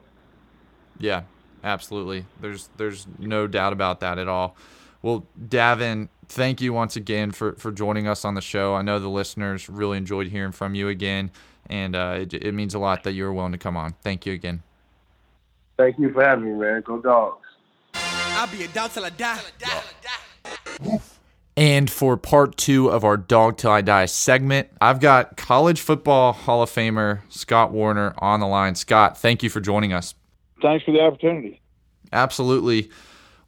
Yeah, 0.99 1.23
absolutely. 1.65 2.27
There's 2.41 2.69
there's 2.77 3.07
no 3.19 3.47
doubt 3.47 3.73
about 3.73 4.01
that 4.01 4.19
at 4.19 4.29
all. 4.29 4.57
Well, 5.03 5.27
Davin, 5.43 6.09
thank 6.29 6.61
you 6.61 6.73
once 6.73 6.97
again 6.97 7.31
for 7.31 7.53
for 7.55 7.73
joining 7.73 8.07
us 8.07 8.25
on 8.25 8.35
the 8.35 8.41
show. 8.41 8.75
I 8.75 8.83
know 8.83 8.99
the 8.99 9.09
listeners 9.09 9.69
really 9.69 9.99
enjoyed 9.99 10.29
hearing 10.29 10.53
from 10.53 10.75
you 10.75 10.89
again, 10.89 11.31
and 11.69 11.97
uh, 11.97 12.19
it, 12.21 12.35
it 12.35 12.53
means 12.53 12.75
a 12.75 12.79
lot 12.79 13.05
that 13.05 13.13
you 13.13 13.25
were 13.25 13.33
willing 13.33 13.53
to 13.53 13.59
come 13.59 13.77
on. 13.77 13.95
Thank 14.03 14.27
you 14.27 14.33
again. 14.33 14.63
Thank 15.77 15.99
you 15.99 16.13
for 16.13 16.23
having 16.23 16.45
me, 16.45 16.53
man. 16.53 16.83
Go 16.83 17.01
dogs. 17.01 17.47
I'll 17.95 18.47
be 18.47 18.65
a 18.65 18.69
dog 18.69 18.91
till 18.91 19.05
I 19.05 19.11
die. 19.11 19.41
Till 19.59 19.71
I 19.71 20.57
die. 20.83 21.01
And 21.57 21.91
for 21.91 22.17
part 22.17 22.57
two 22.57 22.89
of 22.89 23.05
our 23.05 23.19
Dog 23.19 23.59
Till 23.59 23.71
I 23.71 23.83
Die 23.83 24.07
segment, 24.07 24.69
I've 24.81 25.01
got 25.01 25.37
college 25.37 25.81
football 25.81 26.33
Hall 26.33 26.63
of 26.63 26.71
Famer 26.71 27.21
Scott 27.29 27.73
Woerner 27.73 28.15
on 28.19 28.41
the 28.41 28.47
line. 28.47 28.75
Scott, 28.77 29.19
thank 29.19 29.43
you 29.43 29.51
for 29.51 29.61
joining 29.61 29.93
us. 29.93 30.15
Thanks 30.63 30.85
for 30.85 30.93
the 30.93 31.01
opportunity. 31.01 31.61
Absolutely. 32.13 32.91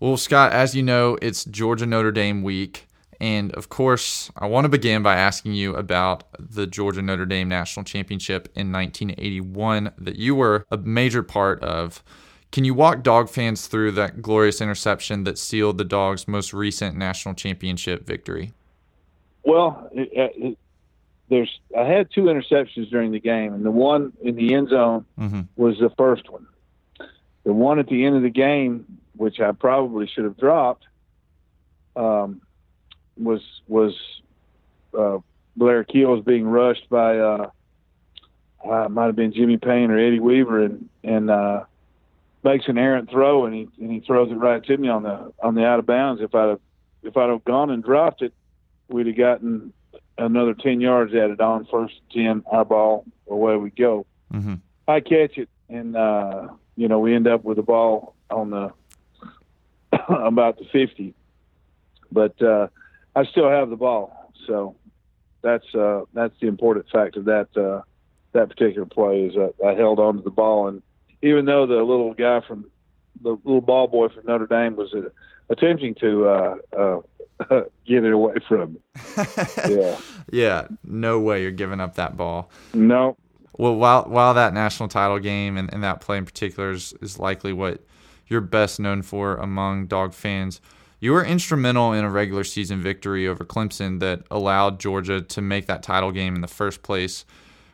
Well, 0.01 0.16
Scott, 0.16 0.53
as 0.53 0.75
you 0.75 0.83
know, 0.83 1.16
it's 1.22 1.44
Georgia 1.44 1.87
Notre 1.87 2.12
Dame 2.12 2.42
week. 2.42 2.87
And 3.20 3.53
of 3.53 3.68
course, 3.68 4.33
I 4.37 4.46
want 4.46 4.64
to 4.64 4.68
begin 4.68 5.03
by 5.05 5.14
asking 5.14 5.53
you 5.53 5.77
about 5.77 6.25
the 6.40 6.66
Georgia 6.66 7.03
Notre 7.03 7.25
Dame 7.25 7.48
National 7.48 7.85
Championship 7.85 8.48
in 8.57 8.72
1981 8.72 9.92
that 9.96 10.16
you 10.16 10.35
were 10.35 10.66
a 10.72 10.77
major 10.77 11.22
part 11.22 11.62
of. 11.62 12.03
Can 12.51 12.64
you 12.64 12.75
walk 12.75 13.05
dog 13.05 13.31
fans 13.31 13.68
through 13.68 13.92
that 13.92 14.22
glorious 14.22 14.61
interception 14.61 15.22
that 15.25 15.38
sealed 15.38 15.79
the 15.79 15.85
Dogs' 15.85 16.27
most 16.27 16.53
recent 16.53 16.96
national 16.96 17.35
championship 17.35 18.05
victory? 18.05 18.53
Well, 19.44 19.88
it, 19.92 20.11
it, 20.12 20.59
there's 21.29 21.61
I 21.79 21.85
had 21.85 22.09
two 22.12 22.22
interceptions 22.22 22.90
during 22.90 23.12
the 23.12 23.20
game, 23.20 23.55
and 23.55 23.64
the 23.64 23.70
one 23.70 24.12
in 24.20 24.35
the 24.35 24.53
end 24.53 24.68
zone 24.68 25.07
mm-hmm. 25.18 25.42
was 25.57 25.79
the 25.79 25.90
first 25.96 26.29
one. 26.29 26.46
The 27.44 27.52
one 27.52 27.78
at 27.78 27.88
the 27.88 28.05
end 28.05 28.16
of 28.16 28.22
the 28.22 28.31
game, 28.31 28.98
which 29.16 29.40
I 29.40 29.52
probably 29.52 30.07
should 30.07 30.24
have 30.24 30.37
dropped, 30.37 30.85
um, 31.96 32.40
was 33.16 33.40
was 33.66 33.94
uh, 34.96 35.18
Blair 35.57 35.85
Keels 35.85 36.24
being 36.24 36.46
rushed 36.46 36.88
by 36.88 37.18
uh, 37.18 37.50
uh, 38.64 38.88
might 38.88 39.07
have 39.07 39.16
been 39.16 39.33
Jimmy 39.33 39.57
Payne 39.57 39.90
or 39.90 39.98
Eddie 39.98 40.20
Weaver, 40.20 40.64
and 40.64 40.88
and 41.02 41.31
uh, 41.31 41.64
makes 42.44 42.68
an 42.68 42.78
errant 42.78 43.11
throw 43.11 43.46
and 43.46 43.55
he 43.55 43.68
and 43.81 43.90
he 43.90 44.00
throws 44.00 44.31
it 44.31 44.35
right 44.35 44.62
to 44.64 44.76
me 44.76 44.88
on 44.88 45.02
the 45.02 45.33
on 45.42 45.55
the 45.55 45.64
out 45.64 45.78
of 45.78 45.87
bounds. 45.87 46.22
If 46.22 46.35
I'd 46.35 46.48
have 46.48 46.61
if 47.02 47.16
I'd 47.16 47.28
have 47.28 47.44
gone 47.44 47.70
and 47.70 47.83
dropped 47.83 48.22
it, 48.22 48.33
we'd 48.88 49.07
have 49.07 49.16
gotten 49.16 49.72
another 50.18 50.55
ten 50.55 50.81
yards 50.81 51.12
added 51.14 51.40
on 51.40 51.66
first 51.66 51.94
ten 52.12 52.44
our 52.50 52.64
ball 52.64 53.05
away 53.28 53.57
we 53.57 53.70
go. 53.70 54.07
Mm-hmm. 54.33 54.55
I 54.88 55.00
catch 55.00 55.38
it 55.38 55.48
and 55.68 55.96
uh, 55.96 56.48
you 56.76 56.88
know 56.88 56.98
we 56.98 57.14
end 57.14 57.26
up 57.26 57.44
with 57.44 57.56
the 57.56 57.62
ball 57.62 58.14
on 58.30 58.50
the 58.50 58.72
about 60.08 60.58
the 60.58 60.64
fifty, 60.72 61.14
but 62.11 62.40
uh, 62.42 62.68
I 63.14 63.24
still 63.24 63.48
have 63.48 63.70
the 63.70 63.76
ball. 63.76 64.32
So 64.46 64.76
that's 65.42 65.74
uh, 65.74 66.02
that's 66.12 66.35
the 66.40 66.48
important 66.48 66.87
fact 66.90 67.16
of 67.16 67.26
that 67.26 67.48
uh, 67.56 67.82
that 68.32 68.48
particular 68.48 68.87
play 68.87 69.22
is 69.22 69.35
that 69.35 69.54
I 69.64 69.74
held 69.74 69.98
on 69.98 70.16
to 70.16 70.22
the 70.22 70.30
ball 70.30 70.68
and 70.68 70.82
even 71.22 71.44
though 71.44 71.66
the 71.66 71.76
little 71.76 72.14
guy 72.14 72.40
from 72.46 72.66
the 73.22 73.30
little 73.44 73.61
ball 73.61 73.87
boy 73.87 74.08
from 74.08 74.24
Notre 74.26 74.46
Dame 74.46 74.76
was 74.76 74.92
uh, 74.92 75.08
attempting 75.48 75.94
to 75.96 76.26
uh, 76.26 76.56
uh, 76.76 77.00
get 77.87 78.04
it 78.04 78.12
away 78.12 78.35
from. 78.48 78.74
me, 78.74 78.80
yeah. 79.68 80.00
yeah. 80.30 80.68
No 80.85 81.20
way 81.20 81.42
you're 81.42 81.50
giving 81.50 81.80
up 81.80 81.94
that 81.94 82.16
ball. 82.16 82.50
No. 82.74 83.16
Well, 83.62 83.77
while 83.77 84.03
while 84.09 84.35
that 84.35 84.55
national 84.55 84.88
title 84.88 85.20
game 85.20 85.57
and, 85.57 85.72
and 85.72 85.85
that 85.85 86.01
play 86.01 86.18
in 86.18 86.25
particular 86.25 86.72
is, 86.72 86.94
is 87.01 87.20
likely 87.20 87.53
what 87.53 87.81
you're 88.27 88.40
best 88.40 88.81
known 88.81 89.03
for 89.03 89.37
among 89.37 89.87
dog 89.87 90.14
fans, 90.14 90.61
you 90.98 91.12
were 91.12 91.25
instrumental 91.25 91.92
in 91.92 92.05
a 92.05 92.11
regular 92.11 92.42
season 92.42 92.83
victory 92.83 93.29
over 93.29 93.44
Clemson 93.44 94.01
that 94.01 94.25
allowed 94.33 94.81
Georgia 94.81 95.20
to 95.20 95.40
make 95.40 95.66
that 95.66 95.85
title 95.85 96.11
game 96.11 96.35
in 96.35 96.40
the 96.40 96.48
first 96.48 96.83
place. 96.83 97.25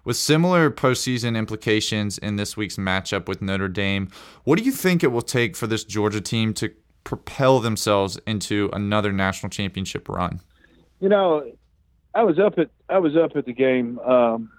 With 0.05 0.18
similar 0.18 0.70
postseason 0.70 1.38
implications 1.38 2.18
in 2.18 2.37
this 2.37 2.55
week's 2.55 2.77
matchup 2.77 3.27
with 3.27 3.40
Notre 3.40 3.68
Dame, 3.68 4.11
what 4.44 4.59
do 4.59 4.66
you 4.66 4.72
think 4.72 5.03
it 5.03 5.11
will 5.11 5.22
take 5.22 5.57
for 5.57 5.66
this 5.66 5.85
Georgia 5.85 6.20
team 6.20 6.53
to 6.53 6.70
propel 7.05 7.61
themselves 7.61 8.20
into 8.27 8.68
another 8.74 9.11
national 9.11 9.48
championship 9.48 10.07
run? 10.07 10.42
You 11.01 11.09
know, 11.09 11.51
I 12.14 12.24
was 12.24 12.38
up 12.38 12.59
at 12.59 12.68
I 12.90 12.98
was 12.98 13.16
up 13.16 13.37
at 13.37 13.46
the 13.46 13.55
game 13.55 13.98
um, 14.01 14.51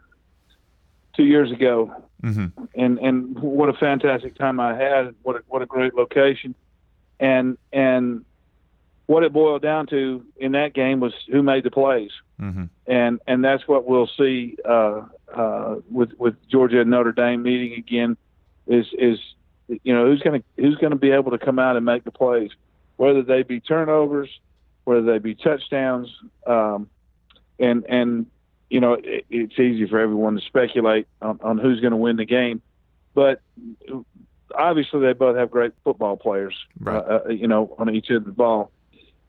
two 1.19 1.25
years 1.25 1.51
ago, 1.51 1.93
mm-hmm. 2.23 2.63
and 2.75 2.97
and 2.99 3.37
what 3.39 3.67
a 3.67 3.73
fantastic 3.73 4.35
time 4.35 4.57
I 4.59 4.73
had! 4.73 5.13
What 5.21 5.35
a, 5.35 5.39
what 5.49 5.61
a 5.61 5.65
great 5.65 5.93
location, 5.93 6.55
and 7.19 7.57
and 7.73 8.23
what 9.07 9.23
it 9.23 9.33
boiled 9.33 9.61
down 9.61 9.87
to 9.87 10.23
in 10.37 10.53
that 10.53 10.73
game 10.73 11.01
was 11.01 11.13
who 11.29 11.43
made 11.43 11.65
the 11.65 11.71
plays, 11.71 12.11
mm-hmm. 12.39 12.65
and 12.87 13.19
and 13.27 13.43
that's 13.43 13.67
what 13.67 13.85
we'll 13.85 14.09
see 14.17 14.55
uh, 14.63 15.01
uh, 15.35 15.75
with 15.91 16.11
with 16.17 16.35
Georgia 16.49 16.79
and 16.79 16.89
Notre 16.89 17.11
Dame 17.11 17.43
meeting 17.43 17.73
again. 17.77 18.15
Is 18.65 18.85
is 18.97 19.19
you 19.67 19.93
know 19.93 20.05
who's 20.05 20.21
going 20.21 20.41
to 20.41 20.63
who's 20.63 20.77
going 20.77 20.91
to 20.91 20.97
be 20.97 21.11
able 21.11 21.31
to 21.31 21.37
come 21.37 21.59
out 21.59 21.75
and 21.75 21.85
make 21.85 22.05
the 22.05 22.11
plays, 22.11 22.51
whether 22.95 23.23
they 23.23 23.43
be 23.43 23.59
turnovers, 23.59 24.29
whether 24.85 25.01
they 25.01 25.19
be 25.19 25.35
touchdowns, 25.35 26.07
um, 26.47 26.89
and 27.59 27.83
and 27.89 28.27
you 28.69 28.79
know 28.79 28.93
it, 28.93 29.25
it's 29.29 29.59
easy 29.59 29.87
for 29.87 29.99
everyone 29.99 30.35
to 30.35 30.41
speculate 30.41 31.07
on, 31.21 31.39
on 31.43 31.57
who's 31.57 31.79
going 31.79 31.91
to 31.91 31.97
win 31.97 32.15
the 32.15 32.25
game, 32.25 32.61
but 33.13 33.41
obviously 34.55 35.01
they 35.01 35.13
both 35.13 35.37
have 35.37 35.51
great 35.51 35.73
football 35.83 36.17
players, 36.17 36.55
right. 36.79 36.97
uh, 36.97 37.29
you 37.29 37.47
know, 37.47 37.75
on 37.77 37.93
each 37.93 38.09
end 38.09 38.17
of 38.17 38.25
the 38.25 38.31
ball 38.31 38.71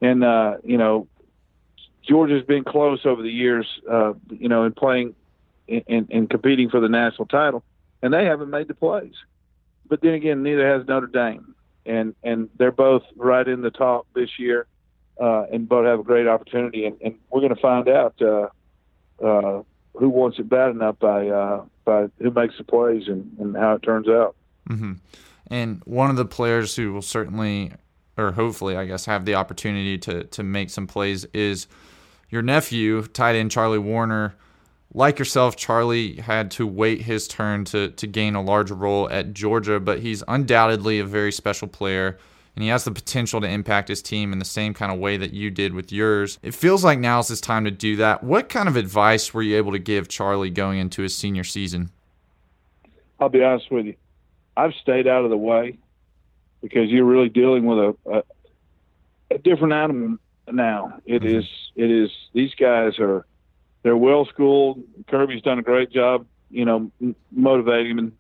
and 0.01 0.25
uh, 0.25 0.57
you 0.65 0.79
know, 0.79 1.07
Georgia's 2.09 2.45
been 2.45 2.65
close 2.65 3.05
over 3.05 3.23
the 3.23 3.31
years, 3.31 3.67
uh, 3.91 4.15
you 4.31 4.49
know, 4.49 4.65
in 4.65 4.73
playing 4.73 5.15
and 5.69 6.29
competing 6.29 6.69
for 6.69 6.81
the 6.81 6.89
national 6.89 7.27
title, 7.27 7.63
and 8.03 8.13
they 8.13 8.25
haven't 8.25 8.51
made 8.51 8.67
the 8.67 8.75
plays. 8.75 9.15
But 9.89 10.01
then 10.01 10.15
again, 10.15 10.43
neither 10.43 10.67
has 10.67 10.87
Notre 10.89 11.07
Dame, 11.07 11.55
and 11.87 12.15
and 12.25 12.49
they're 12.57 12.73
both 12.73 13.03
right 13.17 13.47
in 13.47 13.63
the 13.63 13.71
top 13.71 14.07
this 14.15 14.31
year, 14.39 14.67
uh, 15.21 15.45
and 15.53 15.69
both 15.69 15.87
have 15.87 16.01
a 16.01 16.03
great 16.03 16.27
opportunity. 16.27 16.87
And, 16.87 16.97
and 17.03 17.15
we're 17.31 17.41
going 17.41 17.55
to 17.55 17.61
find 17.61 17.89
out 17.89 18.21
uh, 18.21 18.49
uh, 19.23 19.63
who 19.95 20.09
wants 20.09 20.39
it 20.39 20.49
bad 20.49 20.71
enough 20.71 20.99
by 20.99 21.29
uh, 21.29 21.65
by 21.85 22.07
who 22.19 22.31
makes 22.31 22.57
the 22.59 22.65
plays 22.65 23.05
and, 23.07 23.31
and 23.39 23.57
how 23.57 23.75
it 23.75 23.83
turns 23.83 24.09
out. 24.09 24.37
Mm-hmm. 24.69 24.93
And 25.49 25.83
one 25.85 26.11
of 26.11 26.17
the 26.17 26.25
players 26.25 26.77
who 26.77 26.93
will 26.93 27.03
certainly 27.03 27.73
or 28.17 28.33
hopefully, 28.33 28.77
I 28.77 28.85
guess, 28.85 29.07
have 29.07 29.25
the 29.25 29.35
opportunity 29.35 29.99
to 29.99 30.25
to 30.25 30.43
make 30.43 30.71
some 30.71 30.87
plays 30.87 31.25
is 31.33 31.67
your 32.29 32.43
nephew, 32.43 33.03
tight 33.03 33.37
end 33.37 33.51
Charlie 33.51 33.79
Woerner. 33.79 34.35
Like 34.93 35.21
yourself, 35.21 35.55
Charlie 35.55 36.17
had 36.17 36.51
to 36.53 36.67
wait 36.67 37.03
his 37.03 37.29
turn 37.29 37.65
to 37.67 37.91
to 37.91 38.07
gain 38.07 38.35
a 38.35 38.43
larger 38.43 38.75
role 38.75 39.09
at 39.11 39.33
Georgia, 39.33 39.81
but 39.81 40.01
he's 40.01 40.23
undoubtedly 40.29 40.99
a 40.99 41.05
very 41.05 41.33
special 41.33 41.69
player 41.69 42.19
and 42.57 42.63
he 42.63 42.69
has 42.69 42.85
the 42.85 42.91
potential 42.91 43.41
to 43.41 43.49
impact 43.49 43.89
his 43.89 44.03
team 44.03 44.33
in 44.33 44.39
the 44.39 44.45
same 44.45 44.75
kind 44.75 44.93
of 44.93 44.99
way 44.99 45.17
that 45.17 45.33
you 45.33 45.51
did 45.51 45.73
with 45.73 45.93
yours. 45.93 46.39
It 46.43 46.55
feels 46.55 46.85
like 46.85 46.99
now's 46.99 47.29
his 47.29 47.41
time 47.41 47.65
to 47.65 47.71
do 47.71 47.97
that. 47.97 48.23
What 48.23 48.49
kind 48.49 48.69
of 48.69 48.77
advice 48.77 49.33
were 49.33 49.43
you 49.43 49.57
able 49.57 49.73
to 49.73 49.79
give 49.79 50.09
Charlie 50.09 50.51
going 50.51 50.79
into 50.79 51.03
his 51.03 51.17
senior 51.17 51.45
season? 51.45 51.91
I'll 53.19 53.29
be 53.29 53.43
honest 53.43 53.71
with 53.71 53.87
you. 53.87 53.95
I've 54.57 54.75
stayed 54.83 55.07
out 55.07 55.25
of 55.25 55.31
the 55.31 55.37
way 55.37 55.79
because 56.61 56.91
you're 56.91 57.05
really 57.05 57.29
dealing 57.29 57.65
with 57.65 57.79
a, 57.79 57.97
a, 58.13 58.23
a 59.35 59.39
different 59.39 59.73
animal 59.73 60.19
now. 60.51 61.01
It 61.07 61.23
mm-hmm. 61.23 61.39
is 61.39 61.45
it 61.77 61.91
is 61.91 62.11
these 62.33 62.55
guys 62.55 62.99
are 62.99 63.25
they're 63.83 63.97
well 63.97 64.27
schooled. 64.27 64.83
Kirby's 65.09 65.43
done 65.43 65.59
a 65.59 65.63
great 65.63 65.91
job, 65.91 66.27
you 66.51 66.65
know, 66.65 66.91
m- 67.01 67.17
motivating 67.31 67.97
them, 67.97 68.13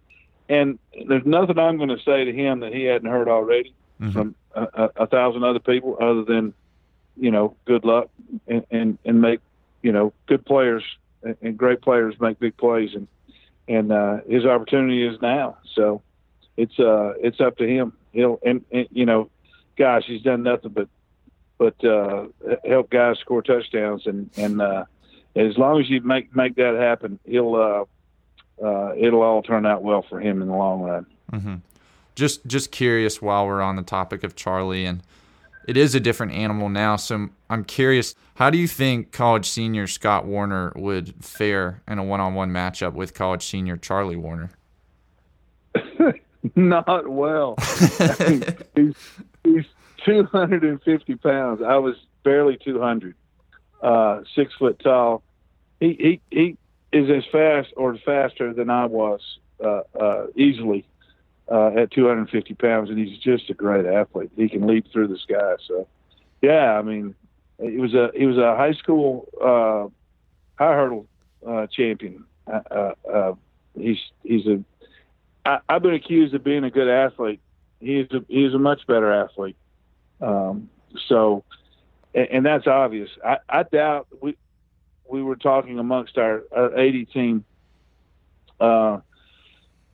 and, 0.48 0.78
and 0.94 1.10
there's 1.10 1.26
nothing 1.26 1.58
I'm 1.58 1.76
going 1.76 1.90
to 1.90 2.02
say 2.04 2.24
to 2.24 2.32
him 2.32 2.60
that 2.60 2.72
he 2.72 2.84
hadn't 2.84 3.10
heard 3.10 3.28
already 3.28 3.74
mm-hmm. 4.00 4.12
from 4.12 4.34
a, 4.54 4.62
a, 4.62 4.90
a, 4.96 5.06
thousand 5.06 5.44
other 5.44 5.58
people, 5.58 5.96
other 6.00 6.24
than 6.24 6.54
you 7.16 7.30
know, 7.30 7.54
good 7.64 7.84
luck 7.84 8.08
and 8.46 8.64
and, 8.70 8.98
and 9.04 9.20
make 9.20 9.40
you 9.82 9.92
know 9.92 10.12
good 10.26 10.44
players 10.44 10.84
and, 11.22 11.56
great 11.56 11.82
players 11.82 12.14
make 12.20 12.38
big 12.38 12.56
plays, 12.56 12.90
and 12.94 13.08
and 13.68 13.92
uh, 13.92 14.18
his 14.28 14.44
opportunity 14.44 15.06
is 15.06 15.20
now. 15.20 15.58
So 15.74 16.02
it's 16.56 16.78
uh 16.78 17.14
it's 17.20 17.40
up 17.40 17.56
to 17.58 17.66
him 17.66 17.92
he'll 18.12 18.38
and, 18.42 18.64
and 18.70 18.86
you 18.90 19.06
know, 19.06 19.30
gosh, 19.76 20.04
he's 20.06 20.22
done 20.22 20.42
nothing 20.42 20.70
but 20.70 20.88
but 21.58 21.84
uh, 21.84 22.26
help 22.64 22.90
guys 22.90 23.18
score 23.18 23.42
touchdowns, 23.42 24.06
and 24.06 24.30
and 24.36 24.62
uh, 24.62 24.84
as 25.36 25.58
long 25.58 25.80
as 25.80 25.90
you 25.90 26.00
make 26.00 26.34
make 26.34 26.56
that 26.56 26.74
happen, 26.74 27.18
he'll 27.24 27.54
uh, 27.54 28.64
uh, 28.64 28.94
it'll 28.96 29.22
all 29.22 29.42
turn 29.42 29.66
out 29.66 29.82
well 29.82 30.04
for 30.08 30.20
him 30.20 30.42
in 30.42 30.48
the 30.48 30.54
long 30.54 30.80
run. 30.82 31.06
Mm-hmm. 31.32 31.54
Just 32.20 32.46
just 32.46 32.70
curious, 32.70 33.22
while 33.22 33.46
we're 33.46 33.62
on 33.62 33.76
the 33.76 33.82
topic 33.82 34.24
of 34.24 34.36
Charlie, 34.36 34.84
and 34.84 35.02
it 35.66 35.78
is 35.78 35.94
a 35.94 36.00
different 36.00 36.32
animal 36.32 36.68
now, 36.68 36.96
so 36.96 37.30
I'm 37.48 37.64
curious, 37.64 38.14
how 38.34 38.50
do 38.50 38.58
you 38.58 38.68
think 38.68 39.10
college 39.10 39.48
senior 39.48 39.86
Scott 39.86 40.26
Woerner 40.26 40.76
would 40.76 41.14
fare 41.24 41.80
in 41.88 41.98
a 41.98 42.04
one-on-one 42.04 42.50
matchup 42.50 42.92
with 42.92 43.14
college 43.14 43.42
senior 43.42 43.78
Charlie 43.78 44.16
Woerner? 44.16 44.50
Not 46.54 47.08
well. 47.08 47.56
he's, 48.76 48.94
he's 49.42 49.64
250 50.04 51.14
pounds. 51.14 51.62
I 51.62 51.76
was 51.76 51.96
barely 52.22 52.58
200. 52.62 53.14
Uh, 53.80 54.20
six 54.34 54.52
foot 54.58 54.78
tall. 54.80 55.22
He 55.80 56.20
he 56.30 56.36
he 56.92 56.98
is 56.98 57.08
as 57.08 57.24
fast 57.32 57.72
or 57.78 57.96
faster 58.04 58.52
than 58.52 58.68
I 58.68 58.84
was 58.84 59.22
uh, 59.64 59.80
uh, 59.98 60.26
easily 60.36 60.84
uh, 61.50 61.70
at 61.76 61.90
250 61.90 62.54
pounds, 62.54 62.90
and 62.90 62.98
he's 62.98 63.18
just 63.18 63.50
a 63.50 63.54
great 63.54 63.86
athlete. 63.86 64.30
He 64.36 64.48
can 64.48 64.66
leap 64.66 64.86
through 64.92 65.08
the 65.08 65.18
sky. 65.18 65.54
So, 65.66 65.88
yeah, 66.40 66.78
I 66.78 66.82
mean, 66.82 67.14
he 67.60 67.78
was 67.78 67.94
a 67.94 68.10
he 68.14 68.26
was 68.26 68.38
a 68.38 68.56
high 68.56 68.72
school 68.72 69.28
uh, 69.40 69.88
high 70.62 70.74
hurdle 70.74 71.06
uh, 71.46 71.66
champion. 71.66 72.24
Uh, 72.46 72.60
uh, 72.70 72.92
uh 73.12 73.34
he's 73.74 73.98
he's 74.22 74.46
a 74.46 74.64
I, 75.44 75.58
have 75.68 75.82
been 75.82 75.94
accused 75.94 76.34
of 76.34 76.44
being 76.44 76.64
a 76.64 76.70
good 76.70 76.88
athlete. 76.88 77.40
He's 77.80 78.06
a 78.12 78.24
he's 78.28 78.54
a 78.54 78.58
much 78.58 78.86
better 78.86 79.12
athlete. 79.12 79.56
Um, 80.20 80.68
so, 81.08 81.44
and, 82.14 82.28
and, 82.30 82.46
that's 82.46 82.66
obvious. 82.66 83.08
I, 83.24 83.38
I, 83.48 83.62
doubt 83.62 84.08
we 84.20 84.36
we 85.08 85.22
were 85.22 85.36
talking 85.36 85.78
amongst 85.78 86.18
our, 86.18 86.42
our 86.52 86.78
80 86.78 87.06
team 87.06 87.44
uh, 88.60 88.98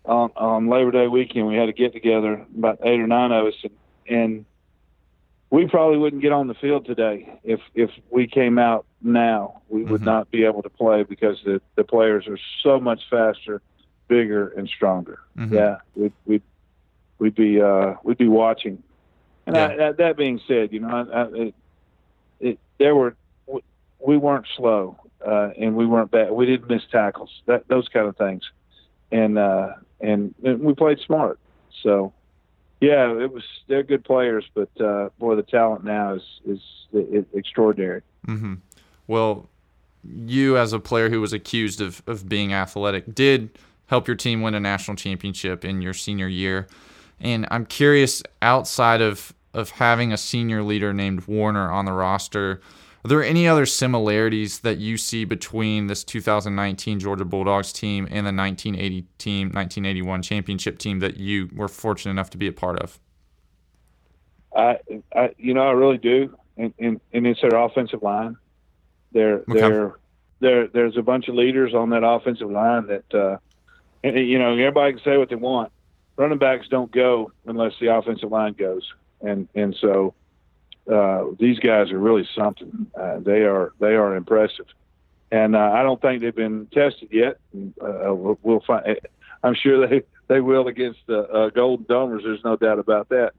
on 0.07 0.31
on 0.37 0.69
Labor 0.69 0.91
Day 0.91 1.07
weekend. 1.07 1.47
We 1.47 1.57
had 1.57 1.69
a 1.69 1.73
get 1.73 1.93
together, 1.93 2.45
about 2.57 2.81
eight 2.85 3.01
or 3.01 3.07
nine 3.07 3.33
of 3.33 3.47
us, 3.47 3.55
and, 3.63 3.73
and 4.09 4.45
we 5.51 5.67
probably 5.67 5.99
wouldn't 5.99 6.23
get 6.23 6.33
on 6.33 6.49
the 6.49 6.55
field 6.55 6.87
today 6.87 7.39
if 7.45 7.61
if 7.75 7.91
we 8.11 8.27
came 8.27 8.59
out 8.59 8.87
now. 9.03 9.63
We 9.69 9.83
would 9.83 10.01
mm-hmm. 10.01 10.05
not 10.05 10.31
be 10.31 10.45
able 10.45 10.63
to 10.63 10.71
play 10.71 11.03
because 11.03 11.39
the 11.45 11.61
the 11.75 11.85
players 11.85 12.27
are 12.27 12.39
so 12.63 12.81
much 12.81 13.03
faster 13.11 13.63
bigger 14.09 14.49
and 14.49 14.69
stronger. 14.69 15.21
Mm-hmm. 15.37 15.55
Yeah, 15.55 15.77
we'd, 15.95 16.13
we'd 16.25 16.43
we'd 17.19 17.35
be 17.35 17.61
uh, 17.61 17.95
we'd 18.03 18.19
be 18.19 18.29
watching. 18.29 18.83
And 19.47 19.57
yeah. 19.57 19.89
I, 19.89 19.93
that 19.93 20.17
being 20.17 20.41
said, 20.49 20.73
you 20.73 20.81
know, 20.81 20.89
I, 20.89 21.21
I, 21.21 21.25
it, 21.35 21.55
it, 22.41 22.59
there 22.79 22.97
were 22.97 23.17
we 24.01 24.17
weren't 24.17 24.47
slow 24.57 24.99
uh, 25.25 25.51
and 25.59 25.77
we 25.77 25.87
weren't 25.87 26.11
bad. 26.11 26.31
We 26.31 26.47
didn't 26.47 26.69
miss 26.69 26.83
tackles, 26.91 27.31
that 27.47 27.69
those 27.69 27.89
kind 27.89 28.07
of 28.07 28.17
things, 28.17 28.43
and 29.11 29.39
uh, 29.39 29.75
and, 30.01 30.35
and 30.45 30.61
we 30.61 30.75
played 30.75 30.99
smart. 31.01 31.39
So, 31.83 32.13
yeah, 32.81 33.13
it 33.19 33.33
was 33.33 33.45
they're 33.69 33.83
good 33.83 34.05
players, 34.05 34.45
but 34.55 34.69
uh, 34.81 35.09
boy, 35.19 35.37
the 35.37 35.43
talent 35.43 35.85
now 35.85 36.15
is 36.15 36.23
is, 36.47 36.61
extraordinary. 37.35 38.03
Mm-hmm. 38.27 38.55
Well, 39.07 39.49
you 40.05 40.57
as 40.57 40.73
a 40.73 40.79
player 40.79 41.11
who 41.11 41.21
was 41.21 41.33
accused 41.33 41.81
of 41.81 42.03
of 42.07 42.29
being 42.29 42.53
athletic 42.53 43.15
did 43.15 43.59
help 43.87 44.07
your 44.07 44.17
team 44.17 44.43
win 44.43 44.55
a 44.55 44.61
national 44.61 44.97
championship 44.97 45.65
in 45.65 45.81
your 45.81 45.95
senior 45.95 46.29
year. 46.29 46.67
And 47.21 47.47
I'm 47.51 47.67
curious, 47.67 48.23
outside 48.43 49.01
of 49.01 49.33
of 49.55 49.71
having 49.71 50.13
a 50.13 50.19
senior 50.19 50.63
leader 50.63 50.93
named 50.93 51.27
Woerner 51.27 51.73
on 51.73 51.87
the 51.87 51.93
roster, 51.93 52.61
are 53.07 53.09
there 53.09 53.23
any 53.23 53.47
other 53.47 53.67
similarities 53.67 54.59
that 54.61 54.79
you 54.79 54.97
see 54.97 55.25
between 55.25 55.87
this 55.87 56.03
2019 56.03 56.99
Georgia 56.99 57.25
Bulldogs 57.25 57.73
team 57.73 58.05
and 58.07 58.27
the 58.27 58.33
1980 58.33 59.07
team, 59.17 59.47
1981 59.51 60.23
championship 60.23 60.77
team 60.77 60.99
that 60.99 61.17
you 61.17 61.49
were 61.55 61.69
fortunate 61.69 62.11
enough 62.11 62.31
to 62.31 62.37
be 62.37 62.49
a 62.49 62.53
part 62.53 62.81
of? 62.81 62.99
I, 64.57 64.79
I, 65.15 65.31
you 65.39 65.55
know, 65.55 65.69
I 65.69 65.71
really 65.71 65.99
do, 65.99 66.37
and 66.57 66.75
and, 66.81 67.01
and 67.13 67.29
it's 67.29 67.41
their 67.43 67.55
offensive 67.55 68.03
line. 68.03 68.37
They're 69.13 69.45
Okay. 69.49 69.61
they're 69.61 69.99
there. 70.41 70.67
There's 70.67 70.97
a 70.97 71.03
bunch 71.03 71.29
of 71.29 71.37
leaders 71.37 71.75
on 71.75 71.91
that 71.91 72.03
offensive 72.03 72.51
line 72.51 72.89
that, 72.89 73.15
uh, 73.15 73.37
you 74.03 74.41
know, 74.41 74.51
everybody 74.51 74.95
can 74.95 75.03
say 75.05 75.17
what 75.17 75.29
they 75.29 75.37
want. 75.37 75.71
Running 76.17 76.39
backs 76.39 76.67
don't 76.69 76.91
go 76.91 77.31
unless 77.45 77.75
the 77.81 77.95
offensive 77.95 78.33
line 78.33 78.55
goes, 78.55 78.83
and 79.21 79.47
and 79.55 79.77
so 79.81 80.13
uh, 80.91 81.25
these 81.39 81.59
guys 81.59 81.91
are 81.91 81.99
really 81.99 82.29
something. 82.35 82.91
Uh, 82.95 83.19
they 83.19 83.43
are 83.43 83.73
they 83.81 83.95
are 83.95 84.15
impressive, 84.17 84.67
and 85.31 85.57
uh, 85.57 85.71
I 85.75 85.83
don't 85.83 86.01
think 86.01 86.23
they've 86.23 86.35
been 86.35 86.67
tested 86.67 87.09
yet. 87.11 87.39
Uh, 87.55 88.15
we'll, 88.15 88.39
we'll 88.43 88.61
find. 88.61 88.99
I'm 89.43 89.55
sure 89.55 89.87
they 89.87 90.03
they 90.29 90.41
will 90.41 90.69
against 90.69 91.01
the 91.07 91.21
uh, 91.29 91.51
Golden 91.51 91.87
Domers. 91.87 92.23
There's 92.23 92.45
no 92.45 92.57
doubt 92.57 92.79
about 92.79 93.09
that. 93.11 93.33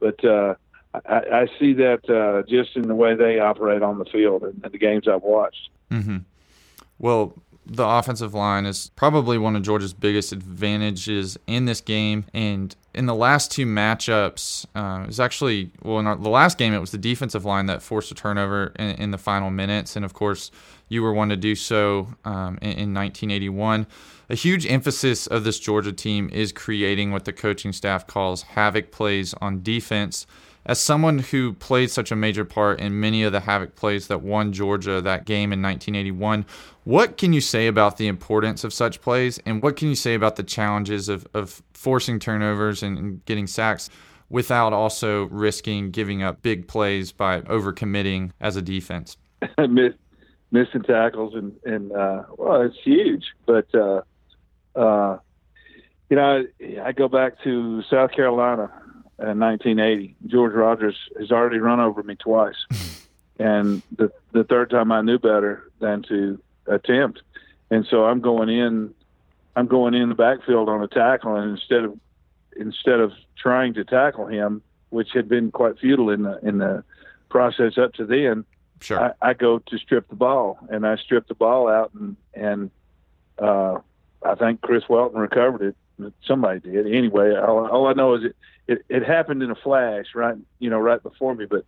But 0.00 0.24
uh, 0.24 0.54
I, 0.94 1.22
I 1.32 1.46
see 1.58 1.74
that 1.74 2.08
uh, 2.10 2.42
just 2.48 2.76
in 2.76 2.88
the 2.88 2.94
way 2.94 3.14
they 3.14 3.38
operate 3.38 3.82
on 3.82 3.98
the 3.98 4.04
field 4.04 4.42
and, 4.42 4.60
and 4.62 4.72
the 4.72 4.78
games 4.78 5.08
I've 5.08 5.22
watched. 5.22 5.70
Mm-hmm. 5.90 6.18
Well, 6.98 7.34
the 7.64 7.86
offensive 7.86 8.34
line 8.34 8.66
is 8.66 8.90
probably 8.96 9.38
one 9.38 9.54
of 9.54 9.62
Georgia's 9.62 9.92
biggest 9.92 10.32
advantages 10.32 11.38
in 11.46 11.64
this 11.64 11.80
game. 11.80 12.24
And 12.34 12.74
in 12.94 13.06
the 13.06 13.14
last 13.14 13.52
two 13.52 13.66
matchups, 13.66 14.66
uh, 14.74 15.04
it 15.04 15.06
was 15.06 15.20
actually, 15.20 15.70
well, 15.82 16.00
in 16.00 16.06
our, 16.06 16.16
the 16.16 16.28
last 16.28 16.58
game, 16.58 16.74
it 16.74 16.80
was 16.80 16.90
the 16.90 16.98
defensive 16.98 17.44
line 17.44 17.66
that 17.66 17.82
forced 17.82 18.10
a 18.10 18.14
turnover 18.14 18.72
in, 18.78 18.90
in 18.96 19.10
the 19.12 19.18
final 19.18 19.50
minutes. 19.50 19.94
And 19.94 20.04
of 20.04 20.12
course, 20.12 20.50
you 20.88 21.02
were 21.02 21.12
one 21.12 21.28
to 21.28 21.36
do 21.36 21.54
so 21.54 22.08
um, 22.24 22.58
in, 22.60 22.72
in 22.72 22.94
1981. 22.94 23.86
A 24.28 24.34
huge 24.34 24.66
emphasis 24.66 25.26
of 25.26 25.44
this 25.44 25.58
Georgia 25.60 25.92
team 25.92 26.30
is 26.32 26.52
creating 26.52 27.12
what 27.12 27.24
the 27.24 27.32
coaching 27.32 27.72
staff 27.72 28.06
calls 28.06 28.42
havoc 28.42 28.90
plays 28.90 29.34
on 29.40 29.62
defense. 29.62 30.26
As 30.64 30.78
someone 30.78 31.18
who 31.18 31.54
played 31.54 31.90
such 31.90 32.12
a 32.12 32.16
major 32.16 32.44
part 32.44 32.80
in 32.80 33.00
many 33.00 33.24
of 33.24 33.32
the 33.32 33.40
havoc 33.40 33.74
plays 33.74 34.06
that 34.06 34.22
won 34.22 34.52
Georgia 34.52 35.00
that 35.00 35.24
game 35.24 35.52
in 35.52 35.60
1981, 35.60 36.46
what 36.84 37.16
can 37.16 37.32
you 37.32 37.40
say 37.40 37.66
about 37.66 37.96
the 37.96 38.06
importance 38.06 38.62
of 38.62 38.72
such 38.72 39.00
plays, 39.00 39.40
and 39.44 39.62
what 39.62 39.76
can 39.76 39.88
you 39.88 39.96
say 39.96 40.14
about 40.14 40.36
the 40.36 40.42
challenges 40.44 41.08
of, 41.08 41.26
of 41.34 41.62
forcing 41.72 42.20
turnovers 42.20 42.82
and, 42.82 43.24
getting 43.24 43.46
sacks 43.46 43.90
without 44.30 44.72
also 44.72 45.24
risking 45.24 45.90
giving 45.90 46.22
up 46.22 46.42
big 46.42 46.68
plays 46.68 47.12
by 47.12 47.40
overcommitting 47.42 48.30
as 48.40 48.56
a 48.56 48.62
defense? 48.62 49.16
Miss, 49.68 49.94
missing 50.52 50.82
tackles 50.82 51.34
and 51.34 51.56
and 51.64 51.90
uh, 51.92 52.22
well, 52.36 52.62
it's 52.62 52.76
huge. 52.84 53.24
But 53.46 53.66
uh, 53.74 54.02
uh, 54.76 55.18
you 56.08 56.16
know, 56.16 56.44
I 56.84 56.92
go 56.92 57.08
back 57.08 57.42
to 57.42 57.82
South 57.90 58.12
Carolina 58.12 58.70
in 59.22 59.38
1980. 59.38 60.16
George 60.26 60.52
Rogers 60.52 60.96
has 61.18 61.30
already 61.30 61.58
run 61.58 61.80
over 61.80 62.02
me 62.02 62.16
twice, 62.16 62.66
and 63.38 63.82
the 63.96 64.12
the 64.32 64.44
third 64.44 64.70
time 64.70 64.92
I 64.92 65.02
knew 65.02 65.18
better 65.18 65.70
than 65.78 66.02
to 66.08 66.40
attempt, 66.66 67.22
and 67.70 67.86
so 67.88 68.04
I'm 68.04 68.20
going 68.20 68.48
in. 68.48 68.94
I'm 69.54 69.66
going 69.66 69.92
in 69.92 70.08
the 70.08 70.14
backfield 70.14 70.70
on 70.70 70.82
a 70.82 70.88
tackle, 70.88 71.36
and 71.36 71.50
instead 71.50 71.84
of 71.84 71.98
instead 72.56 73.00
of 73.00 73.12
trying 73.36 73.74
to 73.74 73.84
tackle 73.84 74.26
him, 74.26 74.62
which 74.90 75.08
had 75.12 75.28
been 75.28 75.50
quite 75.50 75.78
futile 75.78 76.10
in 76.10 76.22
the 76.22 76.38
in 76.46 76.58
the 76.58 76.84
process 77.28 77.78
up 77.78 77.94
to 77.94 78.04
then, 78.06 78.44
Sure. 78.82 79.14
I, 79.22 79.30
I 79.30 79.34
go 79.34 79.60
to 79.60 79.78
strip 79.78 80.08
the 80.08 80.16
ball, 80.16 80.58
and 80.68 80.86
I 80.86 80.96
strip 80.96 81.28
the 81.28 81.34
ball 81.34 81.68
out, 81.68 81.92
and 81.94 82.16
and 82.34 82.70
uh, 83.38 83.78
I 84.24 84.34
think 84.34 84.60
Chris 84.60 84.82
Welton 84.88 85.20
recovered 85.20 85.62
it. 85.62 85.76
Somebody 86.26 86.60
did. 86.60 86.86
Anyway, 86.86 87.34
all, 87.34 87.66
all 87.66 87.86
I 87.86 87.92
know 87.92 88.14
is 88.14 88.24
it, 88.24 88.36
it 88.66 88.84
it 88.88 89.06
happened 89.06 89.42
in 89.42 89.50
a 89.50 89.54
flash, 89.54 90.06
right? 90.14 90.36
You 90.58 90.70
know, 90.70 90.78
right 90.78 91.02
before 91.02 91.34
me. 91.34 91.46
But 91.46 91.64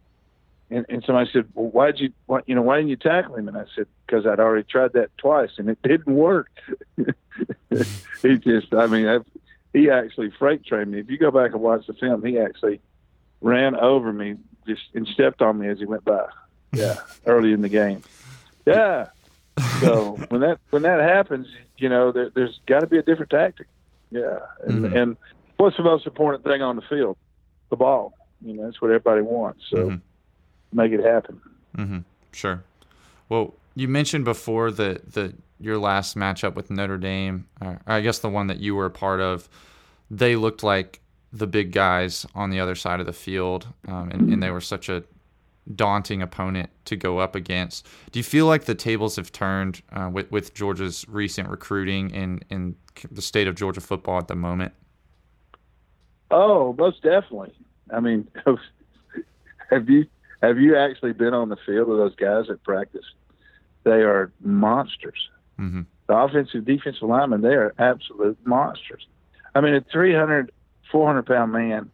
and, 0.71 0.87
and 0.89 1.05
somebody 1.05 1.31
said, 1.33 1.47
"Well, 1.55 1.69
why'd 1.69 2.01
you, 2.01 2.13
why, 2.27 2.41
you 2.47 2.55
know, 2.55 2.63
why 2.63 2.77
didn't 2.77 2.91
you 2.91 2.97
tackle 2.97 3.37
him?" 3.37 3.49
And 3.49 3.57
I 3.57 3.65
said, 3.75 3.87
"Because 4.07 4.27
I'd 4.27 4.41
already 4.41 4.65
tried 4.65 4.95
that 4.95 5.17
twice, 5.19 5.51
and 5.59 5.69
it 5.69 5.81
didn't 5.83 6.15
work." 6.15 6.51
he 6.97 8.39
just, 8.39 8.73
I 8.73 8.87
mean, 8.87 9.07
I, 9.07 9.19
he 9.73 9.91
actually 9.91 10.31
freight 10.31 10.65
trained 10.65 10.91
me. 10.91 11.01
If 11.01 11.11
you 11.11 11.19
go 11.19 11.31
back 11.31 11.53
and 11.53 11.61
watch 11.61 11.87
the 11.87 11.95
film, 11.95 12.25
he 12.25 12.39
actually 12.39 12.81
ran 13.41 13.77
over 13.77 14.13
me 14.13 14.37
just 14.67 14.83
and 14.95 15.07
stepped 15.07 15.43
on 15.43 15.59
me 15.59 15.69
as 15.69 15.79
he 15.79 15.85
went 15.85 16.05
by. 16.05 16.27
Yeah, 16.73 16.99
early 17.27 17.53
in 17.53 17.61
the 17.61 17.69
game. 17.69 18.03
Yeah. 18.67 19.09
So 19.81 20.19
when 20.29 20.41
that 20.41 20.59
when 20.71 20.83
that 20.83 21.01
happens, 21.01 21.47
you 21.77 21.89
know, 21.89 22.11
there, 22.11 22.31
there's 22.31 22.59
got 22.67 22.81
to 22.81 22.87
be 22.87 22.99
a 22.99 23.03
different 23.03 23.31
tactic. 23.31 23.67
Yeah, 24.15 24.39
and, 24.67 24.85
Mhm. 24.85 24.97
and 24.97 25.17
what's 25.57 25.77
the 25.77 25.83
most 25.83 26.07
important 26.07 26.45
thing 26.45 26.63
on 26.63 26.77
the 26.77 26.83
field? 26.83 27.17
The 27.71 27.77
ball. 27.77 28.15
You 28.45 28.55
know, 28.55 28.65
that's 28.67 28.81
what 28.81 28.89
everybody 28.91 29.23
wants. 29.23 29.65
So 29.69 29.77
Mhm. 29.91 30.01
make 30.73 30.93
it 30.93 31.03
happen. 31.05 31.41
Mm-hmm. 31.77 31.99
Sure. 32.33 32.63
Well, 33.29 33.55
you 33.75 33.89
mentioned 33.89 34.25
before 34.25 34.71
that 34.71 35.13
that 35.15 35.35
your 35.59 35.79
last 35.79 36.17
matchup 36.17 36.55
with 36.55 36.71
Notre 36.71 36.99
Dame, 36.99 37.47
or 37.61 37.81
I 37.87 38.01
guess 38.03 38.19
the 38.21 38.29
one 38.29 38.47
that 38.47 38.61
you 38.61 38.75
were 38.77 38.87
a 38.87 38.91
part 38.91 39.21
of, 39.21 39.49
they 40.11 40.37
looked 40.37 40.63
like 40.63 41.01
the 41.33 41.47
big 41.49 41.73
guys 41.73 42.25
on 42.35 42.51
the 42.51 42.61
other 42.61 42.75
side 42.77 43.01
of 43.01 43.07
the 43.07 43.13
field, 43.13 43.67
um, 43.89 44.11
and, 44.13 44.33
and 44.33 44.41
they 44.43 44.51
were 44.51 44.61
such 44.61 44.89
a 44.89 45.03
daunting 45.75 46.23
opponent 46.23 46.71
to 46.85 46.97
go 46.97 47.19
up 47.19 47.35
against. 47.35 47.87
Do 48.13 48.19
you 48.19 48.25
feel 48.25 48.47
like 48.47 48.65
the 48.65 48.75
tables 48.75 49.17
have 49.17 49.33
turned 49.33 49.83
uh, 49.93 50.11
with 50.13 50.31
with 50.31 50.55
Georgia's 50.55 51.07
recent 51.09 51.49
recruiting 51.49 52.15
and 52.15 52.45
in 52.51 52.77
the 53.11 53.23
state 53.23 53.49
of 53.49 53.55
Georgia 53.55 53.81
football 53.81 54.19
at 54.19 54.29
the 54.29 54.37
moment? 54.37 54.73
Oh, 56.31 56.75
most 56.79 57.03
definitely. 57.03 57.55
I 57.93 58.01
mean, 58.01 58.29
have 59.71 59.89
you 59.89 60.07
have 60.43 60.59
you 60.59 60.77
actually 60.77 61.13
been 61.13 61.35
on 61.35 61.49
the 61.49 61.57
field 61.65 61.89
with 61.89 61.99
those 61.99 62.15
guys 62.17 62.51
at 62.51 62.63
practice? 62.63 63.07
They 63.85 64.03
are 64.03 64.33
monsters. 64.41 65.29
Mm-hmm. 65.59 65.83
The 66.07 66.17
offensive, 66.17 66.65
defensive 66.65 67.09
linemen, 67.09 67.41
they 67.41 67.55
are 67.55 67.75
absolute 67.79 68.39
monsters. 68.45 69.07
I 69.55 69.61
mean, 69.61 69.75
a 69.75 69.81
300, 69.81 70.53
400 70.91 71.23
pound 71.27 71.53
man, 71.53 71.91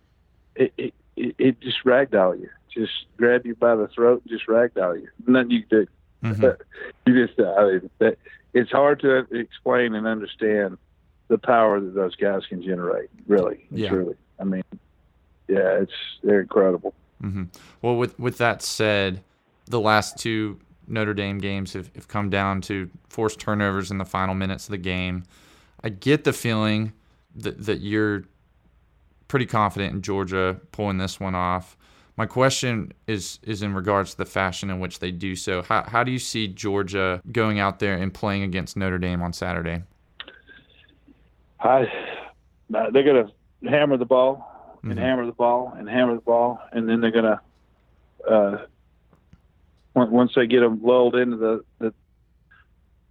it, 0.56 0.72
it, 0.76 0.94
it, 1.16 1.34
it 1.38 1.60
just 1.60 1.84
ragdoll 1.84 2.40
you. 2.40 2.48
Just 2.72 2.92
grab 3.16 3.44
you 3.46 3.54
by 3.54 3.74
the 3.74 3.88
throat 3.88 4.22
and 4.22 4.30
just 4.30 4.46
ragdoll 4.48 5.00
you. 5.00 5.08
Nothing 5.26 5.50
you 5.50 5.62
can 5.64 5.80
do. 5.80 5.86
Mhm. 6.24 6.56
you 7.06 7.26
just, 7.26 7.38
I 7.40 7.64
mean, 7.64 7.90
that, 7.98 8.18
it's 8.54 8.70
hard 8.70 9.00
to 9.00 9.26
explain 9.32 9.94
and 9.94 10.06
understand 10.06 10.78
the 11.28 11.38
power 11.38 11.80
that 11.80 11.94
those 11.94 12.16
guys 12.16 12.42
can 12.48 12.62
generate. 12.62 13.08
Really, 13.26 13.66
Yeah. 13.70 13.88
truly. 13.90 14.16
I 14.38 14.44
mean, 14.44 14.62
yeah, 15.48 15.80
it's 15.80 15.92
they're 16.22 16.40
incredible. 16.40 16.94
hmm 17.20 17.44
Well, 17.82 17.96
with 17.96 18.18
with 18.18 18.38
that 18.38 18.62
said, 18.62 19.22
the 19.66 19.80
last 19.80 20.18
two 20.18 20.58
Notre 20.86 21.14
Dame 21.14 21.38
games 21.38 21.72
have, 21.74 21.90
have 21.94 22.08
come 22.08 22.30
down 22.30 22.60
to 22.62 22.90
forced 23.08 23.38
turnovers 23.38 23.90
in 23.90 23.98
the 23.98 24.04
final 24.04 24.34
minutes 24.34 24.66
of 24.66 24.72
the 24.72 24.78
game. 24.78 25.24
I 25.84 25.88
get 25.90 26.24
the 26.24 26.32
feeling 26.32 26.92
that 27.36 27.64
that 27.66 27.80
you're 27.80 28.24
pretty 29.28 29.46
confident 29.46 29.94
in 29.94 30.02
Georgia 30.02 30.60
pulling 30.72 30.98
this 30.98 31.20
one 31.20 31.34
off. 31.36 31.76
My 32.20 32.26
question 32.26 32.92
is 33.06 33.38
is 33.44 33.62
in 33.62 33.72
regards 33.72 34.10
to 34.10 34.18
the 34.18 34.26
fashion 34.26 34.68
in 34.68 34.78
which 34.78 34.98
they 34.98 35.10
do 35.10 35.34
so. 35.34 35.62
How 35.62 35.84
how 35.84 36.04
do 36.04 36.12
you 36.12 36.18
see 36.18 36.48
Georgia 36.48 37.22
going 37.32 37.58
out 37.58 37.78
there 37.78 37.96
and 37.96 38.12
playing 38.12 38.42
against 38.42 38.76
Notre 38.76 38.98
Dame 38.98 39.22
on 39.22 39.32
Saturday? 39.32 39.84
I, 41.60 41.84
uh, 42.74 42.90
they're 42.90 43.04
going 43.04 43.26
to 43.26 43.70
hammer 43.70 43.96
the 43.96 44.04
ball 44.04 44.78
and 44.82 44.92
Mhm. 44.92 44.98
hammer 44.98 45.24
the 45.24 45.32
ball 45.32 45.72
and 45.74 45.88
hammer 45.88 46.14
the 46.16 46.20
ball, 46.20 46.60
and 46.72 46.86
then 46.86 47.00
they're 47.00 47.10
going 47.10 47.24
to, 47.24 47.40
uh, 48.30 48.66
once 49.94 50.32
they 50.36 50.46
get 50.46 50.60
them 50.60 50.78
lulled 50.82 51.16
into 51.16 51.38
the, 51.38 51.64
the 51.78 51.94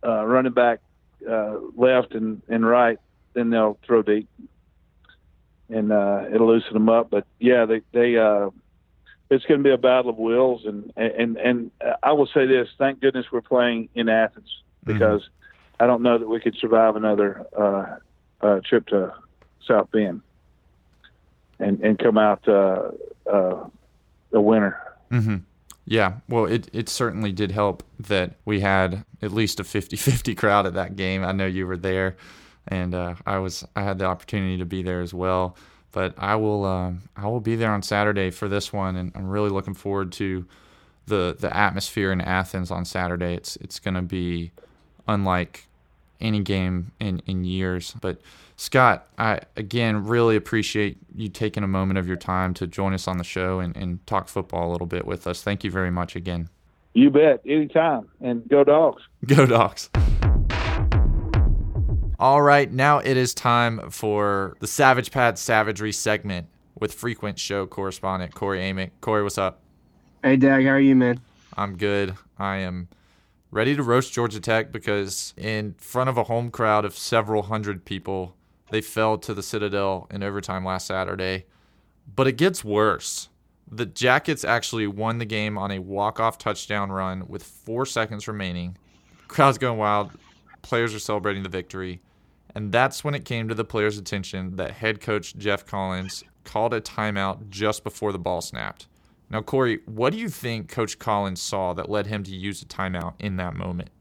uh, 0.08 0.24
running 0.24 0.54
back 0.54 0.82
uh, 1.28 1.56
left 1.76 2.13
and, 2.13 2.43
and 2.48 2.63
right, 2.63 3.00
then 3.34 3.50
they'll 3.50 3.80
throw 3.88 4.04
deep, 4.04 4.30
and 5.67 5.91
uh, 5.91 6.26
it'll 6.32 6.45
loosen 6.45 6.74
them 6.74 6.89
up. 6.89 7.10
But 7.10 7.26
yeah, 7.39 7.65
they 7.65 7.82
they 7.91 8.15
uh, 8.15 8.52
it's 9.30 9.46
going 9.46 9.60
to 9.60 9.63
be 9.63 9.74
a 9.74 9.78
battle 9.78 10.10
of 10.10 10.18
wills, 10.18 10.65
and 10.65 10.92
and 10.96 11.38
and 11.38 11.72
I 12.04 12.12
will 12.13 12.28
say 12.28 12.46
this: 12.46 12.68
thank 12.78 13.00
goodness 13.00 13.26
we're 13.32 13.42
playing 13.42 13.89
in 13.96 14.10
Athens 14.10 14.50
because 14.84 15.22
I 15.80 15.88
don't 15.88 16.02
know 16.02 16.18
that 16.18 16.28
we 16.28 16.39
could 16.39 16.56
survive 16.56 16.96
another. 16.96 17.46
Uh, 17.58 17.98
uh, 18.42 18.60
trip 18.63 18.88
to 18.88 19.13
South 19.68 19.92
Bend 19.92 20.22
and 21.60 21.80
and 21.82 22.00
come 22.00 22.18
out 22.18 22.48
uh, 22.48 22.92
uh, 23.32 23.68
a 24.34 24.42
winner. 24.42 24.80
Mm-hmm. 25.12 25.38
Yeah, 25.86 26.18
well, 26.28 26.46
it, 26.46 26.70
it 26.72 26.88
certainly 26.88 27.32
did 27.32 27.52
help 27.52 27.84
that 28.00 28.36
we 28.46 28.60
had 28.60 29.06
at 29.24 29.32
least 29.32 29.60
a 29.60 29.63
50-50 29.63 30.38
crowd 30.38 30.68
at 30.68 30.76
that 30.76 30.96
game. 30.96 31.24
I 31.24 31.32
know 31.32 31.48
you 31.48 31.65
were 31.65 31.78
there, 31.78 32.15
and 32.68 32.94
uh, 32.94 33.15
I 33.26 33.39
was 33.39 33.65
I 33.76 33.82
had 33.82 33.98
the 33.98 34.06
opportunity 34.06 34.58
to 34.58 34.65
be 34.65 34.84
there 34.84 35.02
as 35.02 35.13
well. 35.13 35.56
But 35.91 36.13
I 36.17 36.36
will 36.36 36.65
um, 36.65 37.02
I 37.15 37.28
will 37.28 37.39
be 37.39 37.56
there 37.56 37.71
on 37.71 37.82
Saturday 37.82 38.30
for 38.30 38.47
this 38.47 38.71
one, 38.71 38.95
and 38.95 39.12
I'm 39.15 39.28
really 39.28 39.49
looking 39.49 39.73
forward 39.73 40.12
to 40.13 40.45
the 41.08 41.36
the 41.38 41.56
atmosphere 41.56 42.12
in 42.12 42.21
Athens 42.21 42.71
on 42.71 42.86
Saturday. 42.86 43.34
It's 43.34 43.56
it's 43.58 43.80
going 43.80 43.95
to 43.95 44.02
be 44.02 44.52
unlike 45.08 45.65
any 46.21 46.41
game 46.41 46.91
in, 46.99 47.21
in 47.25 47.43
years. 47.43 47.95
But 47.99 48.21
Scott, 48.56 49.08
I 49.17 49.41
again 49.56 50.06
really 50.06 50.36
appreciate 50.36 50.97
you 51.15 51.30
taking 51.30 51.63
a 51.63 51.67
moment 51.67 51.97
of 51.97 52.08
your 52.08 52.17
time 52.17 52.54
to 52.56 52.67
join 52.67 52.93
us 52.93 53.08
on 53.08 53.17
the 53.17 53.23
show 53.23 53.60
and, 53.60 53.75
and 53.75 54.06
talk 54.06 54.28
football 54.28 54.69
a 54.69 54.71
little 54.71 54.88
bit 54.88 55.06
with 55.06 55.28
us. 55.28 55.41
Thank 55.41 55.63
you 55.63 55.71
very 55.71 55.91
much 55.91 56.15
again. 56.15 56.49
You 56.93 57.10
bet. 57.10 57.41
Anytime. 57.45 58.10
And 58.19 58.47
go 58.47 58.63
dogs. 58.63 59.04
Go 59.25 59.45
dogs. 59.45 59.89
All 62.20 62.42
right, 62.42 62.70
now 62.70 62.98
it 62.98 63.16
is 63.16 63.34
time 63.34 63.90
for 63.92 64.58
the 64.60 64.68
Savage 64.68 65.10
Pad 65.10 65.40
Savagery 65.40 65.94
segment 65.94 66.48
with 66.78 66.94
frequent 66.94 67.40
show 67.40 67.66
correspondent 67.66 68.36
Cory 68.36 68.60
Amick. 68.60 68.92
Cory, 69.00 69.24
what's 69.24 69.38
up? 69.38 69.62
Hey, 70.22 70.36
Dag, 70.36 70.66
how 70.66 70.72
are 70.72 70.82
you, 70.82 70.98
man? 70.98 71.22
I'm 71.56 71.78
good. 71.78 72.16
I 72.38 72.58
am 72.58 72.90
ready 73.52 73.74
to 73.74 73.82
roast 73.82 74.12
Georgia 74.12 74.42
Tech 74.42 74.74
because 74.74 75.34
in 75.38 75.76
front 75.78 76.10
of 76.10 76.18
a 76.18 76.26
home 76.26 76.52
crowd 76.52 76.84
of 76.84 76.98
several 76.98 77.44
hundred 77.44 77.86
people, 77.86 78.36
they 78.70 78.82
fell 78.82 79.18
to 79.20 79.34
the 79.34 79.42
Citadel 79.42 80.06
in 80.12 80.22
overtime 80.22 80.66
last 80.66 80.88
Saturday. 80.88 81.46
But 82.14 82.28
it 82.28 82.34
gets 82.34 82.66
worse. 82.66 83.30
The 83.72 83.86
Jackets 83.86 84.44
actually 84.44 84.88
won 84.88 85.20
the 85.20 85.26
game 85.26 85.58
on 85.58 85.72
a 85.72 85.80
walk-off 85.80 86.38
touchdown 86.38 86.92
run 86.92 87.30
with 87.30 87.44
four 87.44 87.86
seconds 87.86 88.28
remaining. 88.28 88.76
Crowd's 89.30 89.58
going 89.58 89.78
wild. 89.78 90.12
Players 90.64 90.94
are 90.94 91.00
celebrating 91.00 91.44
the 91.44 91.50
victory. 91.50 92.02
And 92.56 92.72
that's 92.72 93.04
when 93.04 93.14
it 93.14 93.26
came 93.26 93.48
to 93.48 93.56
the 93.56 93.64
players' 93.64 93.98
attention 93.98 94.56
that 94.56 94.72
head 94.72 95.02
coach 95.02 95.36
Geoff 95.38 95.66
Collins 95.66 96.24
called 96.44 96.74
a 96.74 96.82
timeout 96.82 97.50
just 97.50 97.84
before 97.84 98.12
the 98.12 98.20
ball 98.20 98.42
snapped. 98.42 98.88
Now, 99.30 99.42
Cory, 99.42 99.80
what 99.86 100.12
do 100.12 100.20
you 100.20 100.30
think 100.30 100.70
Coach 100.70 100.98
Collins 100.98 101.40
saw 101.40 101.74
that 101.74 101.90
led 101.90 102.08
him 102.08 102.24
to 102.24 102.36
use 102.36 102.64
a 102.64 102.66
timeout 102.66 103.14
in 103.20 103.38
that 103.38 103.56
moment? 103.56 103.92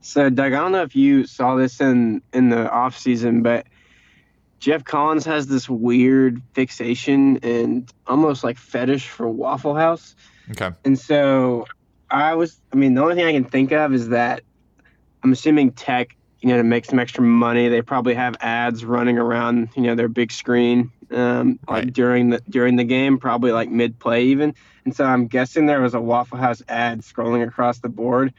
So, 0.00 0.30
Doug, 0.30 0.52
I 0.52 0.56
don't 0.58 0.70
know 0.70 0.82
if 0.82 0.94
you 0.94 1.26
saw 1.26 1.56
this 1.56 1.80
in 1.80 2.22
in 2.32 2.50
the 2.50 2.70
off 2.70 2.96
season, 2.96 3.42
but 3.42 3.66
Geoff 4.60 4.84
Collins 4.84 5.24
has 5.24 5.46
this 5.48 5.68
weird 5.68 6.40
fixation 6.52 7.38
and 7.42 7.92
almost 8.06 8.44
like 8.44 8.58
fetish 8.58 9.08
for 9.08 9.28
Waffle 9.28 9.74
House. 9.74 10.14
Okay. 10.52 10.70
And 10.84 10.98
so 10.98 11.66
I 12.10 12.34
was, 12.34 12.60
I 12.72 12.76
mean, 12.76 12.94
the 12.94 13.02
only 13.02 13.14
thing 13.14 13.24
I 13.24 13.32
can 13.32 13.44
think 13.44 13.72
of 13.72 13.92
is 13.92 14.08
that 14.08 14.42
I'm 15.22 15.32
assuming 15.32 15.72
Tech 15.72 16.16
you 16.40 16.50
know, 16.50 16.56
to 16.58 16.64
make 16.64 16.84
some 16.84 16.98
extra 16.98 17.22
money. 17.22 17.68
They 17.68 17.82
probably 17.82 18.14
have 18.14 18.36
ads 18.40 18.84
running 18.84 19.18
around, 19.18 19.70
you 19.76 19.82
know, 19.82 19.94
their 19.94 20.08
big 20.08 20.32
screen 20.32 20.92
um, 21.10 21.58
right. 21.68 21.84
like 21.84 21.92
during 21.92 22.30
the 22.30 22.42
during 22.48 22.76
the 22.76 22.84
game, 22.84 23.18
probably 23.18 23.52
like 23.52 23.70
mid 23.70 23.98
play 23.98 24.24
even. 24.26 24.54
And 24.84 24.94
so 24.94 25.04
I'm 25.04 25.26
guessing 25.26 25.66
there 25.66 25.80
was 25.80 25.94
a 25.94 26.00
Waffle 26.00 26.38
House 26.38 26.62
ad 26.68 27.00
scrolling 27.02 27.46
across 27.46 27.78
the 27.78 27.88
board. 27.88 28.32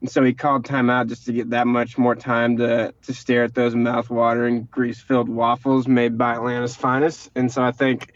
And 0.00 0.10
so 0.10 0.22
he 0.22 0.32
called 0.34 0.64
timeout 0.64 1.08
just 1.08 1.26
to 1.26 1.32
get 1.32 1.50
that 1.50 1.66
much 1.66 1.98
more 1.98 2.14
time 2.14 2.58
to 2.58 2.94
to 3.02 3.14
stare 3.14 3.44
at 3.44 3.54
those 3.54 3.74
mouth-watering, 3.74 4.68
grease-filled 4.70 5.28
waffles 5.28 5.88
made 5.88 6.18
by 6.18 6.34
Atlanta's 6.34 6.76
finest. 6.76 7.30
And 7.34 7.50
so 7.50 7.62
I 7.62 7.72
think 7.72 8.12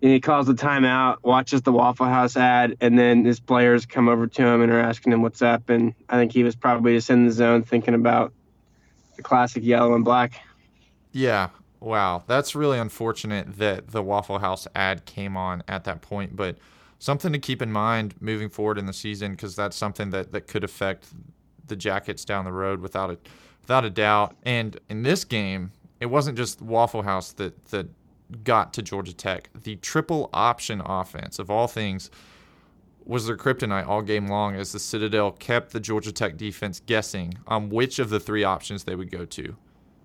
he 0.00 0.20
calls 0.20 0.46
the 0.46 0.54
timeout, 0.54 1.18
watches 1.22 1.62
the 1.62 1.72
Waffle 1.72 2.06
House 2.06 2.36
ad, 2.36 2.76
and 2.80 2.98
then 2.98 3.24
his 3.24 3.40
players 3.40 3.86
come 3.86 4.08
over 4.08 4.26
to 4.26 4.46
him 4.46 4.60
and 4.60 4.70
are 4.70 4.80
asking 4.80 5.12
him 5.12 5.22
what's 5.22 5.40
up. 5.40 5.70
And 5.70 5.94
I 6.08 6.18
think 6.18 6.32
he 6.32 6.44
was 6.44 6.56
probably 6.56 6.96
just 6.96 7.08
in 7.08 7.26
the 7.26 7.32
zone 7.32 7.62
thinking 7.62 7.94
about 7.94 8.34
the 9.16 9.22
classic 9.22 9.62
yellow 9.62 9.94
and 9.94 10.04
black. 10.04 10.42
Yeah. 11.12 11.50
Wow. 11.80 12.24
That's 12.26 12.54
really 12.54 12.78
unfortunate 12.78 13.58
that 13.58 13.90
the 13.90 14.02
Waffle 14.02 14.38
House 14.38 14.66
ad 14.74 15.04
came 15.04 15.36
on 15.36 15.62
at 15.68 15.84
that 15.84 16.00
point, 16.00 16.34
but 16.34 16.56
something 16.98 17.32
to 17.32 17.38
keep 17.38 17.60
in 17.60 17.70
mind 17.70 18.14
moving 18.20 18.48
forward 18.48 18.78
in 18.78 18.86
the 18.86 18.92
season 18.92 19.32
because 19.32 19.54
that's 19.54 19.76
something 19.76 20.10
that, 20.10 20.32
that 20.32 20.46
could 20.46 20.64
affect 20.64 21.08
the 21.66 21.76
Jackets 21.76 22.24
down 22.24 22.44
the 22.44 22.52
road 22.52 22.80
without 22.80 23.10
a 23.10 23.18
without 23.60 23.84
a 23.84 23.90
doubt. 23.90 24.36
And 24.44 24.78
in 24.88 25.02
this 25.02 25.24
game, 25.24 25.72
it 26.00 26.06
wasn't 26.06 26.36
just 26.36 26.60
Waffle 26.60 27.02
House 27.02 27.32
that 27.32 27.64
that 27.66 27.88
got 28.42 28.72
to 28.74 28.82
Georgia 28.82 29.14
Tech. 29.14 29.50
The 29.54 29.76
triple 29.76 30.30
option 30.32 30.82
offense 30.84 31.38
of 31.38 31.50
all 31.50 31.66
things 31.66 32.10
was 33.06 33.26
their 33.26 33.36
kryptonite 33.36 33.86
all 33.86 34.02
game 34.02 34.26
long 34.26 34.54
as 34.56 34.72
the 34.72 34.78
Citadel 34.78 35.32
kept 35.32 35.72
the 35.72 35.80
Georgia 35.80 36.12
Tech 36.12 36.36
defense 36.36 36.80
guessing 36.84 37.34
on 37.46 37.68
which 37.68 37.98
of 37.98 38.10
the 38.10 38.20
three 38.20 38.44
options 38.44 38.84
they 38.84 38.94
would 38.94 39.10
go 39.10 39.24
to. 39.24 39.56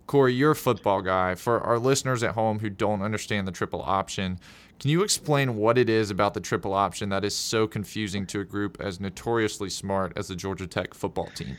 Cory, 0.07 0.33
you're 0.33 0.51
a 0.51 0.55
football 0.55 1.01
guy. 1.01 1.35
For 1.35 1.61
our 1.61 1.77
listeners 1.77 2.23
at 2.23 2.33
home 2.33 2.59
who 2.59 2.69
don't 2.69 3.01
understand 3.01 3.47
the 3.47 3.51
triple 3.51 3.81
option, 3.83 4.39
can 4.79 4.89
you 4.89 5.03
explain 5.03 5.55
what 5.55 5.77
it 5.77 5.89
is 5.89 6.09
about 6.09 6.33
the 6.33 6.39
triple 6.39 6.73
option 6.73 7.09
that 7.09 7.23
is 7.23 7.35
so 7.35 7.67
confusing 7.67 8.25
to 8.27 8.39
a 8.39 8.43
group 8.43 8.77
as 8.79 8.99
notoriously 8.99 9.69
smart 9.69 10.13
as 10.15 10.27
the 10.27 10.35
Georgia 10.35 10.65
Tech 10.65 10.93
football 10.93 11.29
team? 11.35 11.55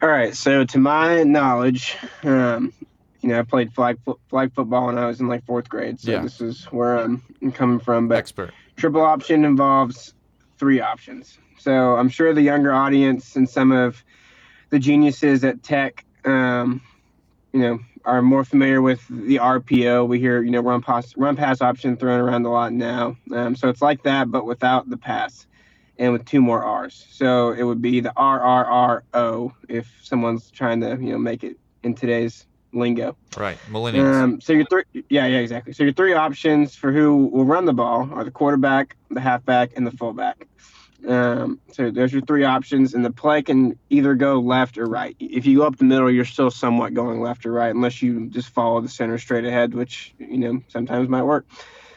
All 0.00 0.08
right. 0.08 0.34
So, 0.34 0.64
to 0.64 0.78
my 0.78 1.22
knowledge, 1.22 1.96
um, 2.22 2.72
you 3.20 3.28
know, 3.28 3.38
I 3.38 3.42
played 3.42 3.72
flag 3.72 3.98
flag 4.28 4.52
football 4.54 4.86
when 4.86 4.98
I 4.98 5.06
was 5.06 5.20
in 5.20 5.28
like 5.28 5.44
fourth 5.44 5.68
grade. 5.68 6.00
So 6.00 6.10
yeah. 6.10 6.22
this 6.22 6.40
is 6.40 6.64
where 6.66 6.96
I'm 6.96 7.22
coming 7.52 7.78
from. 7.78 8.08
But 8.08 8.18
expert 8.18 8.52
triple 8.76 9.02
option 9.02 9.44
involves 9.44 10.14
three 10.62 10.80
options. 10.80 11.40
So 11.58 11.96
I'm 11.96 12.08
sure 12.08 12.32
the 12.32 12.40
younger 12.40 12.72
audience 12.72 13.34
and 13.34 13.50
some 13.50 13.72
of 13.72 14.04
the 14.70 14.78
geniuses 14.78 15.42
at 15.42 15.64
Tech, 15.64 16.04
um, 16.24 16.80
you 17.52 17.58
know, 17.58 17.80
are 18.04 18.22
more 18.22 18.44
familiar 18.44 18.80
with 18.80 19.04
the 19.08 19.38
RPO. 19.38 20.06
We 20.06 20.20
hear, 20.20 20.40
you 20.40 20.52
know, 20.52 20.60
run 20.60 20.80
pass 20.80 21.16
run 21.16 21.34
pass 21.34 21.60
option 21.60 21.96
thrown 21.96 22.20
around 22.20 22.46
a 22.46 22.48
lot 22.48 22.72
now. 22.72 23.16
Um, 23.34 23.56
so 23.56 23.70
it's 23.70 23.82
like 23.82 24.04
that, 24.04 24.30
but 24.30 24.46
without 24.46 24.88
the 24.88 24.96
pass, 24.96 25.48
and 25.98 26.12
with 26.12 26.24
two 26.26 26.40
more 26.40 26.62
R's. 26.62 27.08
So 27.10 27.50
it 27.50 27.64
would 27.64 27.82
be 27.82 27.98
the 27.98 28.12
RRRO 28.16 29.52
if 29.68 29.92
someone's 30.00 30.48
trying 30.52 30.80
to, 30.82 30.90
you 30.90 31.10
know, 31.10 31.18
make 31.18 31.42
it 31.42 31.56
in 31.82 31.96
today's 31.96 32.46
lingo. 32.72 33.16
Right, 33.36 33.58
millennials. 33.70 34.14
Um, 34.14 34.40
so 34.40 34.52
your 34.52 34.66
three, 34.66 34.84
yeah, 35.08 35.26
yeah, 35.26 35.38
exactly. 35.38 35.72
So 35.72 35.84
your 35.84 35.92
three 35.92 36.14
options 36.14 36.74
for 36.74 36.92
who 36.92 37.26
will 37.26 37.44
run 37.44 37.64
the 37.64 37.72
ball 37.72 38.08
are 38.12 38.24
the 38.24 38.30
quarterback, 38.30 38.96
the 39.10 39.20
halfback, 39.20 39.72
and 39.76 39.86
the 39.86 39.90
fullback. 39.92 40.46
Um, 41.06 41.60
so 41.72 41.90
there's 41.90 42.12
your 42.12 42.22
three 42.22 42.44
options, 42.44 42.94
and 42.94 43.04
the 43.04 43.10
play 43.10 43.42
can 43.42 43.78
either 43.90 44.14
go 44.14 44.40
left 44.40 44.78
or 44.78 44.86
right. 44.86 45.16
If 45.18 45.46
you 45.46 45.58
go 45.58 45.66
up 45.66 45.76
the 45.76 45.84
middle, 45.84 46.10
you're 46.10 46.24
still 46.24 46.50
somewhat 46.50 46.94
going 46.94 47.20
left 47.20 47.44
or 47.44 47.52
right, 47.52 47.74
unless 47.74 48.02
you 48.02 48.28
just 48.28 48.50
follow 48.50 48.80
the 48.80 48.88
center 48.88 49.18
straight 49.18 49.44
ahead, 49.44 49.74
which 49.74 50.14
you 50.18 50.38
know 50.38 50.62
sometimes 50.68 51.08
might 51.08 51.24
work. 51.24 51.46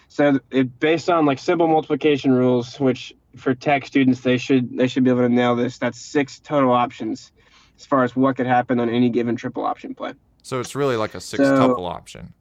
So 0.07 0.39
it 0.49 0.79
based 0.79 1.09
on 1.09 1.25
like 1.25 1.39
simple 1.39 1.67
multiplication 1.67 2.31
rules, 2.31 2.79
which 2.79 3.13
for 3.35 3.53
tech 3.53 3.85
students 3.85 4.21
they 4.21 4.37
should 4.37 4.75
they 4.77 4.87
should 4.87 5.03
be 5.03 5.09
able 5.09 5.21
to 5.21 5.29
nail 5.29 5.55
this. 5.55 5.77
That's 5.77 5.99
six 5.99 6.39
total 6.39 6.71
options 6.71 7.31
as 7.77 7.85
far 7.85 8.03
as 8.03 8.15
what 8.15 8.37
could 8.37 8.47
happen 8.47 8.79
on 8.79 8.89
any 8.89 9.09
given 9.09 9.35
triple 9.35 9.65
option 9.65 9.93
play. 9.93 10.13
So 10.45 10.59
it's 10.59 10.75
really 10.75 10.95
like 10.95 11.15
a 11.15 11.19
six 11.19 11.43
so, 11.43 11.57
tuple 11.57 11.89
option. 11.89 12.31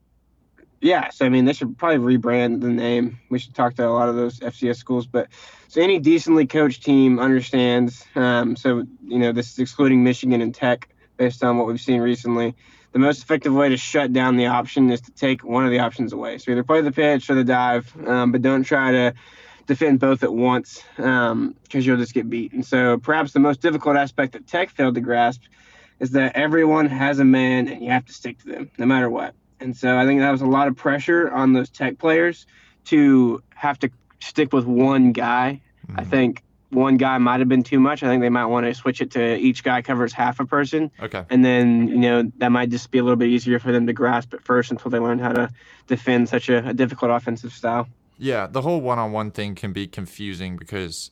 Yeah, 0.83 1.09
so 1.09 1.25
I 1.25 1.31
mean, 1.31 1.47
they 1.47 1.55
should 1.55 1.79
probably 1.79 2.19
rebrand 2.19 2.61
the 2.61 2.69
name. 2.69 3.19
We 3.31 3.39
should 3.39 3.55
talk 3.55 3.77
to 3.77 3.89
a 3.89 3.89
lot 3.89 4.11
of 4.11 4.15
those 4.15 4.41
FCS 4.41 4.77
schools, 4.77 5.07
but 5.07 5.29
so 5.69 5.81
any 5.81 5.99
decently 5.99 6.47
coached 6.47 6.85
team 6.85 7.19
understands. 7.19 8.05
Um, 8.15 8.57
so 8.57 8.87
you 9.07 9.19
know, 9.19 9.33
this 9.33 9.51
is 9.53 9.59
excluding 9.59 10.05
Michigan 10.05 10.43
and 10.43 10.55
Tech, 10.55 10.87
based 11.17 11.43
on 11.43 11.57
what 11.57 11.67
we've 11.67 11.81
seen 11.81 12.03
recently. 12.03 12.55
The 12.93 12.99
most 12.99 13.23
effective 13.23 13.55
way 13.55 13.71
to 13.71 13.79
shut 13.79 14.13
down 14.13 14.37
the 14.37 14.49
option 14.49 14.91
is 14.91 15.01
to 15.01 15.11
take 15.13 15.43
one 15.43 15.65
of 15.65 15.71
the 15.71 15.79
options 15.79 16.13
away. 16.13 16.37
So 16.37 16.53
either 16.53 16.63
play 16.63 16.83
the 16.83 16.93
pitch 16.93 17.31
or 17.31 17.35
the 17.37 17.43
dive, 17.43 17.91
um, 18.07 18.33
but 18.33 18.43
don't 18.43 18.65
try 18.65 18.93
to 18.93 19.15
defend 19.67 19.99
both 19.99 20.23
at 20.23 20.35
once 20.35 20.85
because 20.97 21.33
um, 21.33 21.57
you'll 21.71 21.97
just 21.97 22.13
get 22.13 22.29
beat. 22.29 22.53
And 22.53 22.67
so 22.67 22.99
perhaps 22.99 23.33
the 23.33 23.41
most 23.41 23.63
difficult 23.63 23.97
aspect 23.97 24.35
that 24.35 24.47
Tech 24.47 24.69
failed 24.69 24.95
to 24.97 25.01
grasp 25.01 25.41
is 26.01 26.11
that 26.13 26.37
everyone 26.37 26.87
has 26.87 27.19
a 27.19 27.25
man 27.25 27.69
and 27.69 27.83
you 27.83 27.91
have 27.91 28.05
to 28.07 28.13
stick 28.13 28.39
to 28.41 28.49
them 28.49 28.71
no 28.79 28.87
matter 28.87 29.09
what. 29.09 29.35
And 29.61 29.77
so 29.77 29.97
I 29.97 30.05
think 30.05 30.21
that 30.21 30.31
was 30.31 30.43
a 30.43 30.47
lot 30.47 30.69
of 30.69 30.77
pressure 30.77 31.31
on 31.31 31.53
those 31.53 31.71
tech 31.71 31.99
players 31.99 32.47
to 32.87 33.43
have 33.55 33.79
to 33.81 33.91
stick 34.21 34.53
with 34.53 34.65
one 34.65 35.13
guy. 35.13 35.61
Mm-hmm. 35.87 36.01
I 36.01 36.05
think 36.05 36.43
one 36.71 36.97
guy 36.97 37.19
might 37.19 37.41
have 37.41 37.49
been 37.49 37.63
too 37.63 37.79
much. 37.79 38.03
I 38.03 38.09
think 38.09 38.21
they 38.21 38.29
might 38.29 38.47
want 38.47 38.67
to 38.67 38.75
switch 38.75 39.01
it 39.01 39.13
to 39.13 39.37
each 39.37 39.63
guy 39.63 39.81
covers 39.83 40.13
half 40.13 40.41
a 40.41 40.45
person. 40.45 40.91
Okay. 41.01 41.25
And 41.31 41.45
then, 41.45 41.89
you 41.89 41.99
know, 41.99 42.31
that 42.39 42.51
might 42.51 42.71
just 42.71 42.91
be 42.91 42.99
a 42.99 43.03
little 43.03 43.17
bit 43.17 43.29
easier 43.29 43.59
for 43.59 43.73
them 43.73 43.87
to 43.87 43.93
grasp 43.93 44.35
at 44.35 44.43
first 44.43 44.71
until 44.71 44.91
they 44.91 44.99
learn 44.99 45.19
how 45.19 45.33
to 45.33 45.51
defend 45.87 46.29
such 46.29 46.49
a, 46.49 46.69
a 46.69 46.75
difficult 46.75 47.11
offensive 47.11 47.53
style. 47.53 47.89
Yeah, 48.19 48.47
the 48.47 48.63
whole 48.63 48.81
one 48.81 48.99
on 48.99 49.13
one 49.13 49.31
thing 49.31 49.55
can 49.55 49.73
be 49.73 49.87
confusing 49.87 50.57
because 50.57 51.11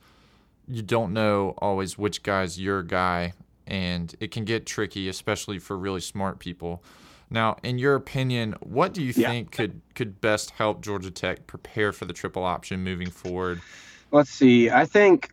you 0.69 0.83
don't 0.83 1.13
know 1.13 1.55
always 1.59 1.99
which 1.99 2.23
guy's 2.23 2.61
your 2.61 2.83
guy, 2.83 3.33
and 3.67 4.15
it 4.21 4.31
can 4.31 4.45
get 4.45 4.67
tricky, 4.67 5.09
especially 5.09 5.59
for 5.59 5.77
really 5.77 6.01
smart 6.01 6.39
people. 6.39 6.83
Now, 7.31 7.57
in 7.63 7.79
your 7.79 7.95
opinion, 7.95 8.57
what 8.61 8.93
do 8.93 9.03
you 9.03 9.15
yeah. 9.17 9.31
think 9.31 9.53
could 9.53 9.81
could 9.95 10.21
best 10.21 10.51
help 10.51 10.83
Georgia 10.83 11.11
Tech 11.11 11.47
prepare 11.47 11.93
for 11.93 12.05
the 12.05 12.13
triple 12.13 12.45
option 12.45 12.85
moving 12.85 13.11
forward? 13.11 13.61
Let's 14.11 14.31
see. 14.31 14.69
I 14.69 14.85
think 14.85 15.31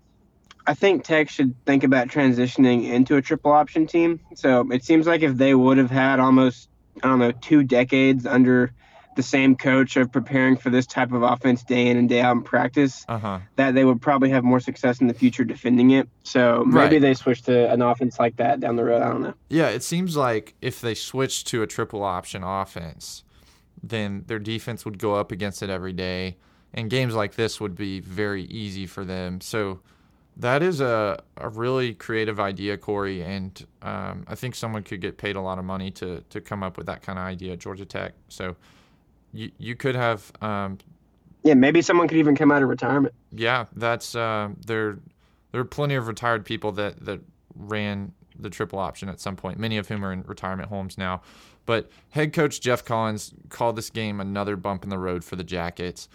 I 0.65 0.73
think 0.73 1.03
Tech 1.03 1.29
should 1.29 1.53
think 1.65 1.83
about 1.83 2.07
transitioning 2.07 2.89
into 2.89 3.17
a 3.17 3.21
triple 3.21 3.51
option 3.51 3.85
team. 3.85 4.19
So 4.35 4.71
it 4.71 4.83
seems 4.83 5.07
like 5.07 5.21
if 5.21 5.35
they 5.35 5.55
would 5.55 5.77
have 5.77 5.91
had 5.91 6.19
almost 6.19 6.69
I 7.03 7.07
don't 7.07 7.19
know 7.19 7.31
two 7.31 7.63
decades 7.63 8.25
under 8.25 8.71
the 9.19 9.23
same 9.23 9.53
coach 9.57 9.97
of 9.97 10.09
preparing 10.09 10.55
for 10.55 10.69
this 10.69 10.87
type 10.87 11.11
of 11.11 11.23
offense 11.23 11.61
day 11.61 11.87
in 11.87 11.97
and 11.97 12.07
day 12.07 12.21
out 12.21 12.37
in 12.37 12.41
practice, 12.41 13.03
uh-huh. 13.09 13.39
that 13.57 13.75
they 13.75 13.83
would 13.83 14.01
probably 14.01 14.29
have 14.29 14.45
more 14.45 14.61
success 14.61 15.01
in 15.01 15.07
the 15.07 15.13
future 15.13 15.43
defending 15.43 15.91
it. 15.91 16.07
So 16.23 16.63
maybe 16.65 16.95
Right. 16.95 17.01
they 17.01 17.13
switch 17.13 17.41
to 17.43 17.69
an 17.69 17.81
offense 17.81 18.17
like 18.17 18.37
that 18.37 18.61
down 18.61 18.77
the 18.77 18.85
road. 18.85 19.01
I 19.01 19.09
don't 19.09 19.21
know. 19.21 19.33
Yeah, 19.49 19.67
it 19.67 19.83
seems 19.83 20.15
like 20.15 20.55
if 20.61 20.79
they 20.79 20.95
switch 20.95 21.43
to 21.45 21.61
a 21.61 21.67
triple 21.67 22.01
option 22.01 22.43
offense, 22.43 23.25
then 23.83 24.23
their 24.27 24.39
defense 24.39 24.85
would 24.85 24.99
go 24.99 25.15
up 25.15 25.33
against 25.33 25.61
it 25.61 25.69
every 25.69 25.93
day, 25.93 26.37
and 26.73 26.89
games 26.89 27.13
like 27.13 27.35
this 27.35 27.59
would 27.59 27.75
be 27.75 27.99
very 27.99 28.43
easy 28.43 28.87
for 28.87 29.03
them. 29.03 29.41
So 29.41 29.81
that 30.37 30.63
is 30.63 30.79
a, 30.79 31.21
a 31.35 31.49
really 31.49 31.93
creative 31.93 32.39
idea, 32.39 32.77
Cory, 32.77 33.21
and 33.21 33.65
um, 33.81 34.23
I 34.27 34.35
think 34.35 34.55
someone 34.55 34.83
could 34.83 35.01
get 35.01 35.17
paid 35.17 35.35
a 35.35 35.41
lot 35.41 35.59
of 35.59 35.65
money 35.65 35.91
to, 35.91 36.23
to 36.29 36.39
come 36.39 36.63
up 36.63 36.77
with 36.77 36.85
that 36.85 37.01
kind 37.01 37.19
of 37.19 37.25
idea 37.25 37.53
at 37.53 37.59
Georgia 37.59 37.83
Tech. 37.85 38.13
So 38.29 38.55
you, 39.33 39.51
you 39.57 39.75
could 39.75 39.95
have 39.95 40.31
um, 40.41 40.77
Yeah, 41.43 41.53
maybe 41.53 41.81
someone 41.81 42.07
could 42.07 42.17
even 42.17 42.35
come 42.35 42.51
out 42.51 42.61
of 42.63 42.69
retirement. 42.69 43.13
yeah, 43.31 43.65
that's 43.75 44.15
uh, 44.15 44.49
there. 44.65 44.99
There 45.51 45.61
are 45.61 45.65
plenty 45.65 45.95
of 45.95 46.07
retired 46.07 46.45
people 46.45 46.71
that 46.73 47.03
that 47.05 47.21
ran 47.55 48.13
the 48.37 48.49
triple 48.49 48.79
option 48.79 49.09
at 49.09 49.19
some 49.19 49.35
point. 49.35 49.57
Many 49.59 49.77
of 49.77 49.87
whom 49.87 50.05
are 50.05 50.13
in 50.13 50.23
retirement 50.23 50.69
homes 50.69 50.97
now. 50.97 51.21
But 51.65 51.89
head 52.11 52.33
coach 52.33 52.61
Geoff 52.61 52.85
Collins 52.85 53.33
called 53.49 53.75
this 53.75 53.89
game 53.89 54.19
another 54.19 54.55
bump 54.55 54.83
in 54.83 54.89
the 54.89 54.97
road 54.97 55.23
for 55.23 55.35
the 55.35 55.43
Jackets, 55.43 56.07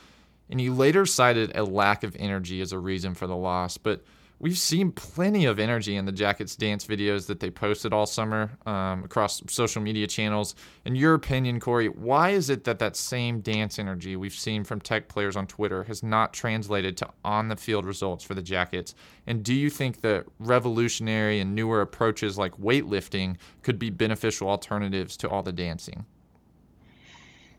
and 0.51 0.59
he 0.61 0.69
later 0.71 1.07
cited 1.07 1.57
a 1.57 1.65
lack 1.65 2.03
of 2.03 2.17
energy 2.19 2.61
as 2.61 2.73
a 2.73 2.79
reason 2.79 3.15
for 3.15 3.27
the 3.27 3.37
loss. 3.37 3.77
But 3.77 4.03
we've 4.45 4.59
seen 4.59 4.93
plenty 4.93 5.47
of 5.47 5.59
energy 5.59 5.97
in 5.97 6.05
the 6.05 6.13
Jackets 6.13 6.55
dance 6.55 6.87
videos 6.87 7.29
that 7.29 7.41
they 7.41 7.51
posted 7.51 7.95
all 7.95 8.05
summer 8.05 8.51
um, 8.67 9.03
across 9.03 9.43
social 9.49 9.81
media 9.81 10.07
channels. 10.07 10.55
In 10.85 10.95
your 10.95 11.15
opinion, 11.15 11.61
Cory, 11.61 11.89
why 11.89 12.29
is 12.29 12.51
it 12.51 12.65
that 12.65 12.79
that 12.79 12.95
same 12.95 13.41
dance 13.41 13.79
energy 13.79 14.17
we've 14.17 14.35
seen 14.35 14.63
from 14.63 14.83
Tech 14.83 15.09
players 15.09 15.35
on 15.35 15.47
Twitter 15.47 15.85
has 15.85 16.03
not 16.03 16.35
translated 16.35 16.95
to 16.99 17.09
on 17.25 17.49
the 17.49 17.57
field 17.57 17.87
results 17.87 18.23
for 18.23 18.35
the 18.35 18.43
Jackets? 18.43 18.95
And 19.27 19.43
do 19.43 19.55
you 19.55 19.71
think 19.71 20.03
that 20.03 20.27
revolutionary 20.39 21.41
and 21.41 21.55
newer 21.55 21.81
approaches 21.81 22.37
like 22.37 22.53
weightlifting 22.59 23.39
could 23.63 23.79
be 23.79 23.89
beneficial 23.89 24.51
alternatives 24.51 25.17
to 25.17 25.29
all 25.31 25.43
the 25.43 25.55
dancing? 25.55 26.05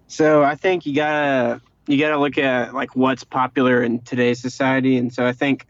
So 0.05 0.43
I 0.43 0.53
think 0.53 0.85
you 0.85 0.93
gotta 0.93 1.61
you 1.87 1.97
gotta 1.97 2.19
look 2.19 2.37
at 2.37 2.75
like 2.75 2.95
what's 2.95 3.23
popular 3.23 3.81
in 3.81 4.01
today's 4.01 4.39
society, 4.39 4.97
and 4.97 5.11
so 5.11 5.25
I 5.25 5.31
think 5.31 5.65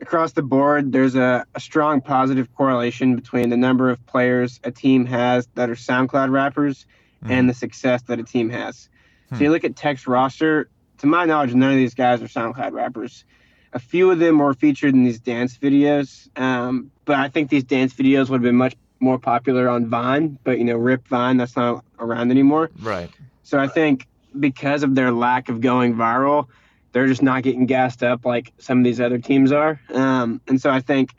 across 0.00 0.32
the 0.32 0.42
board 0.42 0.92
there's 0.92 1.14
a, 1.14 1.46
a 1.54 1.60
strong 1.60 2.00
positive 2.00 2.52
correlation 2.54 3.14
between 3.16 3.50
the 3.50 3.56
number 3.56 3.90
of 3.90 4.04
players 4.06 4.60
a 4.64 4.70
team 4.70 5.06
has 5.06 5.48
that 5.54 5.70
are 5.70 5.74
SoundCloud 5.74 6.30
rappers 6.30 6.86
and 7.24 7.48
the 7.48 7.54
success 7.54 8.02
that 8.02 8.18
a 8.18 8.24
team 8.24 8.50
has. 8.50 8.88
So 9.30 9.38
you 9.38 9.50
look 9.50 9.64
at 9.64 9.76
Tech's 9.76 10.06
roster. 10.06 10.68
To 10.98 11.06
my 11.06 11.24
knowledge, 11.24 11.54
none 11.54 11.70
of 11.70 11.76
these 11.76 11.94
guys 11.94 12.22
are 12.22 12.28
SoundCloud 12.28 12.72
rappers. 12.72 13.24
A 13.72 13.78
few 13.78 14.10
of 14.10 14.18
them 14.18 14.38
were 14.38 14.52
featured 14.54 14.94
in 14.94 15.04
these 15.04 15.18
dance 15.18 15.56
videos, 15.56 16.28
um, 16.38 16.90
but 17.04 17.16
I 17.16 17.28
think 17.28 17.48
these 17.48 17.64
dance 17.64 17.94
videos 17.94 18.28
would 18.28 18.36
have 18.36 18.42
been 18.42 18.56
much 18.56 18.76
more 19.00 19.18
popular 19.18 19.68
on 19.68 19.88
Vine. 19.88 20.38
But 20.44 20.58
you 20.58 20.64
know, 20.64 20.76
Rip 20.76 21.08
Vine, 21.08 21.38
that's 21.38 21.56
not 21.56 21.84
around 21.98 22.30
anymore. 22.30 22.70
Right. 22.80 23.10
So 23.42 23.58
I 23.58 23.68
think 23.68 24.06
because 24.38 24.82
of 24.82 24.94
their 24.94 25.10
lack 25.10 25.48
of 25.48 25.60
going 25.60 25.94
viral, 25.94 26.48
they're 26.92 27.06
just 27.06 27.22
not 27.22 27.42
getting 27.42 27.66
gassed 27.66 28.02
up 28.02 28.24
like 28.24 28.52
some 28.58 28.78
of 28.78 28.84
these 28.84 29.00
other 29.00 29.18
teams 29.18 29.50
are. 29.50 29.80
Um, 29.92 30.40
and 30.46 30.60
so 30.60 30.70
I 30.70 30.80
think 30.80 31.14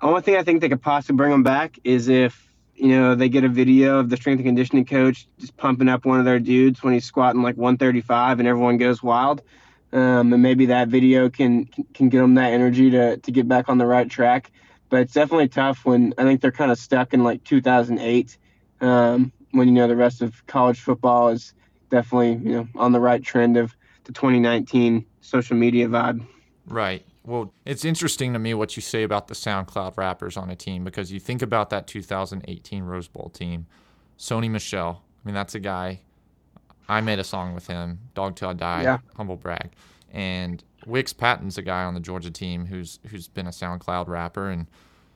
the 0.00 0.06
only 0.06 0.22
thing 0.22 0.36
I 0.36 0.42
think 0.42 0.60
they 0.60 0.68
could 0.68 0.82
possibly 0.82 1.16
bring 1.16 1.30
them 1.30 1.42
back 1.42 1.78
is 1.84 2.08
if 2.08 2.42
you 2.74 2.88
know 2.88 3.14
they 3.14 3.28
get 3.28 3.44
a 3.44 3.48
video 3.48 3.98
of 3.98 4.10
the 4.10 4.16
strength 4.16 4.40
and 4.40 4.46
conditioning 4.46 4.84
coach 4.84 5.26
just 5.38 5.56
pumping 5.56 5.88
up 5.88 6.04
one 6.04 6.18
of 6.18 6.24
their 6.24 6.38
dudes 6.38 6.82
when 6.82 6.92
he's 6.94 7.04
squatting 7.04 7.42
like 7.42 7.56
135 7.56 8.38
and 8.38 8.48
everyone 8.48 8.76
goes 8.78 9.02
wild. 9.02 9.42
Um, 9.92 10.32
and 10.32 10.42
maybe 10.42 10.66
that 10.66 10.88
video 10.88 11.30
can 11.30 11.66
can 11.94 12.08
get 12.08 12.18
them 12.18 12.34
that 12.34 12.52
energy 12.52 12.90
to 12.90 13.16
to 13.18 13.30
get 13.30 13.48
back 13.48 13.68
on 13.68 13.78
the 13.78 13.86
right 13.86 14.08
track. 14.10 14.50
But 14.88 15.00
it's 15.00 15.14
definitely 15.14 15.48
tough 15.48 15.84
when 15.84 16.14
I 16.16 16.22
think 16.24 16.40
they're 16.40 16.52
kind 16.52 16.70
of 16.70 16.78
stuck 16.78 17.12
in 17.12 17.24
like 17.24 17.44
2008 17.44 18.38
um, 18.80 19.32
when 19.50 19.68
you 19.68 19.74
know 19.74 19.88
the 19.88 19.96
rest 19.96 20.22
of 20.22 20.46
college 20.46 20.80
football 20.80 21.28
is 21.28 21.54
definitely 21.90 22.32
you 22.32 22.56
know 22.56 22.68
on 22.74 22.92
the 22.92 23.00
right 23.00 23.22
trend 23.22 23.56
of 23.56 23.75
the 24.06 24.12
2019 24.12 25.04
social 25.20 25.56
media 25.56 25.88
vibe. 25.88 26.24
Right. 26.66 27.04
Well, 27.24 27.52
it's 27.64 27.84
interesting 27.84 28.32
to 28.32 28.38
me 28.38 28.54
what 28.54 28.76
you 28.76 28.82
say 28.82 29.02
about 29.02 29.28
the 29.28 29.34
SoundCloud 29.34 29.96
rappers 29.96 30.36
on 30.36 30.48
a 30.48 30.56
team 30.56 30.84
because 30.84 31.10
you 31.12 31.18
think 31.20 31.42
about 31.42 31.70
that 31.70 31.86
2018 31.86 32.84
Rose 32.84 33.08
Bowl 33.08 33.30
team. 33.30 33.66
Sony 34.18 34.48
Michel. 34.50 35.02
I 35.24 35.28
mean, 35.28 35.34
that's 35.34 35.54
a 35.54 35.60
guy. 35.60 36.00
I 36.88 37.00
made 37.00 37.18
a 37.18 37.24
song 37.24 37.52
with 37.54 37.66
him, 37.66 37.98
Dog 38.14 38.36
Till 38.36 38.50
I 38.50 38.52
Die, 38.52 38.82
Yeah. 38.82 38.98
humble 39.16 39.36
brag. 39.36 39.70
And 40.12 40.62
Wix 40.86 41.12
Patton's 41.12 41.58
a 41.58 41.62
guy 41.62 41.82
on 41.82 41.94
the 41.94 42.00
Georgia 42.00 42.30
team 42.30 42.66
who's 42.66 43.00
who's 43.08 43.26
been 43.26 43.46
a 43.48 43.50
SoundCloud 43.50 44.06
rapper 44.06 44.48
and 44.50 44.66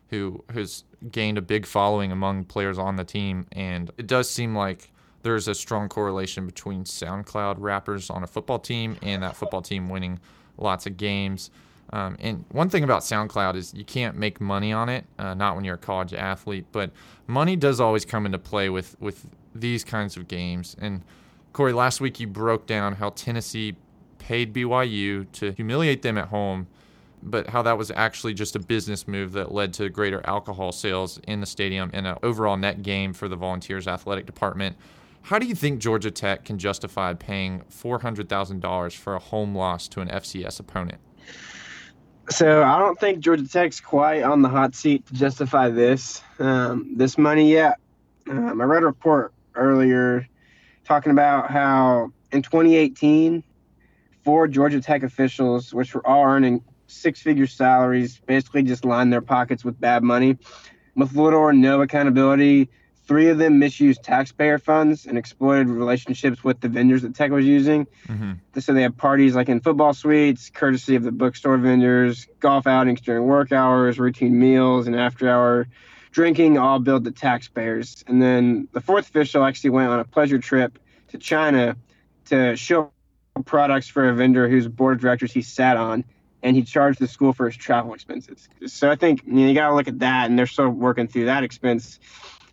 who 0.08 0.42
has 0.52 0.82
gained 1.12 1.38
a 1.38 1.42
big 1.42 1.64
following 1.64 2.10
among 2.10 2.44
players 2.44 2.76
on 2.76 2.96
the 2.96 3.04
team. 3.04 3.46
And 3.52 3.92
it 3.96 4.08
does 4.08 4.28
seem 4.28 4.56
like 4.56 4.90
there's 5.22 5.48
a 5.48 5.54
strong 5.54 5.88
correlation 5.88 6.46
between 6.46 6.84
SoundCloud 6.84 7.56
rappers 7.58 8.10
on 8.10 8.22
a 8.22 8.26
football 8.26 8.58
team 8.58 8.96
and 9.02 9.22
that 9.22 9.36
football 9.36 9.62
team 9.62 9.88
winning 9.88 10.18
lots 10.56 10.86
of 10.86 10.96
games. 10.96 11.50
Um, 11.92 12.16
and 12.20 12.44
one 12.52 12.68
thing 12.68 12.84
about 12.84 13.02
SoundCloud 13.02 13.56
is 13.56 13.74
you 13.74 13.84
can't 13.84 14.16
make 14.16 14.40
money 14.40 14.72
on 14.72 14.88
it, 14.88 15.04
uh, 15.18 15.34
not 15.34 15.56
when 15.56 15.64
you're 15.64 15.74
a 15.74 15.78
college 15.78 16.14
athlete, 16.14 16.66
but 16.72 16.90
money 17.26 17.56
does 17.56 17.80
always 17.80 18.04
come 18.04 18.26
into 18.26 18.38
play 18.38 18.70
with, 18.70 18.96
with 19.00 19.26
these 19.54 19.84
kinds 19.84 20.16
of 20.16 20.28
games. 20.28 20.76
And 20.80 21.02
Cory, 21.52 21.72
last 21.72 22.00
week 22.00 22.20
you 22.20 22.28
broke 22.28 22.66
down 22.66 22.94
how 22.94 23.10
Tennessee 23.10 23.76
paid 24.18 24.54
BYU 24.54 25.30
to 25.32 25.50
humiliate 25.52 26.02
them 26.02 26.16
at 26.16 26.28
home, 26.28 26.68
but 27.22 27.48
how 27.48 27.62
that 27.62 27.76
was 27.76 27.90
actually 27.90 28.34
just 28.34 28.54
a 28.54 28.60
business 28.60 29.08
move 29.08 29.32
that 29.32 29.52
led 29.52 29.72
to 29.74 29.88
greater 29.88 30.24
alcohol 30.24 30.70
sales 30.70 31.18
in 31.26 31.40
the 31.40 31.46
stadium 31.46 31.90
and 31.92 32.06
an 32.06 32.16
overall 32.22 32.56
net 32.56 32.82
gain 32.82 33.12
for 33.12 33.28
the 33.28 33.36
Volunteers 33.36 33.88
athletic 33.88 34.26
department. 34.26 34.76
How 35.22 35.38
do 35.38 35.46
you 35.46 35.54
think 35.54 35.80
Georgia 35.80 36.10
Tech 36.10 36.44
can 36.44 36.58
justify 36.58 37.14
paying 37.14 37.62
$400,000 37.70 38.96
for 38.96 39.14
a 39.14 39.18
home 39.18 39.54
loss 39.54 39.86
to 39.88 40.00
an 40.00 40.08
FCS 40.08 40.60
opponent? 40.60 40.98
So 42.30 42.62
I 42.62 42.78
don't 42.78 42.98
think 42.98 43.20
Georgia 43.20 43.46
Tech's 43.46 43.80
quite 43.80 44.22
on 44.22 44.42
the 44.42 44.48
hot 44.48 44.74
seat 44.74 45.06
to 45.06 45.14
justify 45.14 45.68
this 45.68 46.22
um, 46.38 46.96
this 46.96 47.18
money 47.18 47.50
yet. 47.50 47.78
Um, 48.28 48.60
I 48.60 48.64
read 48.64 48.84
a 48.84 48.86
report 48.86 49.32
earlier 49.56 50.28
talking 50.84 51.10
about 51.10 51.50
how 51.50 52.12
in 52.30 52.42
2018, 52.42 53.42
four 54.22 54.46
Georgia 54.46 54.80
Tech 54.80 55.02
officials, 55.02 55.74
which 55.74 55.94
were 55.94 56.06
all 56.06 56.24
earning 56.24 56.62
six-figure 56.86 57.46
salaries, 57.46 58.20
basically 58.26 58.62
just 58.62 58.84
lined 58.84 59.12
their 59.12 59.20
pockets 59.20 59.64
with 59.64 59.80
bad 59.80 60.02
money, 60.04 60.38
with 60.94 61.14
little 61.14 61.40
or 61.40 61.52
no 61.52 61.82
accountability. 61.82 62.68
Three 63.10 63.28
of 63.28 63.38
them 63.38 63.58
misused 63.58 64.04
taxpayer 64.04 64.56
funds 64.56 65.04
and 65.04 65.18
exploited 65.18 65.66
relationships 65.66 66.44
with 66.44 66.60
the 66.60 66.68
vendors 66.68 67.02
that 67.02 67.12
Tech 67.12 67.32
was 67.32 67.44
using. 67.44 67.88
Mm-hmm. 68.06 68.60
So 68.60 68.72
they 68.72 68.82
had 68.82 68.96
parties 68.96 69.34
like 69.34 69.48
in 69.48 69.58
football 69.58 69.94
suites, 69.94 70.48
courtesy 70.48 70.94
of 70.94 71.02
the 71.02 71.10
bookstore 71.10 71.56
vendors, 71.56 72.28
golf 72.38 72.68
outings 72.68 73.00
during 73.00 73.24
work 73.24 73.50
hours, 73.50 73.98
routine 73.98 74.38
meals, 74.38 74.86
and 74.86 74.94
after 74.94 75.28
hour 75.28 75.66
drinking, 76.12 76.56
all 76.56 76.78
billed 76.78 77.02
to 77.02 77.10
taxpayers. 77.10 78.04
And 78.06 78.22
then 78.22 78.68
the 78.70 78.80
fourth 78.80 79.08
official 79.08 79.42
actually 79.42 79.70
went 79.70 79.90
on 79.90 79.98
a 79.98 80.04
pleasure 80.04 80.38
trip 80.38 80.78
to 81.08 81.18
China 81.18 81.76
to 82.26 82.54
show 82.54 82.92
products 83.44 83.88
for 83.88 84.08
a 84.08 84.14
vendor 84.14 84.48
whose 84.48 84.68
board 84.68 84.98
of 84.98 85.00
directors 85.00 85.32
he 85.32 85.42
sat 85.42 85.76
on, 85.76 86.04
and 86.44 86.54
he 86.54 86.62
charged 86.62 87.00
the 87.00 87.08
school 87.08 87.32
for 87.32 87.46
his 87.46 87.56
travel 87.56 87.92
expenses. 87.92 88.48
So 88.68 88.88
I 88.88 88.94
think 88.94 89.26
you, 89.26 89.32
know, 89.32 89.48
you 89.48 89.54
got 89.54 89.70
to 89.70 89.74
look 89.74 89.88
at 89.88 89.98
that, 89.98 90.30
and 90.30 90.38
they're 90.38 90.46
still 90.46 90.68
working 90.68 91.08
through 91.08 91.24
that 91.24 91.42
expense. 91.42 91.98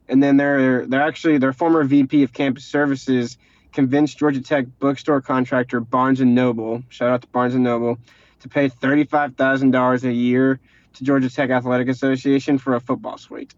And 0.10 0.24
then 0.24 0.38
they're 0.38 0.86
they're 0.86 1.01
actually 1.01 1.38
their 1.38 1.53
former 1.53 1.84
VP 1.84 2.24
of 2.24 2.34
campus 2.34 2.66
services 2.66 3.38
convinced 3.74 4.18
Georgia 4.18 4.41
Tech 4.41 4.66
bookstore 4.80 5.22
contractor 5.22 5.80
Barnes 5.80 6.22
and 6.22 6.34
Noble, 6.34 6.84
shout 6.89 7.10
out 7.10 7.22
to 7.22 7.28
Barnes 7.28 7.53
and 7.53 7.64
Noble, 7.64 7.99
to 8.39 8.49
pay 8.49 8.70
thirty-five 8.70 9.36
thousand 9.36 9.72
dollars 9.72 10.03
a 10.03 10.12
year 10.12 10.60
to 10.93 11.03
Georgia 11.03 11.30
Tech 11.30 11.49
Athletic 11.49 11.88
Association 11.88 12.58
for 12.58 12.76
a 12.76 12.80
football 12.80 13.18
suite. 13.18 13.53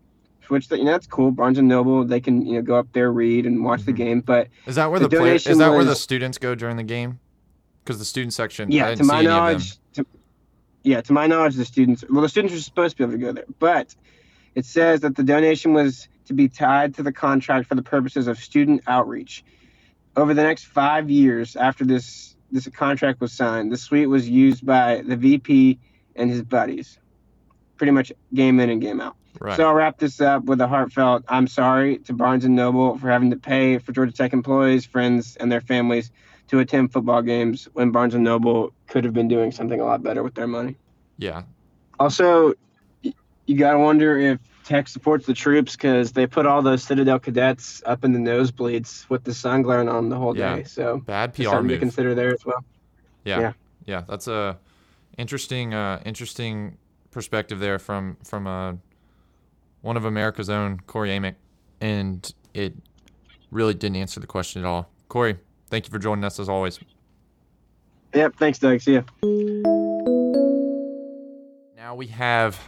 Which 0.47 0.71
you 0.71 0.83
know 0.83 0.91
that's 0.91 1.05
cool. 1.05 1.31
Barnes 1.31 1.59
and 1.59 1.67
Noble, 1.67 2.03
they 2.03 2.19
can 2.19 2.45
you 2.45 2.55
know 2.55 2.61
go 2.63 2.75
up 2.75 2.87
there, 2.91 3.11
read, 3.11 3.45
and 3.45 3.63
watch 3.63 3.83
the 3.83 3.91
mm-hmm. 3.91 4.03
game. 4.03 4.21
But 4.21 4.47
Is 4.65 4.75
that 4.75 4.89
where 4.89 4.99
the, 4.99 5.07
player, 5.07 5.35
is 5.35 5.43
that 5.45 5.71
where 5.71 5.83
the 5.83 5.95
students 5.95 6.39
go 6.39 6.55
during 6.55 6.75
the 6.75 6.83
game? 6.83 7.19
Because 7.83 7.99
the 7.99 8.05
student 8.05 8.33
section, 8.33 8.71
I 8.71 8.75
yeah, 8.75 8.89
didn't 8.89 8.99
to 8.99 9.03
my 9.05 9.19
any 9.19 9.27
knowledge, 9.27 9.77
to, 9.93 10.05
yeah, 10.83 11.01
to 11.01 11.13
my 11.13 11.27
knowledge, 11.27 11.55
the 11.55 11.65
students 11.65 12.03
well, 12.09 12.23
the 12.23 12.29
students 12.29 12.55
are 12.55 12.59
supposed 12.59 12.97
to 12.97 13.03
be 13.03 13.03
able 13.03 13.19
to 13.19 13.25
go 13.25 13.31
there, 13.31 13.45
but 13.59 13.95
it 14.55 14.65
says 14.65 15.01
that 15.01 15.15
the 15.15 15.23
donation 15.23 15.73
was 15.73 16.09
to 16.29 16.33
be 16.33 16.47
tied 16.47 16.93
to 16.93 17.03
the 17.03 17.11
contract 17.11 17.67
for 17.67 17.73
the 17.73 17.81
purposes 17.81 18.27
of 18.27 18.37
student 18.37 18.83
outreach. 18.85 19.43
Over 20.15 20.35
the 20.35 20.43
next 20.43 20.65
five 20.65 21.09
years 21.09 21.55
after 21.55 21.83
this 21.83 22.35
this 22.51 22.67
contract 22.67 23.19
was 23.19 23.33
signed, 23.33 23.71
the 23.71 23.77
suite 23.77 24.09
was 24.09 24.29
used 24.29 24.65
by 24.65 25.01
the 25.01 25.15
VP 25.15 25.79
and 26.15 26.29
his 26.29 26.43
buddies, 26.43 26.99
pretty 27.77 27.91
much 27.91 28.11
game 28.33 28.59
in 28.59 28.69
and 28.69 28.79
game 28.79 29.01
out. 29.01 29.15
Right. 29.39 29.57
So 29.57 29.67
I'll 29.67 29.73
wrap 29.73 29.97
this 29.97 30.21
up 30.21 30.43
with 30.45 30.61
a 30.61 30.67
heartfelt 30.67 31.23
I'm 31.27 31.47
sorry 31.47 31.97
to 31.99 32.13
Barnes 32.13 32.45
and 32.45 32.55
Noble 32.55 32.97
for 32.97 33.09
having 33.09 33.31
to 33.31 33.37
pay 33.37 33.79
for 33.79 33.91
Georgia 33.91 34.11
Tech 34.11 34.33
employees, 34.33 34.85
friends, 34.85 35.35
and 35.35 35.51
their 35.51 35.61
families 35.61 36.11
to 36.49 36.59
attend 36.59 36.91
football 36.91 37.23
games 37.23 37.67
when 37.73 37.91
Barnes 37.91 38.13
and 38.13 38.23
Noble 38.23 38.71
could 38.87 39.03
have 39.03 39.13
been 39.13 39.27
doing 39.27 39.51
something 39.51 39.79
a 39.79 39.85
lot 39.85 40.03
better 40.03 40.21
with 40.21 40.35
their 40.35 40.47
money. 40.47 40.75
Yeah. 41.17 41.43
Also, 41.99 42.53
you 43.49 43.57
got 43.57 43.71
to 43.71 43.79
wonder 43.79 44.15
if 44.19 44.39
Tech 44.63 44.87
supports 44.87 45.25
the 45.25 45.33
troops 45.33 45.75
because 45.75 46.11
they 46.11 46.27
put 46.27 46.45
all 46.45 46.61
those 46.61 46.83
Citadel 46.83 47.17
cadets 47.17 47.81
up 47.83 48.05
in 48.05 48.13
the 48.13 48.19
nosebleeds 48.19 49.09
with 49.09 49.23
the 49.23 49.33
sun 49.33 49.63
glaring 49.63 49.89
on 49.89 50.09
the 50.09 50.15
whole 50.15 50.37
yeah. 50.37 50.57
day. 50.57 50.63
So 50.65 50.99
bad 50.99 51.33
PR 51.33 51.45
something 51.45 51.63
move. 51.63 51.71
to 51.71 51.79
consider 51.79 52.13
there 52.13 52.31
as 52.31 52.45
well. 52.45 52.63
Yeah. 53.25 53.39
Yeah. 53.39 53.53
yeah 53.85 54.03
that's 54.07 54.27
a 54.27 54.59
interesting, 55.17 55.73
uh, 55.73 55.99
interesting 56.05 56.77
perspective 57.09 57.59
there 57.59 57.79
from 57.79 58.17
from 58.23 58.45
uh, 58.45 58.73
one 59.81 59.97
of 59.97 60.05
America's 60.05 60.51
own 60.51 60.79
Cory 60.85 61.09
Amick, 61.09 61.33
and 61.81 62.31
it 62.53 62.75
really 63.49 63.73
didn't 63.73 63.97
answer 63.97 64.19
the 64.19 64.27
question 64.27 64.61
at 64.63 64.67
all. 64.67 64.91
Cory, 65.07 65.39
thank 65.71 65.87
you 65.87 65.91
for 65.91 65.97
joining 65.97 66.23
us 66.23 66.39
as 66.39 66.47
always. 66.47 66.79
Yep. 68.13 68.35
Thanks, 68.37 68.59
Doug. 68.59 68.79
See 68.79 68.93
ya. 68.93 69.01
Now 71.75 71.95
we 71.95 72.05
have 72.07 72.59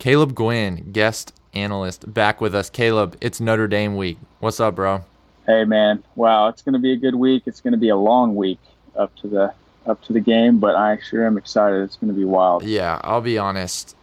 Caleb 0.00 0.34
Guinn, 0.34 0.92
guest 0.92 1.34
analyst, 1.52 2.12
back 2.12 2.40
with 2.40 2.54
us. 2.54 2.70
Caleb, 2.70 3.18
it's 3.20 3.38
Notre 3.38 3.68
Dame 3.68 3.96
week. 3.96 4.16
What's 4.38 4.58
up, 4.58 4.74
bro? 4.74 5.04
Hey, 5.46 5.64
man. 5.66 6.02
Wow, 6.16 6.48
it's 6.48 6.62
going 6.62 6.72
to 6.72 6.78
be 6.78 6.94
a 6.94 6.96
good 6.96 7.14
week. 7.14 7.42
It's 7.44 7.60
going 7.60 7.74
to 7.74 7.78
be 7.78 7.90
a 7.90 7.96
long 7.96 8.34
week 8.34 8.58
up 8.96 9.14
to 9.16 9.28
the 9.28 9.52
up 9.84 10.02
to 10.04 10.14
the 10.14 10.20
game, 10.20 10.58
but 10.58 10.74
I 10.74 10.98
sure 11.00 11.26
am 11.26 11.36
excited. 11.36 11.82
It's 11.82 11.96
going 11.96 12.10
to 12.10 12.18
be 12.18 12.24
wild. 12.24 12.62
Yeah, 12.64 12.98
I'll 13.04 13.20
be 13.20 13.36
honest. 13.36 13.94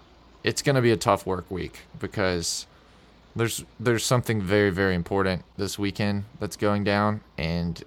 It's 0.44 0.62
going 0.62 0.76
to 0.76 0.84
be 0.84 0.92
a 0.92 0.98
tough 0.98 1.26
work 1.26 1.50
week 1.50 1.80
because 2.00 2.68
there's 3.36 3.66
there's 3.80 4.06
something 4.06 4.40
very 4.40 4.70
very 4.70 4.94
important 4.94 5.46
this 5.58 5.80
weekend 5.80 6.26
that's 6.40 6.58
going 6.58 6.84
down, 6.84 7.22
and 7.40 7.84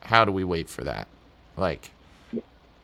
how 0.00 0.24
do 0.24 0.32
we 0.32 0.44
wait 0.44 0.70
for 0.70 0.82
that? 0.84 1.08
Like, 1.58 1.90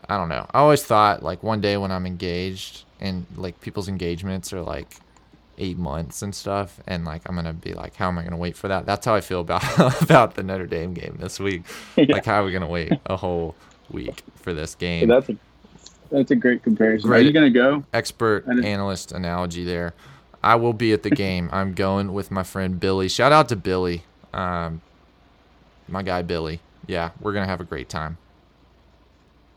I 0.08 0.16
don't 0.16 0.28
know. 0.28 0.46
I 0.52 0.58
always 0.58 0.82
thought 0.82 1.22
like 1.22 1.42
one 1.42 1.60
day 1.60 1.76
when 1.76 1.92
I'm 1.92 2.06
engaged 2.06 2.84
and 3.00 3.26
like 3.36 3.60
people's 3.60 3.88
engagements 3.88 4.52
are 4.52 4.62
like 4.62 4.96
eight 5.58 5.78
months 5.78 6.22
and 6.22 6.34
stuff, 6.34 6.80
and 6.86 7.04
like 7.04 7.22
I'm 7.28 7.34
gonna 7.34 7.52
be 7.52 7.74
like, 7.74 7.94
how 7.96 8.08
am 8.08 8.18
I 8.18 8.24
gonna 8.24 8.36
wait 8.36 8.56
for 8.56 8.68
that? 8.68 8.86
That's 8.86 9.06
how 9.06 9.14
I 9.14 9.20
feel 9.20 9.40
about 9.40 9.62
about 10.02 10.34
the 10.34 10.42
Notre 10.42 10.66
Dame 10.66 10.94
game 10.94 11.16
this 11.20 11.38
week. 11.38 11.62
Yeah. 11.96 12.06
Like, 12.14 12.24
how 12.24 12.42
are 12.42 12.44
we 12.44 12.52
gonna 12.52 12.66
wait 12.68 12.92
a 13.06 13.16
whole 13.16 13.54
week 13.90 14.22
for 14.36 14.54
this 14.54 14.74
game? 14.74 15.08
that's 15.08 15.28
a 15.28 15.36
that's 16.10 16.30
a 16.30 16.36
great 16.36 16.62
comparison. 16.62 17.08
Great 17.08 17.24
are 17.24 17.26
you 17.26 17.32
gonna 17.32 17.50
go? 17.50 17.84
Expert 17.92 18.46
analyst 18.46 19.12
analogy 19.12 19.64
there. 19.64 19.94
I 20.42 20.56
will 20.56 20.72
be 20.72 20.92
at 20.92 21.02
the 21.02 21.10
game. 21.10 21.48
I'm 21.52 21.72
going 21.74 22.12
with 22.12 22.30
my 22.30 22.42
friend 22.42 22.80
Billy. 22.80 23.08
Shout 23.08 23.30
out 23.30 23.48
to 23.50 23.56
Billy, 23.56 24.02
um, 24.34 24.80
my 25.86 26.02
guy 26.02 26.22
Billy. 26.22 26.60
Yeah, 26.86 27.10
we're 27.20 27.32
gonna 27.32 27.46
have 27.46 27.60
a 27.60 27.64
great 27.64 27.88
time. 27.88 28.18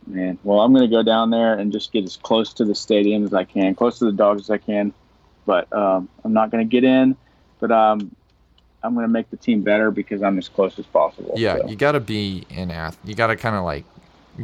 Man, 0.07 0.37
well, 0.43 0.59
I'm 0.61 0.73
gonna 0.73 0.87
go 0.87 1.01
down 1.01 1.31
there 1.31 1.57
and 1.57 1.71
just 1.71 1.91
get 1.91 2.03
as 2.03 2.17
close 2.17 2.53
to 2.53 2.65
the 2.65 2.75
stadium 2.75 3.23
as 3.23 3.33
I 3.33 3.43
can, 3.43 3.73
close 3.73 3.97
to 3.99 4.05
the 4.05 4.11
dogs 4.11 4.41
as 4.41 4.49
I 4.49 4.57
can. 4.57 4.93
But 5.45 5.71
um, 5.73 6.09
I'm 6.23 6.33
not 6.33 6.51
gonna 6.51 6.65
get 6.65 6.83
in, 6.83 7.15
but 7.59 7.71
um, 7.71 8.15
I'm 8.83 8.93
gonna 8.93 9.07
make 9.07 9.29
the 9.31 9.37
team 9.37 9.61
better 9.61 9.89
because 9.89 10.21
I'm 10.21 10.37
as 10.37 10.47
close 10.47 10.77
as 10.77 10.85
possible. 10.85 11.33
Yeah, 11.35 11.57
so. 11.57 11.67
you 11.67 11.75
got 11.75 11.93
to 11.93 11.99
be 11.99 12.45
in 12.49 12.69
ath. 12.69 12.97
You 13.03 13.15
got 13.15 13.27
to 13.27 13.35
kind 13.35 13.55
of 13.55 13.63
like 13.63 13.85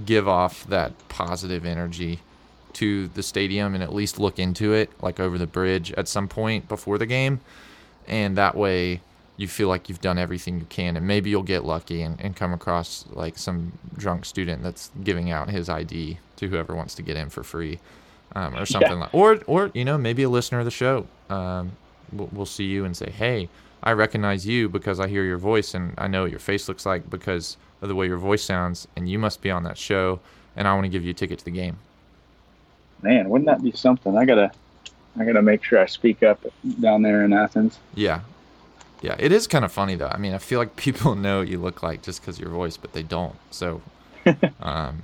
give 0.06 0.28
off 0.28 0.66
that 0.68 0.94
positive 1.10 1.66
energy 1.66 2.20
to 2.74 3.08
the 3.10 3.22
stadium 3.22 3.76
and 3.76 3.84
at 3.84 3.94
least 3.94 4.20
look 4.20 4.40
into 4.40 4.74
it, 4.74 4.90
like 5.02 5.20
over 5.20 5.38
the 5.38 5.48
bridge 5.48 5.92
at 5.94 6.08
some 6.08 6.28
point 6.28 6.68
before 6.68 6.98
the 6.98 7.06
game, 7.06 7.40
and 8.08 8.38
that 8.38 8.56
way 8.56 9.02
you 9.42 9.48
feel 9.48 9.68
like 9.68 9.90
you've 9.90 10.02
done 10.02 10.20
everything 10.20 10.60
you 10.60 10.66
can 10.70 10.96
and 10.96 11.08
maybe 11.08 11.32
you'll 11.32 11.42
get 11.42 11.66
lucky 11.66 12.04
and, 12.04 12.22
and 12.22 12.36
come 12.36 12.54
across 12.54 13.06
like 13.12 13.38
some 13.40 13.72
drunk 13.98 14.24
student 14.24 14.62
that's 14.62 14.92
giving 15.04 15.32
out 15.32 15.50
his 15.50 15.68
id 15.68 16.20
to 16.36 16.48
whoever 16.48 16.76
wants 16.76 16.94
to 16.94 17.02
get 17.02 17.18
in 17.18 17.28
for 17.28 17.44
free 17.44 17.80
um, 18.36 18.56
or 18.56 18.66
something 18.68 18.92
yeah. 18.92 19.00
like 19.00 19.16
or 19.16 19.42
or 19.48 19.72
you 19.74 19.84
know 19.84 19.98
maybe 19.98 20.22
a 20.22 20.30
listener 20.30 20.60
of 20.60 20.66
the 20.66 20.72
show 20.72 21.08
um, 21.30 21.72
will 22.14 22.30
we'll 22.32 22.46
see 22.46 22.66
you 22.66 22.86
and 22.86 22.96
say 22.96 23.10
hey 23.10 23.50
i 23.82 23.92
recognize 23.92 24.46
you 24.46 24.70
because 24.70 25.00
i 25.00 25.08
hear 25.08 25.24
your 25.24 25.40
voice 25.40 25.74
and 25.74 25.96
i 25.98 26.08
know 26.08 26.22
what 26.22 26.32
your 26.32 26.40
face 26.40 26.68
looks 26.68 26.86
like 26.86 27.10
because 27.10 27.58
of 27.82 27.90
the 27.90 27.96
way 27.96 28.06
your 28.06 28.18
voice 28.20 28.44
sounds 28.44 28.88
and 28.96 29.10
you 29.10 29.18
must 29.18 29.42
be 29.42 29.50
on 29.50 29.64
that 29.64 29.78
show 29.78 30.20
and 30.56 30.68
i 30.68 30.74
want 30.74 30.86
to 30.86 30.90
give 30.90 31.04
you 31.04 31.10
a 31.10 31.16
ticket 31.16 31.40
to 31.40 31.46
the 31.46 31.52
game. 31.52 31.78
Man 33.02 33.28
wouldn't 33.28 33.48
that 33.48 33.64
be 33.64 33.72
something? 33.72 34.16
I 34.16 34.26
gotta 34.26 34.52
i 35.20 35.26
gotta 35.26 35.42
make 35.42 35.64
sure 35.64 35.80
i 35.80 35.88
speak 35.88 36.22
up 36.22 36.46
down 36.80 37.02
there 37.02 37.26
in 37.26 37.34
athens. 37.34 37.80
Yeah 37.96 38.22
yeah, 39.02 39.16
it 39.18 39.32
is 39.32 39.48
kind 39.48 39.66
of 39.66 39.72
funny 39.72 39.96
though. 39.96 40.08
I 40.08 40.18
mean, 40.18 40.34
I 40.34 40.38
feel 40.38 40.60
like 40.60 40.76
people 40.76 41.16
know 41.16 41.40
what 41.40 41.48
you 41.48 41.58
look 41.58 41.84
like 41.84 42.02
just 42.02 42.22
because 42.22 42.40
your 42.40 42.50
voice, 42.50 42.78
but 42.78 42.94
they 42.94 43.04
don't. 43.04 43.36
So, 43.50 43.82
um, 44.62 45.04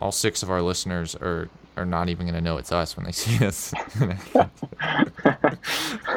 all 0.00 0.12
six 0.12 0.42
of 0.42 0.50
our 0.50 0.62
listeners 0.62 1.14
are 1.14 1.48
are 1.76 1.86
not 1.86 2.08
even 2.08 2.26
going 2.26 2.34
to 2.34 2.40
know 2.40 2.56
it's 2.58 2.72
us 2.72 2.96
when 2.96 3.06
they 3.06 3.12
see 3.12 3.44
us. 3.44 3.72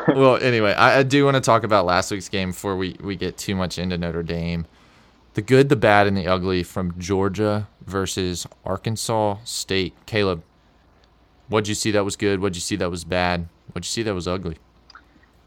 well, 0.08 0.38
anyway, 0.38 0.74
I, 0.74 1.00
I 1.00 1.04
do 1.04 1.26
want 1.26 1.36
to 1.36 1.42
talk 1.42 1.64
about 1.64 1.86
last 1.86 2.12
week's 2.12 2.30
game 2.30 2.52
before 2.52 2.76
we 2.76 2.96
we 3.02 3.16
get 3.16 3.38
too 3.38 3.56
much 3.56 3.78
into 3.78 3.98
Notre 3.98 4.24
Dame. 4.24 4.66
The 5.36 5.42
good, 5.42 5.70
the 5.70 5.76
bad, 5.76 6.06
and 6.06 6.16
the 6.16 6.28
ugly 6.28 6.62
from 6.62 6.94
Georgia 7.00 7.68
versus 7.86 8.46
Arkansas 8.64 9.38
State. 9.44 9.96
Caleb, 10.06 10.44
what'd 11.48 11.68
you 11.68 11.74
see 11.74 11.90
that 11.92 12.06
was 12.06 12.16
good? 12.16 12.40
What'd 12.40 12.56
you 12.56 12.62
see 12.62 12.76
that 12.76 12.92
was 12.92 13.04
bad? 13.04 13.48
What'd 13.72 13.86
you 13.86 13.90
see 13.90 14.04
that 14.04 14.14
was 14.14 14.28
ugly? 14.28 14.58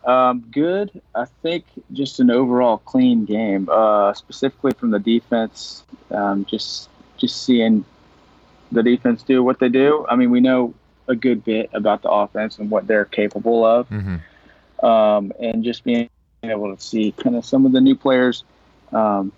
Um, 0.06 0.44
good. 0.52 1.02
I 1.16 1.24
think 1.42 1.64
just 1.92 2.20
an 2.20 2.30
overall 2.30 2.78
clean 2.78 3.24
game, 3.24 3.68
uh, 3.68 4.14
specifically 4.14 4.70
from 4.72 4.90
the 4.90 5.00
defense. 5.00 5.82
Um, 6.12 6.44
just 6.44 6.88
just 7.16 7.42
seeing 7.42 7.84
the 8.70 8.84
defense 8.84 9.24
do 9.24 9.42
what 9.42 9.58
they 9.58 9.68
do. 9.68 10.06
I 10.08 10.14
mean, 10.14 10.30
we 10.30 10.40
know 10.40 10.74
a 11.08 11.16
good 11.16 11.44
bit 11.44 11.70
about 11.72 12.02
the 12.02 12.10
offense 12.10 12.58
and 12.58 12.70
what 12.70 12.86
they're 12.86 13.04
capable 13.04 13.64
of, 13.64 13.88
mm-hmm. 13.88 14.86
um, 14.86 15.32
and 15.40 15.64
just 15.64 15.82
being 15.82 16.08
able 16.44 16.74
to 16.74 16.80
see 16.80 17.10
kind 17.12 17.34
of 17.34 17.44
some 17.44 17.66
of 17.66 17.72
the 17.72 17.80
new 17.80 17.96
players, 17.96 18.44
um, 18.92 19.32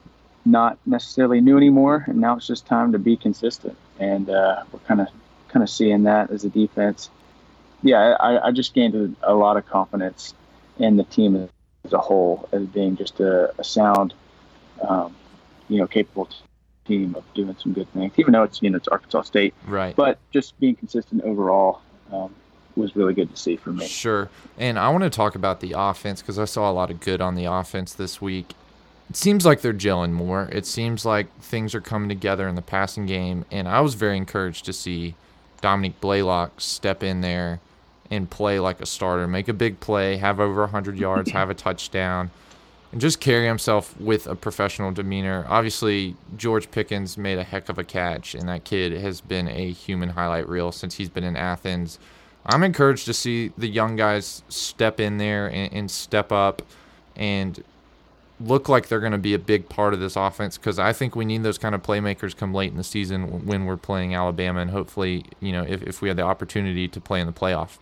not 0.44 0.78
necessarily 0.84 1.40
new 1.40 1.56
anymore, 1.56 2.04
and 2.08 2.18
now 2.18 2.36
it's 2.36 2.46
just 2.46 2.66
time 2.66 2.92
to 2.92 2.98
be 2.98 3.16
consistent. 3.16 3.76
And 3.98 4.28
uh, 4.28 4.64
we're 4.70 4.80
kind 4.80 5.00
of 5.00 5.08
kind 5.48 5.62
of 5.62 5.70
seeing 5.70 6.02
that 6.02 6.30
as 6.30 6.44
a 6.44 6.50
defense. 6.50 7.08
Yeah, 7.82 8.16
I, 8.20 8.48
I 8.48 8.50
just 8.50 8.74
gained 8.74 9.16
a, 9.22 9.32
a 9.32 9.34
lot 9.34 9.56
of 9.56 9.66
confidence 9.66 10.34
and 10.78 10.98
the 10.98 11.04
team 11.04 11.48
as 11.84 11.92
a 11.92 11.98
whole 11.98 12.48
as 12.52 12.66
being 12.66 12.96
just 12.96 13.20
a, 13.20 13.52
a 13.58 13.64
sound, 13.64 14.14
um, 14.86 15.14
you 15.68 15.78
know, 15.78 15.86
capable 15.86 16.28
team 16.86 17.14
of 17.14 17.24
doing 17.34 17.56
some 17.58 17.72
good 17.72 17.92
things. 17.92 18.12
Even 18.16 18.32
though 18.32 18.42
it's 18.42 18.62
you 18.62 18.70
know 18.70 18.76
it's 18.76 18.88
Arkansas 18.88 19.22
State, 19.22 19.54
right? 19.66 19.94
But 19.96 20.18
just 20.32 20.58
being 20.60 20.76
consistent 20.76 21.22
overall. 21.22 21.82
Um, 22.12 22.34
was 22.78 22.96
really 22.96 23.12
good 23.12 23.28
to 23.28 23.36
see 23.36 23.56
for 23.56 23.70
me. 23.70 23.86
Sure. 23.86 24.30
And 24.56 24.78
I 24.78 24.88
want 24.88 25.04
to 25.04 25.10
talk 25.10 25.34
about 25.34 25.60
the 25.60 25.74
offense 25.76 26.22
because 26.22 26.38
I 26.38 26.44
saw 26.44 26.70
a 26.70 26.72
lot 26.72 26.90
of 26.90 27.00
good 27.00 27.20
on 27.20 27.34
the 27.34 27.44
offense 27.44 27.92
this 27.92 28.22
week. 28.22 28.54
It 29.10 29.16
seems 29.16 29.44
like 29.44 29.60
they're 29.60 29.74
gelling 29.74 30.12
more. 30.12 30.48
It 30.52 30.64
seems 30.64 31.04
like 31.04 31.34
things 31.40 31.74
are 31.74 31.80
coming 31.80 32.08
together 32.08 32.46
in 32.46 32.54
the 32.54 32.62
passing 32.62 33.06
game. 33.06 33.44
And 33.50 33.66
I 33.66 33.80
was 33.80 33.94
very 33.94 34.16
encouraged 34.16 34.64
to 34.66 34.72
see 34.72 35.14
Dominick 35.60 36.00
Blaylock 36.00 36.60
step 36.60 37.02
in 37.02 37.20
there 37.20 37.60
and 38.10 38.28
play 38.30 38.58
like 38.58 38.80
a 38.80 38.86
starter, 38.86 39.26
make 39.26 39.48
a 39.48 39.52
big 39.52 39.80
play, 39.80 40.16
have 40.16 40.40
over 40.40 40.62
100 40.62 40.98
yards, 40.98 41.30
have 41.30 41.50
a 41.50 41.54
touchdown, 41.66 42.30
and 42.92 43.00
just 43.00 43.20
carry 43.20 43.46
himself 43.46 43.98
with 44.00 44.26
a 44.26 44.34
professional 44.34 44.92
demeanor. 44.92 45.44
Obviously, 45.48 46.16
George 46.36 46.70
Pickens 46.70 47.18
made 47.18 47.38
a 47.38 47.44
heck 47.44 47.68
of 47.68 47.78
a 47.78 47.84
catch, 47.84 48.34
and 48.34 48.48
that 48.48 48.64
kid 48.64 48.92
has 48.92 49.20
been 49.20 49.48
a 49.48 49.70
human 49.72 50.10
highlight 50.10 50.48
reel 50.48 50.72
since 50.72 50.94
he's 50.94 51.10
been 51.10 51.24
in 51.24 51.36
Athens. 51.36 51.98
I'm 52.46 52.62
encouraged 52.62 53.04
to 53.06 53.12
see 53.12 53.52
the 53.58 53.68
young 53.68 53.96
guys 53.96 54.42
step 54.48 55.00
in 55.00 55.18
there 55.18 55.48
and, 55.48 55.72
and 55.72 55.90
step 55.90 56.32
up 56.32 56.62
and 57.14 57.62
look 58.40 58.68
like 58.68 58.88
they're 58.88 59.00
going 59.00 59.12
to 59.12 59.18
be 59.18 59.34
a 59.34 59.38
big 59.38 59.68
part 59.68 59.92
of 59.92 60.00
this 60.00 60.16
offense 60.16 60.56
because 60.56 60.78
I 60.78 60.92
think 60.92 61.16
we 61.16 61.24
need 61.24 61.42
those 61.42 61.58
kind 61.58 61.74
of 61.74 61.82
playmakers 61.82 62.36
come 62.36 62.54
late 62.54 62.70
in 62.70 62.76
the 62.76 62.84
season 62.84 63.44
when 63.44 63.66
we're 63.66 63.76
playing 63.76 64.14
Alabama 64.14 64.60
and 64.60 64.70
hopefully, 64.70 65.24
you 65.40 65.52
know, 65.52 65.64
if, 65.64 65.82
if 65.82 66.00
we 66.00 66.08
have 66.08 66.16
the 66.16 66.22
opportunity 66.22 66.88
to 66.88 67.00
play 67.00 67.20
in 67.20 67.26
the 67.26 67.32
playoff. 67.32 67.78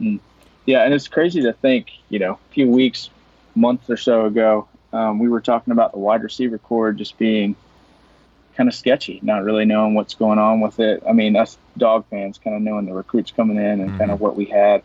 Mm. 0.00 0.20
Yeah, 0.66 0.84
and 0.84 0.94
it's 0.94 1.08
crazy 1.08 1.42
to 1.42 1.52
think, 1.52 1.90
you 2.08 2.18
know, 2.18 2.32
a 2.32 2.52
few 2.54 2.70
weeks, 2.70 3.10
months 3.54 3.90
or 3.90 3.96
so 3.96 4.26
ago, 4.26 4.66
um, 4.92 5.18
we 5.18 5.28
were 5.28 5.40
talking 5.40 5.72
about 5.72 5.92
the 5.92 5.98
wide 5.98 6.22
receiver 6.22 6.58
core 6.58 6.92
just 6.92 7.18
being 7.18 7.56
kind 8.56 8.68
of 8.68 8.74
sketchy, 8.74 9.18
not 9.22 9.42
really 9.42 9.64
knowing 9.64 9.94
what's 9.94 10.14
going 10.14 10.38
on 10.38 10.60
with 10.60 10.78
it. 10.78 11.02
I 11.08 11.12
mean, 11.12 11.36
us 11.36 11.58
dog 11.76 12.06
fans 12.08 12.38
kind 12.38 12.56
of 12.56 12.62
knowing 12.62 12.86
the 12.86 12.94
recruits 12.94 13.32
coming 13.32 13.56
in 13.56 13.80
and 13.80 13.88
mm-hmm. 13.88 13.98
kind 13.98 14.10
of 14.10 14.20
what 14.20 14.36
we 14.36 14.44
had. 14.44 14.82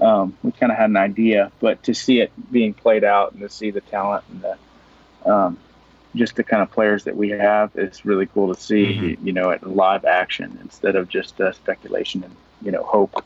Um, 0.00 0.36
we 0.42 0.52
kind 0.52 0.72
of 0.72 0.78
had 0.78 0.90
an 0.90 0.96
idea, 0.96 1.52
but 1.60 1.82
to 1.84 1.94
see 1.94 2.20
it 2.20 2.32
being 2.50 2.74
played 2.74 3.04
out 3.04 3.32
and 3.32 3.42
to 3.42 3.48
see 3.48 3.70
the 3.70 3.82
talent 3.82 4.24
and 4.30 4.42
the 4.42 5.30
um, 5.30 5.58
just 6.14 6.34
the 6.34 6.42
kind 6.42 6.62
of 6.62 6.70
players 6.70 7.04
that 7.04 7.16
we 7.16 7.30
have 7.30 7.70
is 7.76 8.04
really 8.04 8.26
cool 8.26 8.52
to 8.52 8.60
see. 8.60 8.86
Mm-hmm. 8.86 9.26
You 9.26 9.32
know, 9.32 9.50
at 9.50 9.66
live 9.66 10.04
action 10.04 10.58
instead 10.62 10.96
of 10.96 11.08
just 11.08 11.40
uh, 11.40 11.52
speculation 11.52 12.24
and 12.24 12.34
you 12.62 12.72
know 12.72 12.82
hope 12.82 13.22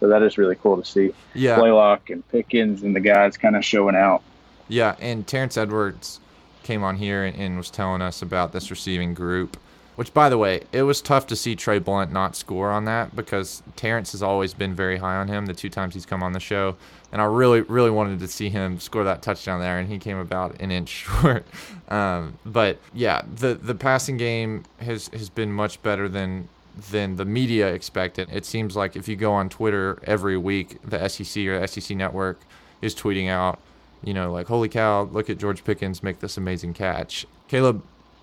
So 0.00 0.08
that 0.08 0.22
is 0.22 0.38
really 0.38 0.56
cool 0.56 0.76
to 0.80 0.84
see. 0.84 1.12
Yeah. 1.34 1.58
Blaylock 1.58 2.10
and 2.10 2.26
Pickens 2.30 2.82
and 2.82 2.96
the 2.96 3.00
guys 3.00 3.36
kind 3.36 3.54
of 3.54 3.64
showing 3.64 3.94
out. 3.94 4.22
Yeah, 4.68 4.96
and 4.98 5.26
Terrence 5.26 5.56
Edwards 5.56 6.20
came 6.62 6.82
on 6.82 6.96
here 6.96 7.24
and, 7.24 7.36
and 7.36 7.56
was 7.56 7.70
telling 7.70 8.00
us 8.00 8.22
about 8.22 8.52
this 8.52 8.70
receiving 8.70 9.14
group. 9.14 9.56
Which, 9.96 10.14
by 10.14 10.30
the 10.30 10.38
way, 10.38 10.62
it 10.72 10.84
was 10.84 11.02
tough 11.02 11.26
to 11.26 11.36
see 11.36 11.54
Trey 11.54 11.78
Blount 11.78 12.10
not 12.10 12.34
score 12.34 12.70
on 12.70 12.86
that 12.86 13.14
because 13.14 13.62
Terrence 13.76 14.12
has 14.12 14.22
always 14.22 14.54
been 14.54 14.74
very 14.74 14.96
high 14.96 15.16
on 15.16 15.28
him 15.28 15.44
the 15.44 15.52
two 15.52 15.68
times 15.68 15.92
he's 15.92 16.06
come 16.06 16.22
on 16.22 16.32
the 16.32 16.40
show. 16.40 16.76
And 17.12 17.20
I 17.20 17.26
really, 17.26 17.60
really 17.60 17.90
wanted 17.90 18.18
to 18.20 18.28
see 18.28 18.48
him 18.48 18.80
score 18.80 19.04
that 19.04 19.20
touchdown 19.20 19.60
there, 19.60 19.78
and 19.78 19.90
he 19.90 19.98
came 19.98 20.16
about 20.16 20.58
an 20.58 20.70
inch 20.70 20.88
short. 21.20 21.44
Um, 21.88 22.38
but 22.46 22.78
yeah, 22.94 23.22
the 23.34 23.54
the 23.54 23.74
passing 23.74 24.16
game 24.16 24.64
has 24.78 25.08
has 25.08 25.28
been 25.28 25.52
much 25.52 25.82
better 25.82 26.08
than 26.08 26.48
than 26.90 27.16
the 27.16 27.24
media 27.24 27.72
expected. 27.72 28.28
It 28.32 28.44
seems 28.44 28.76
like 28.76 28.96
if 28.96 29.08
you 29.08 29.16
go 29.16 29.32
on 29.32 29.48
Twitter 29.48 29.98
every 30.04 30.36
week, 30.36 30.78
the 30.82 31.08
SEC 31.08 31.44
or 31.46 31.60
the 31.60 31.66
SEC 31.66 31.96
Network 31.96 32.40
is 32.80 32.94
tweeting 32.94 33.28
out, 33.28 33.58
you 34.02 34.14
know, 34.14 34.32
like, 34.32 34.46
holy 34.46 34.68
cow, 34.68 35.02
look 35.02 35.28
at 35.28 35.38
George 35.38 35.64
Pickens 35.64 36.02
make 36.02 36.20
this 36.20 36.36
amazing 36.36 36.74
catch. 36.74 37.26
Caleb, 37.48 37.82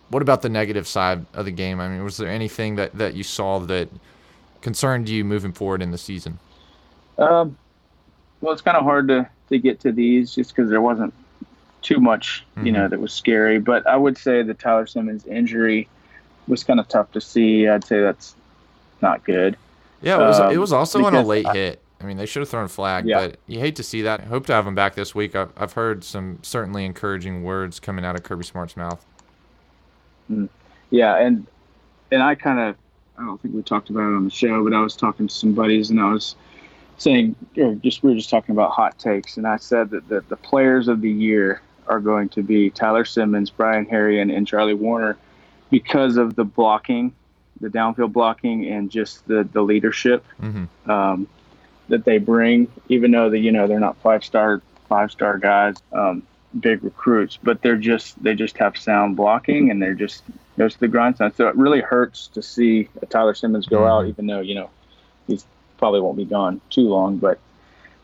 what 0.09 0.21
about 0.21 0.41
the 0.41 0.49
negative 0.49 0.87
side 0.87 1.25
of 1.33 1.45
the 1.45 1.51
game? 1.51 1.79
I 1.79 1.87
mean, 1.87 2.03
was 2.03 2.17
there 2.17 2.29
anything 2.29 2.75
that, 2.75 2.93
that 2.97 3.13
you 3.13 3.23
saw 3.23 3.59
that 3.59 3.89
concerned 4.61 5.09
you 5.09 5.23
moving 5.23 5.51
forward 5.51 5.81
in 5.81 5.91
the 5.91 5.97
season? 5.97 6.39
Um, 7.17 7.57
well, 8.41 8.53
it's 8.53 8.61
kind 8.61 8.77
of 8.77 8.83
hard 8.83 9.07
to, 9.09 9.29
to 9.49 9.59
get 9.59 9.79
to 9.81 9.91
these 9.91 10.33
just 10.33 10.55
because 10.55 10.69
there 10.69 10.81
wasn't 10.81 11.13
too 11.81 11.99
much, 11.99 12.45
you 12.55 12.63
mm-hmm. 12.63 12.73
know, 12.73 12.87
that 12.87 12.99
was 12.99 13.13
scary. 13.13 13.59
But 13.59 13.85
I 13.85 13.95
would 13.95 14.17
say 14.17 14.43
the 14.43 14.53
Tyler 14.53 14.87
Simmons 14.87 15.25
injury 15.25 15.87
was 16.47 16.63
kind 16.63 16.79
of 16.79 16.87
tough 16.87 17.11
to 17.13 17.21
see. 17.21 17.67
I'd 17.67 17.83
say 17.83 17.99
that's 17.99 18.35
not 19.01 19.23
good. 19.23 19.57
Yeah, 20.01 20.15
it 20.15 20.19
was. 20.19 20.39
Um, 20.39 20.51
it 20.51 20.57
was 20.57 20.73
also 20.73 21.03
on 21.05 21.15
a 21.15 21.23
late 21.23 21.45
I, 21.45 21.53
hit. 21.53 21.81
I 21.99 22.05
mean, 22.05 22.17
they 22.17 22.25
should 22.25 22.41
have 22.41 22.49
thrown 22.49 22.65
a 22.65 22.69
flag, 22.69 23.05
yeah. 23.05 23.27
but 23.27 23.39
you 23.47 23.59
hate 23.59 23.75
to 23.77 23.83
see 23.83 24.03
that. 24.03 24.21
I 24.21 24.25
Hope 24.25 24.45
to 24.47 24.53
have 24.53 24.67
him 24.67 24.75
back 24.75 24.95
this 24.95 25.15
week. 25.15 25.35
I've, 25.35 25.51
I've 25.57 25.73
heard 25.73 26.03
some 26.03 26.39
certainly 26.43 26.85
encouraging 26.85 27.43
words 27.43 27.79
coming 27.79 28.05
out 28.05 28.15
of 28.15 28.23
Kirby 28.23 28.43
Smart's 28.43 28.77
mouth. 28.77 29.03
Mm. 30.31 30.49
Yeah, 30.89 31.17
and 31.17 31.47
and 32.11 32.21
I 32.21 32.35
kind 32.35 32.59
of 32.59 32.75
I 33.17 33.25
don't 33.25 33.41
think 33.41 33.55
we 33.55 33.63
talked 33.63 33.89
about 33.89 34.01
it 34.01 34.15
on 34.15 34.25
the 34.25 34.31
show, 34.31 34.63
but 34.63 34.73
I 34.73 34.81
was 34.81 34.95
talking 34.95 35.27
to 35.27 35.33
some 35.33 35.53
buddies 35.53 35.89
and 35.89 35.99
I 35.99 36.11
was 36.11 36.35
saying, 36.97 37.35
or 37.57 37.75
just 37.75 38.03
we 38.03 38.11
were 38.11 38.17
just 38.17 38.29
talking 38.29 38.53
about 38.53 38.71
hot 38.71 38.97
takes, 38.99 39.37
and 39.37 39.47
I 39.47 39.57
said 39.57 39.89
that 39.91 40.07
the, 40.07 40.21
the 40.29 40.37
players 40.37 40.87
of 40.87 41.01
the 41.01 41.11
year 41.11 41.61
are 41.87 41.99
going 41.99 42.29
to 42.29 42.43
be 42.43 42.69
Tyler 42.69 43.05
Simmons, 43.05 43.49
Brian 43.49 43.85
Herrien, 43.85 44.35
and 44.35 44.45
Charlie 44.47 44.75
Woerner 44.75 45.15
because 45.69 46.17
of 46.17 46.35
the 46.35 46.43
blocking, 46.43 47.13
the 47.59 47.69
downfield 47.69 48.13
blocking, 48.13 48.67
and 48.67 48.89
just 48.89 49.27
the 49.27 49.47
the 49.51 49.61
leadership 49.61 50.25
mm-hmm. 50.41 50.89
um, 50.89 51.27
that 51.89 52.05
they 52.05 52.17
bring. 52.17 52.71
Even 52.89 53.11
though 53.11 53.29
the 53.29 53.39
you 53.39 53.51
know 53.51 53.67
they're 53.67 53.79
not 53.79 53.97
five 53.97 54.23
star 54.23 54.61
five 54.87 55.11
star 55.11 55.37
guys, 55.37 55.75
um, 55.91 56.23
big 56.59 56.83
recruits, 56.83 57.37
but 57.41 57.61
they're 57.61 57.77
just 57.77 58.21
they 58.23 58.35
just 58.35 58.57
have 58.57 58.77
sound 58.77 59.15
blocking 59.15 59.69
and 59.69 59.81
they're 59.81 59.93
just 59.93 60.23
goes 60.57 60.73
to 60.73 60.79
the 60.79 60.87
grindstone. 60.87 61.33
So 61.35 61.47
it 61.47 61.55
really 61.55 61.81
hurts 61.81 62.27
to 62.29 62.41
see 62.41 62.89
Tyler 63.09 63.33
Simmons 63.33 63.67
go 63.67 63.79
mm-hmm. 63.79 63.87
out, 63.87 64.07
even 64.07 64.27
though 64.27 64.41
you 64.41 64.55
know 64.55 64.69
he's 65.27 65.45
probably 65.77 66.01
won't 66.01 66.17
be 66.17 66.25
gone 66.25 66.61
too 66.69 66.87
long. 66.87 67.17
But 67.17 67.39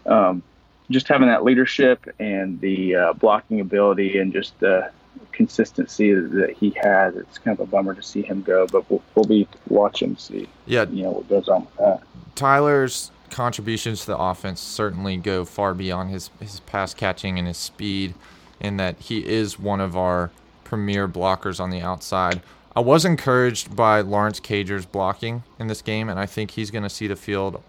um, 0.06 0.44
just 0.92 1.08
having 1.08 1.28
that 1.28 1.44
leadership 1.44 2.14
and 2.20 2.60
the 2.60 2.96
uh, 2.96 3.14
blocking 3.14 3.60
ability 3.60 4.20
and 4.20 4.34
just 4.34 4.60
the 4.60 4.92
consistency 5.32 6.14
that 6.14 6.56
he 6.60 6.72
has, 6.82 7.16
it's 7.16 7.38
kind 7.38 7.60
of 7.60 7.68
a 7.68 7.70
bummer 7.70 7.94
to 7.94 8.04
see 8.04 8.22
him 8.22 8.42
go. 8.42 8.68
But 8.68 8.90
we'll, 8.90 9.02
we'll 9.16 9.26
be 9.26 9.48
watching 9.68 10.16
to 10.16 10.22
see, 10.22 10.48
yeah, 10.66 10.86
you 10.86 11.04
know, 11.04 11.12
what 11.12 11.30
goes 11.30 11.50
on 11.50 11.62
with 11.62 11.76
that. 11.78 12.02
Tyler's 12.36 13.12
contributions 13.30 14.02
to 14.02 14.08
the 14.08 14.18
offense 14.18 14.62
certainly 14.62 15.18
go 15.18 15.44
far 15.46 15.74
beyond 15.74 16.12
his 16.12 16.30
his 16.40 16.60
pass 16.62 16.94
catching 16.94 17.40
and 17.40 17.48
his 17.48 17.58
speed, 17.58 18.14
in 18.60 18.78
that 18.78 19.00
he 19.00 19.26
is 19.26 19.60
one 19.60 19.82
of 19.82 19.98
our 19.98 20.32
premier 20.64 21.08
blockers 21.08 21.60
on 21.60 21.70
the 21.70 21.82
outside. 21.82 22.42
I 22.76 22.80
was 22.80 23.06
encouraged 23.06 23.76
by 23.76 24.02
Lawrence 24.02 24.40
Cager's 24.40 24.88
blocking 24.88 25.44
in 25.60 25.68
this 25.68 25.84
game, 25.84 26.10
and 26.10 26.20
I 26.20 26.26
think 26.26 26.52
he's 26.52 26.72
going 26.72 26.84
to 26.84 26.90
see 26.90 27.06
the 27.06 27.16
field 27.16 27.62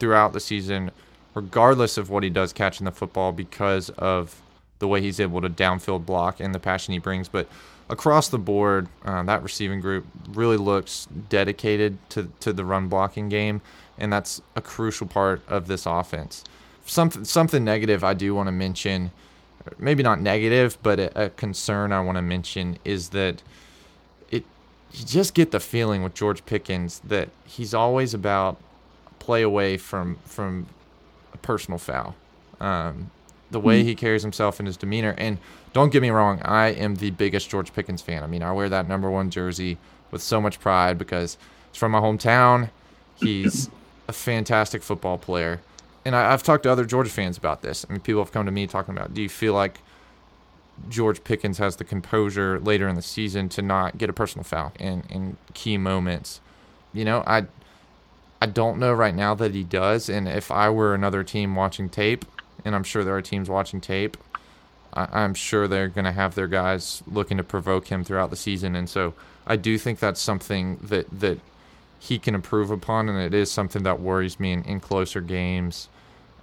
throughout 0.00 0.32
the 0.32 0.40
season, 0.40 0.90
regardless 1.34 1.96
of 1.96 2.10
what 2.10 2.24
he 2.24 2.30
does 2.30 2.52
catching 2.52 2.84
the 2.84 2.90
football, 2.90 3.30
because 3.30 3.90
of 3.90 4.42
the 4.82 4.88
way 4.88 5.00
he's 5.00 5.20
able 5.20 5.40
to 5.40 5.48
downfield 5.48 6.04
block 6.04 6.40
and 6.40 6.52
the 6.52 6.58
passion 6.58 6.92
he 6.92 6.98
brings. 6.98 7.28
But 7.28 7.48
across 7.88 8.28
the 8.28 8.38
board, 8.38 8.88
uh, 9.04 9.22
that 9.22 9.42
receiving 9.42 9.80
group 9.80 10.04
really 10.30 10.56
looks 10.56 11.06
dedicated 11.28 11.96
to, 12.10 12.28
to 12.40 12.52
the 12.52 12.64
run 12.64 12.88
blocking 12.88 13.28
game, 13.28 13.62
and 13.96 14.12
that's 14.12 14.42
a 14.56 14.60
crucial 14.60 15.06
part 15.06 15.40
of 15.48 15.68
this 15.68 15.86
offense. 15.86 16.42
Something 16.84 17.24
something 17.24 17.62
negative 17.64 18.02
I 18.02 18.12
do 18.14 18.34
want 18.34 18.48
to 18.48 18.52
mention, 18.52 19.12
maybe 19.78 20.02
not 20.02 20.20
negative, 20.20 20.76
but 20.82 20.98
a, 20.98 21.26
a 21.26 21.30
concern 21.30 21.92
I 21.92 22.00
want 22.00 22.16
to 22.16 22.22
mention 22.22 22.76
is 22.84 23.10
that 23.10 23.40
it 24.32 24.44
you 24.90 25.04
just 25.06 25.32
get 25.32 25.52
the 25.52 25.60
feeling 25.60 26.02
with 26.02 26.14
George 26.14 26.44
Pickens 26.44 27.00
that 27.04 27.28
he's 27.46 27.72
always 27.72 28.14
about 28.14 28.56
play 29.20 29.42
away 29.42 29.76
from 29.76 30.16
from 30.24 30.66
a 31.32 31.36
personal 31.36 31.78
foul. 31.78 32.16
Um, 32.60 33.12
the 33.52 33.60
way 33.60 33.82
mm. 33.82 33.84
he 33.84 33.94
carries 33.94 34.22
himself 34.22 34.58
and 34.58 34.66
his 34.66 34.76
demeanor. 34.76 35.14
And 35.16 35.38
don't 35.72 35.92
get 35.92 36.02
me 36.02 36.10
wrong, 36.10 36.40
I 36.42 36.68
am 36.68 36.96
the 36.96 37.10
biggest 37.10 37.48
George 37.48 37.72
Pickens 37.72 38.02
fan. 38.02 38.22
I 38.22 38.26
mean, 38.26 38.42
I 38.42 38.52
wear 38.52 38.68
that 38.68 38.88
number 38.88 39.10
one 39.10 39.30
jersey 39.30 39.78
with 40.10 40.22
so 40.22 40.40
much 40.40 40.58
pride 40.60 40.98
because 40.98 41.38
it's 41.68 41.78
from 41.78 41.92
my 41.92 42.00
hometown. 42.00 42.70
He's 43.16 43.70
a 44.08 44.12
fantastic 44.12 44.82
football 44.82 45.18
player. 45.18 45.60
And 46.04 46.16
I, 46.16 46.30
have 46.30 46.42
talked 46.42 46.64
to 46.64 46.70
other 46.70 46.84
Georgia 46.84 47.10
fans 47.10 47.38
about 47.38 47.62
this. 47.62 47.86
I 47.88 47.92
mean, 47.92 48.00
people 48.00 48.22
have 48.22 48.32
come 48.32 48.44
to 48.46 48.52
me 48.52 48.66
talking 48.66 48.96
about, 48.96 49.14
do 49.14 49.22
you 49.22 49.28
feel 49.28 49.54
like 49.54 49.78
George 50.88 51.22
Pickens 51.22 51.58
has 51.58 51.76
the 51.76 51.84
composure 51.84 52.58
later 52.58 52.88
in 52.88 52.96
the 52.96 53.02
season 53.02 53.48
to 53.50 53.62
not 53.62 53.98
get 53.98 54.10
a 54.10 54.12
personal 54.12 54.42
foul 54.42 54.72
in, 54.80 55.04
in 55.08 55.36
key 55.54 55.78
moments? 55.78 56.40
You 56.92 57.04
know, 57.04 57.22
I 57.26 57.46
I 58.42 58.46
don't 58.46 58.80
know 58.80 58.92
right 58.92 59.14
now 59.14 59.36
that 59.36 59.54
he 59.54 59.62
does. 59.62 60.08
And 60.08 60.26
if 60.26 60.50
I 60.50 60.68
were 60.68 60.96
another 60.96 61.22
team 61.22 61.54
watching 61.54 61.88
tape, 61.88 62.24
and 62.64 62.74
I'm 62.74 62.84
sure 62.84 63.04
there 63.04 63.16
are 63.16 63.22
teams 63.22 63.48
watching 63.48 63.80
tape. 63.80 64.16
I, 64.94 65.24
am 65.24 65.34
sure 65.34 65.66
they're 65.66 65.88
going 65.88 66.04
to 66.04 66.12
have 66.12 66.34
their 66.34 66.48
guys 66.48 67.02
looking 67.06 67.38
to 67.38 67.44
provoke 67.44 67.88
him 67.88 68.04
throughout 68.04 68.30
the 68.30 68.36
season, 68.36 68.76
and 68.76 68.88
so 68.88 69.14
I 69.46 69.56
do 69.56 69.78
think 69.78 69.98
that's 69.98 70.20
something 70.20 70.78
that 70.82 71.06
that 71.20 71.38
he 71.98 72.18
can 72.18 72.34
improve 72.34 72.70
upon, 72.70 73.08
and 73.08 73.18
it 73.18 73.32
is 73.32 73.50
something 73.50 73.84
that 73.84 74.00
worries 74.00 74.40
me 74.40 74.52
in, 74.52 74.62
in 74.64 74.80
closer 74.80 75.20
games. 75.20 75.88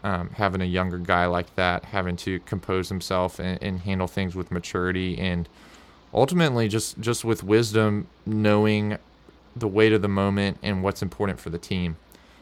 Um, 0.02 0.30
having 0.30 0.62
a 0.62 0.66
younger 0.66 0.98
guy 0.98 1.26
like 1.26 1.54
that, 1.56 1.84
having 1.84 2.16
to 2.18 2.40
compose 2.42 2.88
himself 2.88 3.38
and, 3.38 3.62
and 3.62 3.82
handle 3.82 4.08
things 4.08 4.34
with 4.34 4.50
maturity, 4.50 5.20
and 5.20 5.50
ultimately 6.14 6.68
just 6.70 7.00
just 7.00 7.26
with 7.26 7.44
wisdom, 7.44 8.08
knowing 8.26 8.98
the 9.56 9.68
weight 9.68 9.94
of 9.94 10.02
the 10.02 10.08
moment 10.08 10.58
and 10.64 10.84
what's 10.84 11.02
important 11.02 11.40
for 11.40 11.50
the 11.50 11.58
team. 11.58 11.98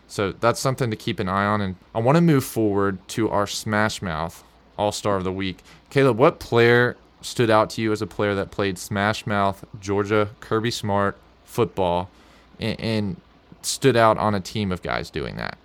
So 0.08 0.32
that's 0.32 0.60
something 0.60 0.90
to 0.90 0.96
keep 0.96 1.20
an 1.20 1.28
eye 1.28 1.46
on. 1.46 1.62
And 1.62 1.76
I 1.94 2.00
want 2.00 2.16
to 2.16 2.22
move 2.22 2.44
forward 2.44 3.06
to 3.10 3.30
our 3.30 3.48
Smash 3.48 4.02
Mouth 4.02 4.44
All 4.78 4.92
Star 4.92 5.18
of 5.18 5.24
the 5.24 5.32
Week. 5.32 5.64
Caleb, 5.90 6.18
what 6.18 6.40
player 6.40 6.96
stood 7.22 7.50
out 7.50 7.70
to 7.72 7.82
you 7.82 7.92
as 7.92 8.02
a 8.02 8.08
player 8.08 8.36
that 8.36 8.52
played 8.52 8.78
Smash 8.78 9.26
Mouth, 9.26 9.66
Georgia, 9.80 10.30
Kirby 10.40 10.72
Smart 10.72 11.18
football, 11.46 12.10
and, 12.60 12.80
and 12.80 13.22
stood 13.62 13.98
out 13.98 14.18
on 14.18 14.34
a 14.34 14.40
team 14.40 14.72
of 14.72 14.82
guys 14.82 15.10
doing 15.10 15.36
that? 15.36 15.58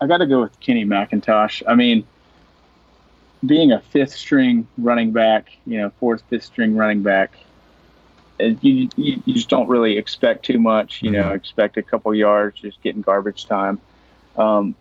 I 0.00 0.06
got 0.06 0.18
to 0.18 0.26
go 0.26 0.42
with 0.42 0.58
Kenny 0.60 0.84
McIntosh. 0.84 1.62
I 1.66 1.74
mean, 1.74 2.04
being 3.46 3.72
a 3.72 3.80
fifth 3.80 4.12
string 4.12 4.66
running 4.78 5.12
back, 5.12 5.52
you 5.66 5.78
know, 5.78 5.90
fourth, 6.00 6.22
fifth 6.28 6.44
string 6.44 6.76
running 6.76 7.02
back, 7.02 7.36
you, 8.60 8.88
you, 8.96 9.22
you 9.24 9.34
just 9.34 9.48
don't 9.48 9.68
really 9.68 9.96
expect 9.98 10.44
too 10.44 10.58
much. 10.58 11.02
You 11.02 11.10
mm-hmm. 11.10 11.28
know, 11.28 11.34
expect 11.34 11.76
a 11.76 11.82
couple 11.82 12.14
yards, 12.14 12.60
just 12.60 12.82
getting 12.82 13.02
garbage 13.02 13.46
time. 13.46 13.80
Um, 14.36 14.74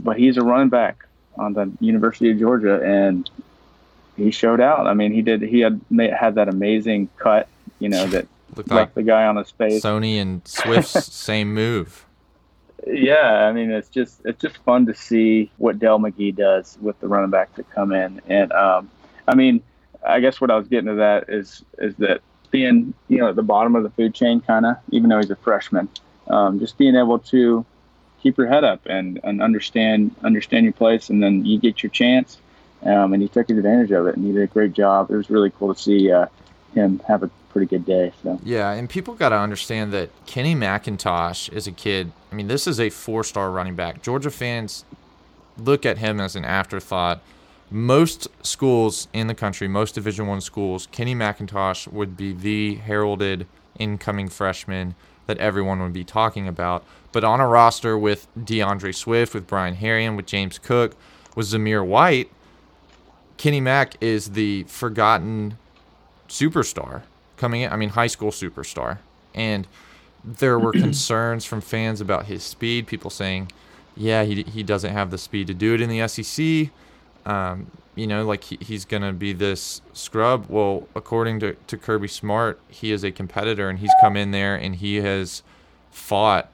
but 0.00 0.18
he's 0.18 0.36
a 0.36 0.42
running 0.42 0.68
back 0.68 1.06
on 1.36 1.52
the 1.52 1.70
University 1.80 2.30
of 2.30 2.38
Georgia, 2.38 2.82
and 2.82 3.28
he 4.16 4.30
showed 4.30 4.60
out. 4.60 4.86
I 4.86 4.94
mean, 4.94 5.12
he 5.12 5.22
did. 5.22 5.42
He 5.42 5.60
had 5.60 5.80
had 5.90 6.36
that 6.36 6.48
amazing 6.48 7.08
cut. 7.16 7.48
You 7.78 7.88
know 7.88 8.06
that 8.06 8.26
looked 8.56 8.70
like 8.70 8.94
the 8.94 9.02
guy 9.02 9.26
on 9.26 9.36
his 9.36 9.50
face. 9.50 9.82
Sony 9.82 10.20
and 10.20 10.46
Swift's 10.46 11.12
same 11.12 11.54
move. 11.54 12.04
Yeah, 12.86 13.46
I 13.48 13.52
mean, 13.52 13.70
it's 13.70 13.88
just 13.88 14.20
it's 14.24 14.40
just 14.40 14.56
fun 14.58 14.86
to 14.86 14.94
see 14.94 15.50
what 15.58 15.78
Dell 15.78 15.98
McGee 15.98 16.34
does 16.34 16.78
with 16.80 16.98
the 17.00 17.08
running 17.08 17.30
back 17.30 17.54
to 17.56 17.62
come 17.62 17.92
in, 17.92 18.20
and 18.28 18.52
um, 18.52 18.90
I 19.26 19.34
mean, 19.34 19.62
I 20.06 20.20
guess 20.20 20.40
what 20.40 20.50
I 20.50 20.56
was 20.56 20.68
getting 20.68 20.86
to 20.86 20.94
that 20.96 21.28
is 21.28 21.64
is 21.78 21.96
that 21.96 22.20
being 22.50 22.94
you 23.08 23.18
know 23.18 23.28
at 23.28 23.36
the 23.36 23.42
bottom 23.42 23.76
of 23.76 23.82
the 23.82 23.90
food 23.90 24.14
chain, 24.14 24.40
kind 24.40 24.66
of, 24.66 24.76
even 24.90 25.10
though 25.10 25.18
he's 25.18 25.30
a 25.30 25.36
freshman. 25.36 25.88
Um, 26.28 26.58
just 26.58 26.76
being 26.76 26.96
able 26.96 27.20
to 27.20 27.64
keep 28.20 28.36
your 28.36 28.48
head 28.48 28.64
up 28.64 28.80
and, 28.86 29.20
and 29.22 29.40
understand 29.40 30.14
understand 30.24 30.64
your 30.64 30.72
place, 30.72 31.10
and 31.10 31.22
then 31.22 31.44
you 31.44 31.58
get 31.58 31.82
your 31.82 31.90
chance. 31.90 32.38
Um, 32.82 33.12
and 33.12 33.22
he 33.22 33.28
took 33.28 33.48
advantage 33.50 33.90
of 33.90 34.06
it, 34.06 34.16
and 34.16 34.26
he 34.26 34.32
did 34.32 34.42
a 34.42 34.46
great 34.46 34.72
job. 34.72 35.10
It 35.10 35.16
was 35.16 35.30
really 35.30 35.50
cool 35.50 35.74
to 35.74 35.80
see 35.80 36.10
uh, 36.10 36.26
him 36.74 37.00
have 37.08 37.22
a 37.22 37.30
pretty 37.50 37.66
good 37.66 37.86
day. 37.86 38.12
So 38.22 38.38
yeah, 38.44 38.72
and 38.72 38.88
people 38.88 39.14
got 39.14 39.30
to 39.30 39.38
understand 39.38 39.92
that 39.92 40.10
Kenny 40.26 40.54
McIntosh 40.54 41.52
is 41.52 41.66
a 41.66 41.72
kid. 41.72 42.12
I 42.30 42.34
mean, 42.34 42.48
this 42.48 42.66
is 42.66 42.78
a 42.78 42.90
four-star 42.90 43.50
running 43.50 43.74
back. 43.74 44.02
Georgia 44.02 44.30
fans 44.30 44.84
look 45.56 45.86
at 45.86 45.98
him 45.98 46.20
as 46.20 46.36
an 46.36 46.44
afterthought. 46.44 47.22
Most 47.70 48.28
schools 48.44 49.08
in 49.12 49.26
the 49.26 49.34
country, 49.34 49.66
most 49.66 49.94
Division 49.94 50.26
One 50.26 50.40
schools, 50.40 50.86
Kenny 50.92 51.14
McIntosh 51.14 51.88
would 51.88 52.16
be 52.16 52.32
the 52.32 52.76
heralded 52.76 53.46
incoming 53.78 54.28
freshman 54.28 54.94
that 55.26 55.38
everyone 55.38 55.80
would 55.80 55.92
be 55.92 56.04
talking 56.04 56.46
about. 56.46 56.84
But 57.12 57.24
on 57.24 57.40
a 57.40 57.46
roster 57.46 57.98
with 57.98 58.28
D'Andre 58.42 58.92
Swift, 58.92 59.34
with 59.34 59.46
Brian 59.46 59.76
Herrien, 59.76 60.16
with 60.16 60.26
James 60.26 60.58
Cook, 60.58 60.94
with 61.34 61.46
Zamir 61.46 61.84
White, 61.84 62.30
Kenny 63.36 63.60
Mack 63.60 63.96
is 64.00 64.30
the 64.30 64.62
forgotten 64.64 65.58
superstar 66.28 67.02
coming 67.36 67.62
in. 67.62 67.72
I 67.72 67.76
mean, 67.76 67.90
high 67.90 68.06
school 68.06 68.30
superstar. 68.30 68.98
And 69.34 69.66
there 70.24 70.58
were 70.58 70.72
concerns 70.84 71.44
from 71.44 71.60
fans 71.60 72.00
about 72.00 72.26
his 72.26 72.42
speed. 72.42 72.86
People 72.86 73.10
saying, 73.10 73.50
yeah, 73.96 74.24
he, 74.24 74.42
he 74.42 74.62
doesn't 74.62 74.92
have 74.92 75.10
the 75.10 75.18
speed 75.18 75.46
to 75.48 75.54
do 75.54 75.74
it 75.74 75.80
in 75.80 75.88
the 75.88 76.06
SEC. 76.08 76.70
Um, 77.26 77.70
you 77.94 78.06
know, 78.06 78.24
like 78.24 78.44
he, 78.44 78.58
he's 78.60 78.84
going 78.84 79.02
to 79.02 79.12
be 79.12 79.32
this 79.32 79.82
scrub. 79.92 80.46
Well, 80.48 80.86
according 80.94 81.40
to, 81.40 81.54
to 81.66 81.76
Kirby 81.76 82.08
Smart, 82.08 82.60
he 82.68 82.92
is 82.92 83.02
a 83.04 83.10
competitor 83.10 83.68
and 83.68 83.78
he's 83.78 83.92
come 84.00 84.16
in 84.16 84.30
there 84.30 84.54
and 84.54 84.76
he 84.76 84.96
has 84.96 85.42
fought 85.90 86.50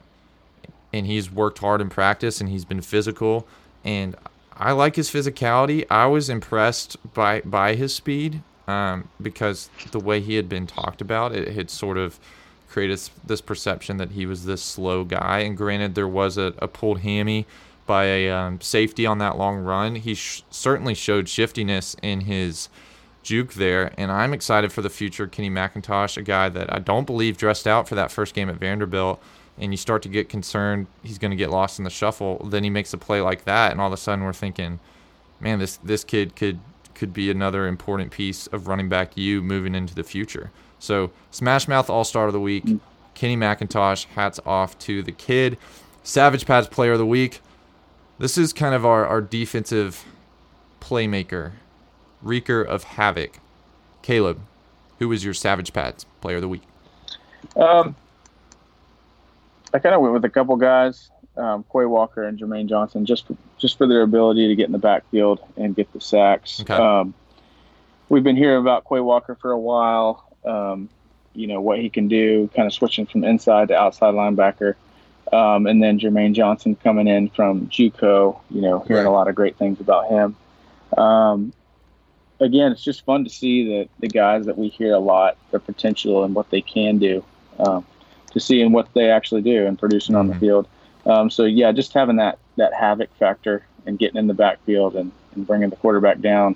and 0.93 1.07
he's 1.07 1.31
worked 1.31 1.59
hard 1.59 1.81
in 1.81 1.91
practice 1.91 2.41
and 2.41 2.49
he's 2.49 2.65
been 2.65 2.81
physical. 2.81 3.47
And 3.85 4.17
I 4.53 4.73
like 4.73 4.97
his 4.97 5.11
physicality. 5.11 5.85
I 5.91 6.07
was 6.07 6.29
impressed 6.29 6.97
by, 7.13 7.41
by 7.41 7.75
his 7.75 7.95
speed 7.95 8.43
um, 8.69 9.09
because 9.21 9.69
the 9.91 9.99
way 9.99 10.21
he 10.21 10.37
had 10.37 10.49
been 10.49 10.67
talked 10.67 11.01
about, 11.01 11.35
it 11.35 11.49
had 11.55 11.71
sort 11.71 11.99
of 11.99 12.21
created 12.69 13.01
this 13.27 13.41
perception 13.41 13.97
that 13.97 14.13
he 14.13 14.27
was 14.27 14.45
this 14.45 14.63
slow 14.63 15.05
guy. 15.05 15.41
And 15.41 15.57
granted, 15.57 15.95
there 15.95 16.09
was 16.09 16.39
a, 16.39 16.55
a 16.59 16.69
pulled 16.69 17.01
hammy 17.01 17.47
by 17.87 18.05
a 18.05 18.31
um, 18.31 18.61
safety 18.61 19.07
on 19.07 19.19
that 19.19 19.37
long 19.37 19.59
run. 19.59 19.97
He 19.97 20.15
sh- 20.15 20.45
certainly 20.51 20.95
showed 20.95 21.29
shiftiness 21.29 21.97
in 22.03 22.23
his 22.23 22.69
juke 23.23 23.55
there, 23.55 23.93
and 23.97 24.11
I'm 24.11 24.33
excited 24.33 24.73
for 24.73 24.83
the 24.83 24.91
future. 24.91 25.27
Kenny 25.27 25.51
McIntosh, 25.51 26.17
a 26.17 26.23
guy 26.23 26.49
that 26.49 26.73
I 26.73 26.79
don't 26.79 27.07
believe 27.07 27.37
dressed 27.37 27.67
out 27.67 27.89
for 27.89 27.95
that 27.95 28.11
first 28.11 28.35
game 28.35 28.49
at 28.49 28.57
Vanderbilt, 28.57 29.23
and 29.59 29.73
you 29.73 29.77
start 29.77 30.03
to 30.03 30.09
get 30.09 30.29
concerned 30.29 30.87
he's 31.03 31.19
going 31.19 31.31
to 31.31 31.37
get 31.37 31.51
lost 31.51 31.79
in 31.79 31.85
the 31.85 31.91
shuffle. 31.91 32.39
Then 32.45 32.65
he 32.65 32.71
makes 32.71 32.93
a 32.93 32.99
play 32.99 33.21
like 33.21 33.45
that, 33.45 33.73
and 33.73 33.81
all 33.81 33.89
of 33.89 33.93
a 33.93 33.97
sudden 33.97 34.25
we're 34.25 34.33
thinking, 34.33 34.81
man, 35.41 35.59
this 35.59 35.77
this 35.79 36.05
kid 36.05 36.37
could 36.37 36.61
could 36.95 37.13
be 37.13 37.31
another 37.31 37.67
important 37.67 38.11
piece 38.11 38.47
of 38.49 38.69
running 38.69 38.89
back 38.89 39.17
you 39.17 39.43
moving 39.43 39.75
into 39.75 39.95
the 39.95 40.05
future. 40.05 40.51
So 40.79 41.11
Smash 41.31 41.69
Mouth 41.69 41.89
All 41.89 42.05
Star 42.05 42.27
of 42.27 42.33
the 42.33 42.41
Week, 42.41 42.65
Kenny 43.15 43.37
McIntosh. 43.37 44.07
Hats 44.07 44.41
off 44.45 44.79
to 44.81 45.03
the 45.03 45.13
kid. 45.13 45.59
Savage 46.03 46.47
Pads 46.47 46.67
Player 46.69 46.93
of 46.93 46.99
the 46.99 47.07
Week. 47.07 47.41
This 48.23 48.39
is 48.39 48.53
kind 48.53 48.73
of 48.73 48.87
our, 48.87 49.05
our 49.05 49.21
defensive 49.21 50.05
playmaker, 50.81 51.55
wreaker 52.23 52.63
of 52.63 52.85
havoc. 52.85 53.41
Caleb, 54.01 54.39
who 55.01 55.09
was 55.09 55.25
your 55.25 55.35
Savage 55.35 55.73
Pads 55.73 56.07
player 56.21 56.37
of 56.37 56.43
the 56.43 56.47
week? 56.47 56.63
Um, 57.57 57.97
I 59.75 59.81
kind 59.81 59.97
of 59.97 60.03
went 60.03 60.15
with 60.15 60.25
a 60.25 60.29
couple 60.29 60.55
guys, 60.55 61.11
um, 61.37 61.65
Quay 61.65 61.85
Walker 61.87 62.23
and 62.23 62.39
Jermaine 62.39 62.69
Johnson, 62.69 63.05
just 63.07 63.27
for, 63.27 63.37
just 63.59 63.77
for 63.77 63.89
their 63.89 64.03
ability 64.03 64.47
to 64.47 64.55
get 64.55 64.67
in 64.67 64.73
the 64.73 64.79
backfield 64.79 65.41
and 65.57 65.75
get 65.75 65.93
the 65.93 66.01
sacks. 66.01 66.61
Okay. 66.61 66.75
Um, 66.75 67.15
we've 68.09 68.23
been 68.23 68.37
hearing 68.37 68.61
about 68.61 68.85
Quay 68.89 69.01
Walker 69.01 69.35
for 69.35 69.51
a 69.51 69.59
while. 69.59 70.33
Um, 70.45 70.89
you 71.35 71.49
know 71.49 71.61
what 71.61 71.81
he 71.81 71.91
can 71.91 72.07
do, 72.07 72.49
kind 72.55 72.69
of 72.69 72.73
switching 72.73 73.05
from 73.05 73.25
inside 73.25 73.67
to 73.67 73.75
outside 73.75 74.15
linebacker. 74.15 74.77
Um, 75.33 75.67
and 75.67 75.83
then 75.83 75.99
Jermaine 75.99 76.35
Johnson 76.35 76.77
coming 76.77 77.09
in 77.09 77.31
from 77.31 77.69
JUCO, 77.69 78.39
you 78.51 78.61
know, 78.61 78.81
hearing 78.81 79.05
Right. 79.05 79.11
a 79.11 79.13
lot 79.13 79.29
of 79.29 79.35
great 79.35 79.57
things 79.57 79.81
about 79.81 80.09
him. 80.09 80.37
Um, 80.99 81.53
again, 82.39 82.73
it's 82.73 82.83
just 82.83 83.05
fun 83.05 83.25
to 83.25 83.31
see 83.31 83.79
that 83.79 83.89
the 84.01 84.09
guys 84.09 84.45
that 84.47 84.59
we 84.59 84.69
hear 84.69 84.93
a 84.93 84.99
lot, 84.99 85.37
their 85.51 85.61
potential 85.61 86.25
and 86.25 86.35
what 86.35 86.51
they 86.51 86.61
can 86.61 86.99
do, 86.99 87.25
um, 87.59 87.87
to 88.33 88.41
see 88.41 88.61
and 88.61 88.75
what 88.75 88.93
they 88.95 89.11
actually 89.11 89.43
do 89.43 89.67
and 89.67 89.79
producing 89.79 90.15
on 90.15 90.27
the 90.27 90.35
field. 90.35 90.69
Um, 91.07 91.31
so 91.31 91.45
yeah, 91.45 91.73
just 91.73 91.93
having 91.95 92.17
that 92.17 92.39
that 92.57 92.75
havoc 92.75 93.09
factor 93.17 93.65
and 93.87 93.99
getting 93.99 94.19
in 94.19 94.27
the 94.27 94.35
backfield 94.35 94.95
and, 94.95 95.11
and 95.35 95.47
bringing 95.47 95.71
the 95.71 95.77
quarterback 95.77 96.21
down 96.21 96.55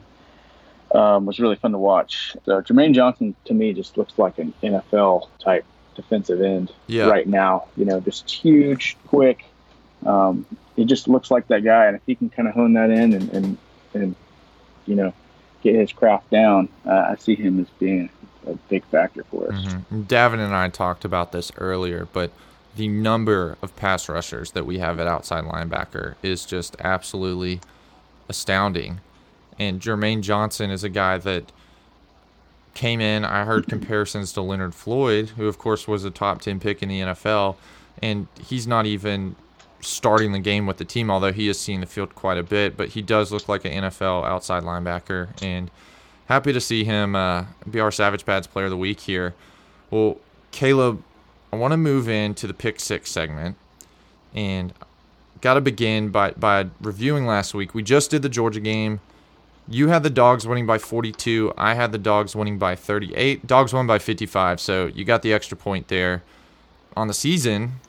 um, 0.94 1.24
was 1.26 1.40
really 1.40 1.56
fun 1.56 1.72
to 1.72 1.78
watch. 1.78 2.36
So 2.44 2.60
Jermaine 2.60 2.94
Johnson 2.94 3.34
to 3.46 3.54
me 3.54 3.72
just 3.72 3.96
looks 3.96 4.18
like 4.18 4.38
an 4.38 4.52
NFL 4.62 5.28
type 5.38 5.64
defensive 5.96 6.40
end 6.40 6.72
Yeah. 6.86 7.06
right 7.06 7.26
now. 7.26 7.64
You 7.76 7.84
know, 7.86 8.00
just 8.00 8.30
huge, 8.30 8.96
quick. 9.08 9.44
Um, 10.04 10.46
he 10.76 10.84
just 10.84 11.08
looks 11.08 11.30
like 11.30 11.48
that 11.48 11.64
guy, 11.64 11.86
and 11.86 11.96
if 11.96 12.02
he 12.06 12.14
can 12.14 12.28
kind 12.30 12.48
of 12.48 12.54
hone 12.54 12.74
that 12.74 12.90
in 12.90 13.12
and 13.14 13.30
and, 13.30 13.58
and 13.94 14.14
you 14.86 14.94
know 14.94 15.12
get 15.62 15.74
his 15.74 15.92
craft 15.92 16.30
down, 16.30 16.68
uh, 16.86 17.08
I 17.10 17.16
see 17.16 17.34
him 17.34 17.58
as 17.58 17.66
being 17.78 18.10
a 18.46 18.54
big 18.68 18.84
factor 18.86 19.24
for 19.30 19.52
us. 19.52 19.64
Mm-hmm. 19.64 20.02
Davin 20.02 20.38
and 20.38 20.54
I 20.54 20.68
talked 20.68 21.04
about 21.04 21.32
this 21.32 21.50
earlier, 21.58 22.06
but 22.12 22.30
the 22.76 22.86
number 22.88 23.56
of 23.62 23.74
pass 23.74 24.08
rushers 24.08 24.52
that 24.52 24.66
we 24.66 24.78
have 24.78 25.00
at 25.00 25.06
outside 25.06 25.44
linebacker 25.44 26.14
is 26.22 26.44
just 26.44 26.76
absolutely 26.80 27.60
astounding. 28.28 29.00
And 29.58 29.80
Jermaine 29.80 30.20
Johnson 30.20 30.70
is 30.70 30.84
a 30.84 30.90
guy 30.90 31.16
that 31.18 31.50
came 32.76 33.00
in. 33.00 33.24
I 33.24 33.44
heard 33.44 33.66
comparisons 33.66 34.32
to 34.34 34.42
Leonard 34.42 34.74
Floyd, 34.74 35.30
who, 35.30 35.48
of 35.48 35.58
course, 35.58 35.88
was 35.88 36.04
a 36.04 36.10
top 36.10 36.40
10 36.40 36.60
pick 36.60 36.82
in 36.82 36.88
the 36.88 37.00
NFL. 37.00 37.56
And 38.00 38.28
he's 38.40 38.66
not 38.66 38.86
even 38.86 39.34
starting 39.80 40.32
the 40.32 40.38
game 40.38 40.66
with 40.66 40.76
the 40.76 40.84
team, 40.84 41.10
although 41.10 41.32
he 41.32 41.48
is 41.48 41.58
seeing 41.58 41.80
the 41.80 41.86
field 41.86 42.14
quite 42.14 42.38
a 42.38 42.42
bit. 42.42 42.76
But 42.76 42.90
he 42.90 43.02
does 43.02 43.32
look 43.32 43.48
like 43.48 43.64
an 43.64 43.72
NFL 43.84 44.24
outside 44.24 44.62
linebacker. 44.62 45.30
And 45.42 45.70
happy 46.26 46.52
to 46.52 46.60
see 46.60 46.84
him 46.84 47.16
uh, 47.16 47.46
be 47.68 47.80
our 47.80 47.90
Savage 47.90 48.24
Pads 48.24 48.46
Player 48.46 48.66
of 48.66 48.70
the 48.70 48.76
Week 48.76 49.00
here. 49.00 49.34
Well, 49.90 50.18
Caleb, 50.52 51.02
I 51.52 51.56
want 51.56 51.72
to 51.72 51.78
move 51.78 52.08
into 52.08 52.46
the 52.46 52.54
pick 52.54 52.78
six 52.80 53.10
segment, 53.10 53.56
and 54.34 54.74
got 55.40 55.54
to 55.54 55.60
begin 55.60 56.10
by 56.10 56.32
by 56.32 56.66
reviewing 56.80 57.26
last 57.26 57.54
week. 57.54 57.74
We 57.74 57.82
just 57.82 58.10
did 58.10 58.22
the 58.22 58.28
Georgia 58.28 58.60
game. 58.60 59.00
You 59.68 59.88
had 59.88 60.04
the 60.04 60.10
Dogs 60.10 60.46
winning 60.46 60.64
by 60.66 60.78
42. 60.78 61.52
I 61.58 61.74
had 61.74 61.90
the 61.90 61.98
Dogs 61.98 62.36
winning 62.36 62.56
by 62.56 62.76
38. 62.76 63.48
Dogs 63.48 63.72
won 63.72 63.86
by 63.86 63.98
55, 63.98 64.60
so 64.60 64.86
you 64.86 65.04
got 65.04 65.22
the 65.22 65.32
extra 65.32 65.56
point 65.56 65.88
there. 65.88 66.22
On 66.96 67.08
the 67.08 67.14
season, 67.14 67.80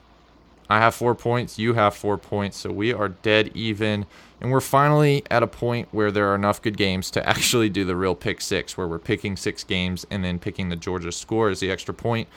I 0.69 0.79
have 0.79 0.95
four 0.95 1.13
points. 1.13 1.59
You 1.59 1.75
have 1.75 1.95
four 1.95 2.17
points, 2.17 2.57
so 2.57 2.71
we 2.71 2.91
are 2.93 3.09
dead 3.09 3.51
even. 3.53 4.07
And 4.41 4.51
we're 4.51 4.59
finally 4.59 5.23
at 5.29 5.43
a 5.43 5.47
point 5.47 5.87
where 5.91 6.11
there 6.11 6.31
are 6.31 6.35
enough 6.35 6.63
good 6.63 6.77
games 6.77 7.11
to 7.11 7.29
actually 7.29 7.69
do 7.69 7.85
the 7.85 7.95
real 7.95 8.15
pick 8.15 8.41
six, 8.41 8.75
where 8.75 8.87
we're 8.87 8.97
picking 8.97 9.37
six 9.37 9.63
games 9.63 10.03
and 10.09 10.23
then 10.23 10.39
picking 10.39 10.69
the 10.69 10.75
Georgia 10.75 11.11
score 11.11 11.49
as 11.49 11.59
the 11.59 11.69
extra 11.69 11.93
point. 11.93 12.27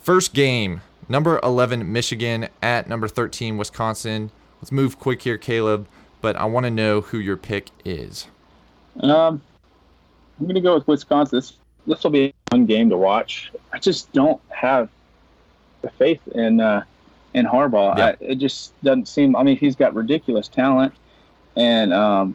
First 0.00 0.34
game, 0.34 0.80
number 1.08 1.38
11, 1.44 1.90
Michigan 1.90 2.48
at 2.60 2.88
number 2.88 3.06
13, 3.06 3.56
Wisconsin. 3.58 4.32
Let's 4.60 4.72
move 4.72 4.98
quick 4.98 5.22
here, 5.22 5.38
Caleb, 5.38 5.86
but 6.20 6.34
I 6.34 6.46
want 6.46 6.64
to 6.64 6.70
know 6.70 7.00
who 7.00 7.18
your 7.18 7.36
pick 7.36 7.70
is. 7.84 8.26
Um, 8.98 9.40
I'm 10.38 10.46
going 10.46 10.54
to 10.54 10.60
go 10.60 10.74
with 10.74 10.88
Wisconsin. 10.88 11.38
This 11.38 11.54
this 11.86 12.02
will 12.02 12.10
be 12.10 12.26
a 12.26 12.50
fun 12.50 12.66
game 12.66 12.90
to 12.90 12.96
watch. 12.96 13.52
I 13.72 13.78
just 13.78 14.12
don't 14.12 14.40
have 14.50 14.88
the 15.82 15.90
faith 15.90 16.20
in 16.28 16.60
uh, 16.60 16.84
in 17.34 17.46
Harbaugh. 17.46 17.96
Yeah. 17.96 18.06
I, 18.06 18.16
it 18.20 18.34
just 18.36 18.80
doesn't 18.82 19.08
seem. 19.08 19.36
I 19.36 19.42
mean, 19.42 19.56
he's 19.56 19.76
got 19.76 19.94
ridiculous 19.94 20.48
talent, 20.48 20.94
and 21.56 21.92
um, 21.92 22.34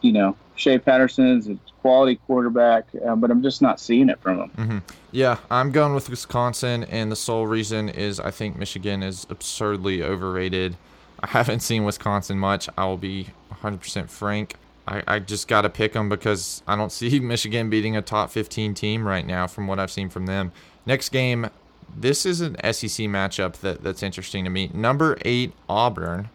you 0.00 0.12
know, 0.12 0.36
Shea 0.56 0.78
Patterson's 0.78 1.48
a 1.48 1.58
quality 1.82 2.16
quarterback, 2.26 2.86
uh, 3.06 3.14
but 3.14 3.30
I'm 3.30 3.42
just 3.42 3.62
not 3.62 3.78
seeing 3.78 4.08
it 4.08 4.20
from 4.20 4.40
him. 4.40 4.48
hmm 4.50 4.78
Yeah, 5.12 5.38
I'm 5.50 5.70
going 5.70 5.94
with 5.94 6.10
Wisconsin, 6.10 6.84
and 6.84 7.12
the 7.12 7.16
sole 7.16 7.46
reason 7.46 7.88
is 7.88 8.18
I 8.18 8.30
think 8.30 8.56
Michigan 8.56 9.02
is 9.02 9.26
absurdly 9.30 10.02
overrated. 10.02 10.76
I 11.20 11.28
haven't 11.28 11.60
seen 11.60 11.84
Wisconsin 11.84 12.38
much. 12.38 12.68
I 12.76 12.84
will 12.86 12.98
be 12.98 13.28
100% 13.62 14.10
frank. 14.10 14.56
I, 14.88 15.02
I 15.06 15.18
just 15.18 15.48
got 15.48 15.62
to 15.62 15.68
pick 15.70 15.92
them 15.94 16.08
because 16.08 16.62
I 16.66 16.76
don't 16.76 16.92
see 16.92 17.18
Michigan 17.20 17.68
beating 17.70 17.96
a 17.96 18.02
top 18.02 18.30
15 18.30 18.74
team 18.74 19.06
right 19.06 19.26
now 19.26 19.46
from 19.46 19.66
what 19.66 19.78
I've 19.78 19.90
seen 19.90 20.08
from 20.08 20.26
them. 20.26 20.52
Next 20.84 21.08
game, 21.08 21.48
this 21.96 22.24
is 22.26 22.40
an 22.40 22.54
SEC 22.62 23.06
matchup 23.06 23.54
that, 23.54 23.82
that's 23.82 24.02
interesting 24.02 24.44
to 24.44 24.50
me. 24.50 24.70
Number 24.72 25.18
eight 25.24 25.52
Auburn 25.68 26.28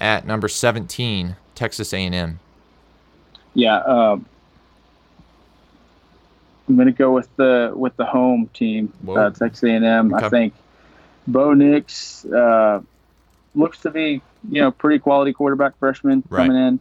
at 0.00 0.26
number 0.26 0.48
17 0.48 1.36
Texas 1.54 1.92
A&M. 1.92 2.40
Yeah, 3.54 3.76
um, 3.78 4.26
I'm 6.68 6.76
going 6.76 6.86
to 6.86 6.92
go 6.92 7.12
with 7.12 7.28
the 7.36 7.72
with 7.74 7.96
the 7.96 8.04
home 8.04 8.48
team, 8.54 8.92
uh, 9.08 9.30
Texas 9.30 9.62
A&M. 9.62 10.12
Okay. 10.14 10.26
I 10.26 10.28
think 10.28 10.54
Bo 11.28 11.52
Nix 11.54 12.24
uh, 12.24 12.80
looks 13.54 13.80
to 13.82 13.90
be 13.90 14.22
you 14.50 14.60
know 14.60 14.70
pretty 14.72 14.98
quality 14.98 15.32
quarterback 15.32 15.78
freshman 15.78 16.24
Right. 16.28 16.46
coming 16.48 16.56
in, 16.60 16.80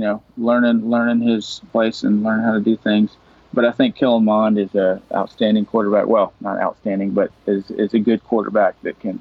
you 0.00 0.06
know 0.06 0.22
learning 0.38 0.88
learning 0.88 1.20
his 1.20 1.60
place 1.72 2.04
and 2.04 2.22
learning 2.22 2.42
how 2.42 2.54
to 2.54 2.60
do 2.60 2.74
things. 2.74 3.18
but 3.52 3.66
I 3.66 3.72
think 3.72 3.96
Kellen 3.96 4.24
Mond 4.24 4.58
is 4.58 4.74
a 4.74 5.02
outstanding 5.14 5.66
quarterback. 5.66 6.06
Well, 6.06 6.32
not 6.40 6.58
outstanding, 6.58 7.10
but 7.10 7.30
is 7.46 7.70
is 7.70 7.92
a 7.92 7.98
good 7.98 8.24
quarterback 8.24 8.80
that 8.82 8.98
can 8.98 9.20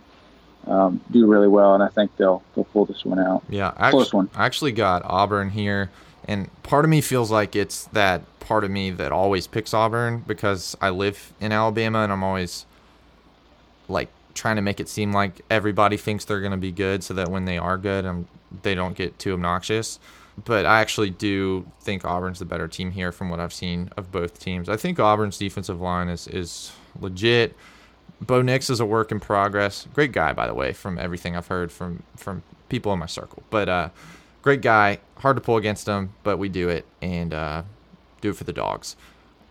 um, 0.68 1.02
do 1.12 1.28
really 1.28 1.50
well, 1.50 1.74
and 1.74 1.84
I 1.84 1.90
think 1.90 2.16
they'll 2.16 2.42
they'll 2.56 2.64
pull 2.64 2.86
this 2.86 3.04
one 3.04 3.20
out. 3.20 3.44
Yeah, 3.50 3.74
I 3.76 3.92
close 3.92 4.08
actually, 4.08 4.18
one. 4.18 4.30
I 4.36 4.46
actually 4.46 4.72
got 4.72 5.02
Auburn 5.04 5.50
here, 5.50 5.90
and 6.26 6.50
part 6.64 6.86
of 6.86 6.92
me 6.92 7.02
feels 7.02 7.30
like 7.30 7.58
it's 7.58 7.86
that 7.86 8.22
part 8.40 8.64
of 8.64 8.72
me 8.72 8.90
that 8.92 9.12
always 9.12 9.48
picks 9.48 9.74
Auburn 9.74 10.24
because 10.26 10.78
I 10.80 10.92
live 10.92 11.34
in 11.42 11.52
Alabama 11.52 12.00
and 12.00 12.12
I'm 12.12 12.24
always 12.24 12.66
like 13.90 14.10
trying 14.34 14.56
to 14.56 14.62
make 14.62 14.80
it 14.80 14.88
seem 14.88 15.12
like 15.12 15.42
everybody 15.50 15.98
thinks 15.98 16.24
they're 16.24 16.40
going 16.40 16.52
to 16.52 16.58
be 16.58 16.72
good, 16.72 17.04
so 17.04 17.14
that 17.16 17.30
when 17.30 17.44
they 17.44 17.58
are 17.58 17.78
good, 17.78 18.06
um, 18.06 18.28
they 18.62 18.76
don't 18.76 18.96
get 18.96 19.20
too 19.20 19.34
obnoxious. 19.34 20.00
But 20.46 20.66
I 20.66 20.82
actually 20.82 21.10
do 21.10 21.66
think 21.82 22.06
Auburn's 22.06 22.40
the 22.40 22.46
better 22.46 22.68
team 22.68 22.92
here 22.92 23.12
from 23.12 23.30
what 23.30 23.40
I've 23.40 23.54
seen 23.54 23.90
of 23.98 24.12
both 24.12 24.40
teams. 24.40 24.70
I 24.70 24.78
think 24.78 25.00
Auburn's 25.00 25.38
defensive 25.38 25.82
line 25.82 26.10
is 26.10 26.28
is 26.28 26.72
legit. 27.00 27.56
Bo 28.22 28.42
Nix 28.42 28.70
is 28.70 28.80
a 28.80 28.86
work 28.86 29.12
in 29.12 29.20
progress. 29.20 29.88
Great 29.94 30.12
guy, 30.12 30.34
by 30.34 30.46
the 30.46 30.54
way, 30.54 30.74
from 30.74 31.00
everything 31.00 31.36
I've 31.36 31.48
heard 31.48 31.72
from 31.72 32.04
from 32.16 32.44
people 32.70 32.94
in 32.94 33.00
my 33.00 33.06
circle. 33.06 33.44
But 33.50 33.70
uh, 33.70 33.90
great 34.42 34.62
guy. 34.62 35.00
Hard 35.18 35.38
to 35.38 35.42
pull 35.42 35.58
against 35.58 35.88
him, 35.88 36.14
but 36.24 36.38
we 36.38 36.50
do 36.50 36.70
it 36.70 36.86
and 37.02 37.34
uh, 37.34 37.64
do 38.22 38.30
it 38.30 38.36
for 38.36 38.44
the 38.44 38.54
dogs. 38.54 38.96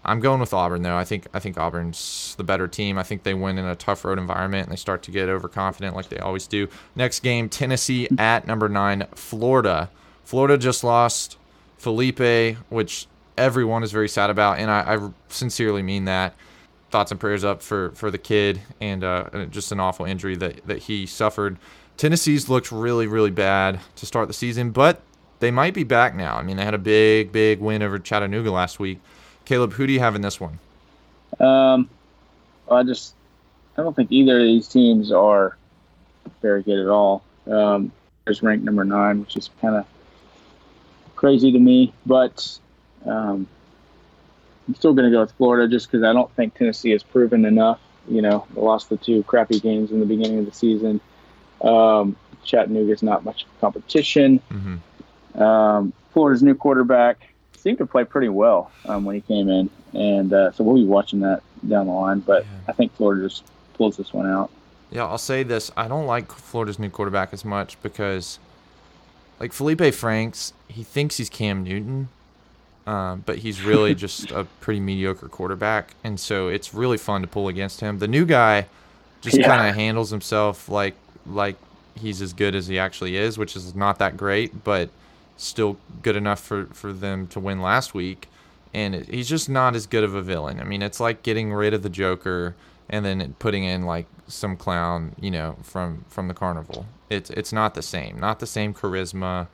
I'm 0.04 0.20
going 0.20 0.40
with 0.40 0.54
Auburn 0.54 0.82
though. 0.82 0.96
I 0.96 1.04
think 1.04 1.26
I 1.34 1.38
think 1.38 1.58
Auburn's 1.58 2.34
the 2.36 2.44
better 2.44 2.68
team. 2.68 2.98
I 2.98 3.02
think 3.02 3.24
they 3.24 3.34
win 3.34 3.58
in 3.58 3.64
a 3.66 3.76
tough 3.76 4.04
road 4.04 4.18
environment 4.18 4.66
and 4.66 4.72
they 4.72 4.76
start 4.76 5.02
to 5.04 5.10
get 5.10 5.28
overconfident 5.28 5.94
like 5.94 6.08
they 6.08 6.18
always 6.18 6.46
do. 6.46 6.68
Next 6.94 7.20
game, 7.20 7.48
Tennessee 7.48 8.08
at 8.16 8.46
number 8.46 8.68
nine, 8.68 9.06
Florida. 9.14 9.90
Florida 10.28 10.58
just 10.58 10.84
lost 10.84 11.38
Feleipe, 11.80 12.58
which 12.68 13.06
everyone 13.38 13.82
is 13.82 13.92
very 13.92 14.10
sad 14.10 14.28
about, 14.28 14.58
and 14.58 14.70
I, 14.70 14.96
I 14.96 15.10
sincerely 15.30 15.82
mean 15.82 16.04
that 16.04 16.34
thoughts 16.90 17.10
and 17.10 17.18
prayers 17.18 17.44
up 17.44 17.62
for 17.62 17.92
for 17.92 18.10
the 18.10 18.18
kid 18.18 18.60
and 18.78 19.02
uh, 19.02 19.46
just 19.46 19.72
an 19.72 19.80
awful 19.80 20.04
injury 20.04 20.36
that 20.36 20.66
that 20.66 20.80
he 20.80 21.06
suffered. 21.06 21.56
Tennessee's 21.96 22.46
looked 22.46 22.70
really 22.70 23.06
really 23.06 23.30
bad 23.30 23.80
to 23.96 24.04
start 24.04 24.28
the 24.28 24.34
season, 24.34 24.70
but 24.70 25.00
they 25.40 25.50
might 25.50 25.72
be 25.72 25.82
back 25.82 26.14
now. 26.14 26.36
I 26.36 26.42
mean, 26.42 26.58
they 26.58 26.64
had 26.66 26.74
a 26.74 26.78
big 26.78 27.32
big 27.32 27.58
win 27.60 27.82
over 27.82 27.98
Chattanooga 27.98 28.50
last 28.50 28.78
week. 28.78 29.00
Caleb, 29.46 29.72
who 29.72 29.86
do 29.86 29.94
you 29.94 30.00
have 30.00 30.14
in 30.14 30.20
this 30.20 30.38
one? 30.38 30.58
Um, 31.40 31.88
I 32.70 32.82
just 32.82 33.14
I 33.78 33.82
don't 33.82 33.96
think 33.96 34.12
either 34.12 34.40
of 34.40 34.44
these 34.44 34.68
teams 34.68 35.10
are 35.10 35.56
very 36.42 36.62
good 36.62 36.80
at 36.80 36.88
all. 36.88 37.22
Um, 37.46 37.90
there's 38.26 38.42
ranked 38.42 38.66
number 38.66 38.84
nine, 38.84 39.20
which 39.20 39.34
is 39.34 39.48
kind 39.62 39.74
of 39.74 39.86
crazy 41.18 41.50
to 41.50 41.58
me, 41.58 41.92
but 42.06 42.58
um, 43.04 43.48
I'm 44.68 44.74
still 44.76 44.94
going 44.94 45.10
to 45.10 45.10
go 45.10 45.22
with 45.22 45.32
Florida 45.32 45.66
just 45.66 45.90
because 45.90 46.04
I 46.04 46.12
don't 46.12 46.32
think 46.36 46.54
Tennessee 46.54 46.90
has 46.92 47.02
proven 47.02 47.44
enough. 47.44 47.80
You 48.08 48.22
know, 48.22 48.46
they 48.54 48.60
lost 48.60 48.88
the 48.88 48.96
two 48.96 49.24
crappy 49.24 49.58
games 49.58 49.90
in 49.90 49.98
the 49.98 50.06
beginning 50.06 50.38
of 50.38 50.46
the 50.46 50.52
season. 50.52 51.00
Um, 51.60 52.14
Chattanooga's 52.44 53.02
not 53.02 53.24
much 53.24 53.46
competition. 53.60 54.40
Mm-hmm. 54.48 55.42
Um, 55.42 55.92
Florida's 56.12 56.44
new 56.44 56.54
quarterback 56.54 57.28
seemed 57.56 57.78
to 57.78 57.86
play 57.86 58.04
pretty 58.04 58.28
well 58.28 58.70
um, 58.86 59.04
when 59.04 59.16
he 59.16 59.20
came 59.20 59.48
in, 59.48 59.68
and 59.94 60.32
uh, 60.32 60.52
so 60.52 60.62
we'll 60.62 60.76
be 60.76 60.84
watching 60.84 61.18
that 61.20 61.42
down 61.68 61.86
the 61.86 61.92
line. 61.92 62.20
But 62.20 62.44
yeah. 62.44 62.50
I 62.68 62.72
think 62.72 62.94
Florida 62.94 63.24
just 63.24 63.42
pulls 63.74 63.96
this 63.96 64.12
one 64.12 64.26
out. 64.30 64.52
Yeah, 64.92 65.04
I'll 65.04 65.18
say 65.18 65.42
this: 65.42 65.72
I 65.76 65.88
don't 65.88 66.06
like 66.06 66.30
Florida's 66.30 66.78
new 66.78 66.90
quarterback 66.90 67.32
as 67.32 67.44
much 67.44 67.82
because, 67.82 68.38
like 69.40 69.52
Feleipe 69.52 69.94
Franks, 69.94 70.52
he 70.68 70.82
thinks 70.82 71.16
he's 71.16 71.28
Cam 71.28 71.64
Newton, 71.64 72.08
um, 72.86 73.22
but 73.26 73.38
he's 73.38 73.62
really 73.62 73.94
just 74.06 74.30
a 74.30 74.44
pretty 74.60 74.80
mediocre 74.80 75.28
quarterback, 75.28 75.94
and 76.04 76.18
so 76.18 76.48
it's 76.48 76.74
really 76.74 76.98
fun 76.98 77.22
to 77.22 77.28
pull 77.28 77.48
against 77.48 77.80
him. 77.80 77.98
The 77.98 78.08
new 78.08 78.26
guy 78.26 78.66
just 79.20 79.38
yeah. 79.38 79.46
kind 79.46 79.68
of 79.68 79.74
handles 79.74 80.10
himself 80.10 80.68
like 80.68 80.94
like 81.26 81.56
he's 81.94 82.22
as 82.22 82.32
good 82.32 82.54
as 82.54 82.66
he 82.66 82.78
actually 82.78 83.16
is, 83.16 83.38
which 83.38 83.56
is 83.56 83.74
not 83.74 83.98
that 83.98 84.16
great, 84.16 84.64
but 84.64 84.90
still 85.36 85.76
good 86.02 86.16
enough 86.16 86.40
for 86.40 86.66
for 86.66 86.92
them 86.92 87.26
to 87.28 87.40
win 87.40 87.60
last 87.60 87.94
week. 87.94 88.28
And 88.74 88.94
it, 88.94 89.08
he's 89.08 89.28
just 89.28 89.48
not 89.48 89.74
as 89.74 89.86
good 89.86 90.04
of 90.04 90.14
a 90.14 90.22
villain. 90.22 90.60
I 90.60 90.64
mean, 90.64 90.82
it's 90.82 91.00
like 91.00 91.22
getting 91.22 91.52
rid 91.52 91.74
of 91.74 91.82
the 91.82 91.88
Joker 91.88 92.54
and 92.88 93.04
then 93.04 93.34
putting 93.38 93.64
in 93.64 93.82
like 93.82 94.06
some 94.26 94.56
clown, 94.56 95.14
you 95.20 95.30
know, 95.30 95.56
from 95.62 96.04
from 96.08 96.28
the 96.28 96.34
carnival. 96.34 96.86
It's 97.10 97.30
it's 97.30 97.52
not 97.52 97.74
the 97.74 97.82
same. 97.82 98.18
Not 98.18 98.40
the 98.40 98.46
same 98.46 98.74
charisma 98.74 99.48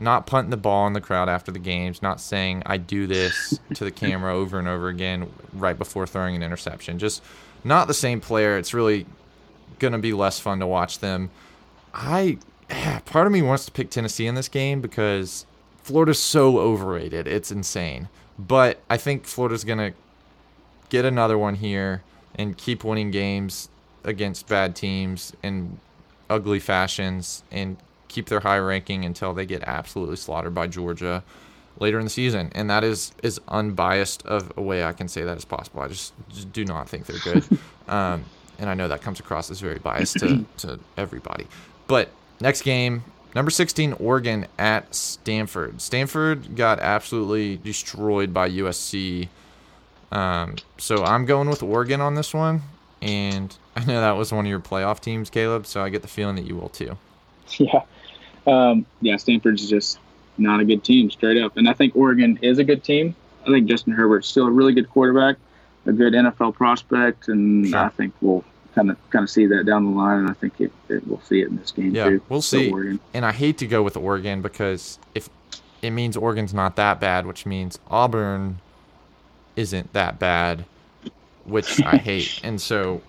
not 0.00 0.26
punting 0.26 0.50
the 0.50 0.56
ball 0.56 0.86
in 0.86 0.94
the 0.94 1.00
crowd 1.00 1.28
after 1.28 1.52
the 1.52 1.58
games, 1.58 2.00
not 2.00 2.20
saying 2.20 2.62
I 2.64 2.78
do 2.78 3.06
this 3.06 3.60
to 3.74 3.84
the 3.84 3.90
camera 3.90 4.34
over 4.34 4.58
and 4.58 4.66
over 4.66 4.88
again 4.88 5.30
right 5.52 5.76
before 5.76 6.06
throwing 6.06 6.34
an 6.34 6.42
interception. 6.42 6.98
Just 6.98 7.22
not 7.62 7.86
the 7.86 7.94
same 7.94 8.20
player. 8.20 8.56
It's 8.56 8.72
really 8.72 9.06
going 9.78 9.92
to 9.92 9.98
be 9.98 10.14
less 10.14 10.40
fun 10.40 10.58
to 10.60 10.66
watch 10.66 10.98
them. 11.00 11.30
I 11.92 12.38
part 13.04 13.26
of 13.26 13.32
me 13.32 13.42
wants 13.42 13.66
to 13.66 13.72
pick 13.72 13.90
Tennessee 13.90 14.26
in 14.26 14.34
this 14.34 14.48
game 14.48 14.80
because 14.80 15.44
Florida's 15.82 16.18
so 16.18 16.58
overrated. 16.58 17.28
It's 17.28 17.52
insane. 17.52 18.08
But 18.38 18.80
I 18.88 18.96
think 18.96 19.26
Florida's 19.26 19.64
going 19.64 19.78
to 19.78 19.92
get 20.88 21.04
another 21.04 21.36
one 21.36 21.56
here 21.56 22.02
and 22.40 22.56
keep 22.56 22.84
winning 22.84 23.10
games 23.10 23.68
against 24.02 24.48
bad 24.48 24.74
teams 24.74 25.34
in 25.42 25.78
ugly 26.30 26.58
fashions 26.58 27.44
and 27.52 27.76
keep 28.08 28.26
their 28.26 28.40
high 28.40 28.58
ranking 28.58 29.04
until 29.04 29.34
they 29.34 29.44
get 29.44 29.62
absolutely 29.64 30.16
slaughtered 30.16 30.54
by 30.54 30.66
Georgia 30.66 31.22
later 31.78 31.98
in 31.98 32.04
the 32.04 32.10
season. 32.10 32.50
And 32.54 32.70
that 32.70 32.82
is 32.82 33.12
as 33.22 33.38
unbiased 33.48 34.24
of 34.24 34.54
a 34.56 34.62
way 34.62 34.82
I 34.84 34.94
can 34.94 35.06
say 35.06 35.22
that 35.22 35.36
as 35.36 35.44
possible. 35.44 35.82
I 35.82 35.88
just, 35.88 36.14
just 36.30 36.50
do 36.50 36.64
not 36.64 36.88
think 36.88 37.04
they're 37.04 37.18
good. 37.18 37.44
um, 37.88 38.24
and 38.58 38.70
I 38.70 38.74
know 38.74 38.88
that 38.88 39.02
comes 39.02 39.20
across 39.20 39.50
as 39.50 39.60
very 39.60 39.78
biased 39.78 40.18
to, 40.20 40.46
to 40.58 40.80
everybody. 40.96 41.46
But 41.88 42.08
next 42.40 42.62
game, 42.62 43.04
number 43.34 43.50
16, 43.50 43.92
Oregon 43.94 44.46
at 44.58 44.94
Stanford. 44.94 45.82
Stanford 45.82 46.56
got 46.56 46.80
absolutely 46.80 47.58
destroyed 47.58 48.32
by 48.32 48.48
USC. 48.48 49.28
Um, 50.12 50.56
so 50.78 51.04
I'm 51.04 51.24
going 51.24 51.48
with 51.48 51.62
Oregon 51.62 52.00
on 52.00 52.14
this 52.14 52.34
one. 52.34 52.62
And 53.02 53.56
I 53.76 53.84
know 53.84 54.00
that 54.00 54.12
was 54.12 54.32
one 54.32 54.44
of 54.44 54.50
your 54.50 54.60
playoff 54.60 55.00
teams, 55.00 55.30
Caleb, 55.30 55.66
so 55.66 55.82
I 55.82 55.88
get 55.88 56.02
the 56.02 56.08
feeling 56.08 56.36
that 56.36 56.46
you 56.46 56.56
will 56.56 56.68
too. 56.68 56.96
Yeah. 57.58 57.82
Um, 58.46 58.86
yeah, 59.00 59.16
Stanford's 59.16 59.68
just 59.68 59.98
not 60.38 60.60
a 60.60 60.64
good 60.64 60.84
team, 60.84 61.10
straight 61.10 61.42
up. 61.42 61.56
And 61.56 61.68
I 61.68 61.72
think 61.72 61.96
Oregon 61.96 62.38
is 62.42 62.58
a 62.58 62.64
good 62.64 62.84
team. 62.84 63.16
I 63.42 63.50
think 63.50 63.68
Justin 63.68 63.92
Herbert's 63.92 64.28
still 64.28 64.46
a 64.46 64.50
really 64.50 64.72
good 64.72 64.88
quarterback, 64.88 65.36
a 65.84 65.92
good 65.92 66.12
NFL 66.12 66.54
prospect, 66.54 67.26
and 67.26 67.68
sure. 67.68 67.78
I 67.78 67.88
think 67.88 68.14
we'll 68.20 68.44
kind 68.74 68.90
of 68.90 68.96
kind 69.10 69.24
of 69.24 69.30
see 69.30 69.46
that 69.46 69.66
down 69.66 69.84
the 69.84 69.90
line. 69.90 70.20
And 70.20 70.30
I 70.30 70.34
think 70.34 70.60
it, 70.60 70.72
it 70.88 71.06
we'll 71.06 71.20
see 71.22 71.40
it 71.40 71.48
in 71.48 71.56
this 71.56 71.72
game 71.72 71.94
yeah, 71.94 72.04
too. 72.04 72.22
we'll 72.28 72.40
see. 72.40 72.72
And 73.12 73.24
I 73.24 73.32
hate 73.32 73.58
to 73.58 73.66
go 73.66 73.82
with 73.82 73.96
Oregon 73.96 74.42
because 74.42 74.98
if 75.14 75.28
it 75.82 75.90
means 75.90 76.16
Oregon's 76.16 76.54
not 76.54 76.76
that 76.76 77.00
bad, 77.00 77.26
which 77.26 77.46
means 77.46 77.78
Auburn 77.88 78.60
isn't 79.60 79.92
that 79.92 80.18
bad, 80.18 80.64
which 81.44 81.82
I 81.82 81.96
hate. 81.96 82.40
And 82.42 82.60
so 82.60 83.02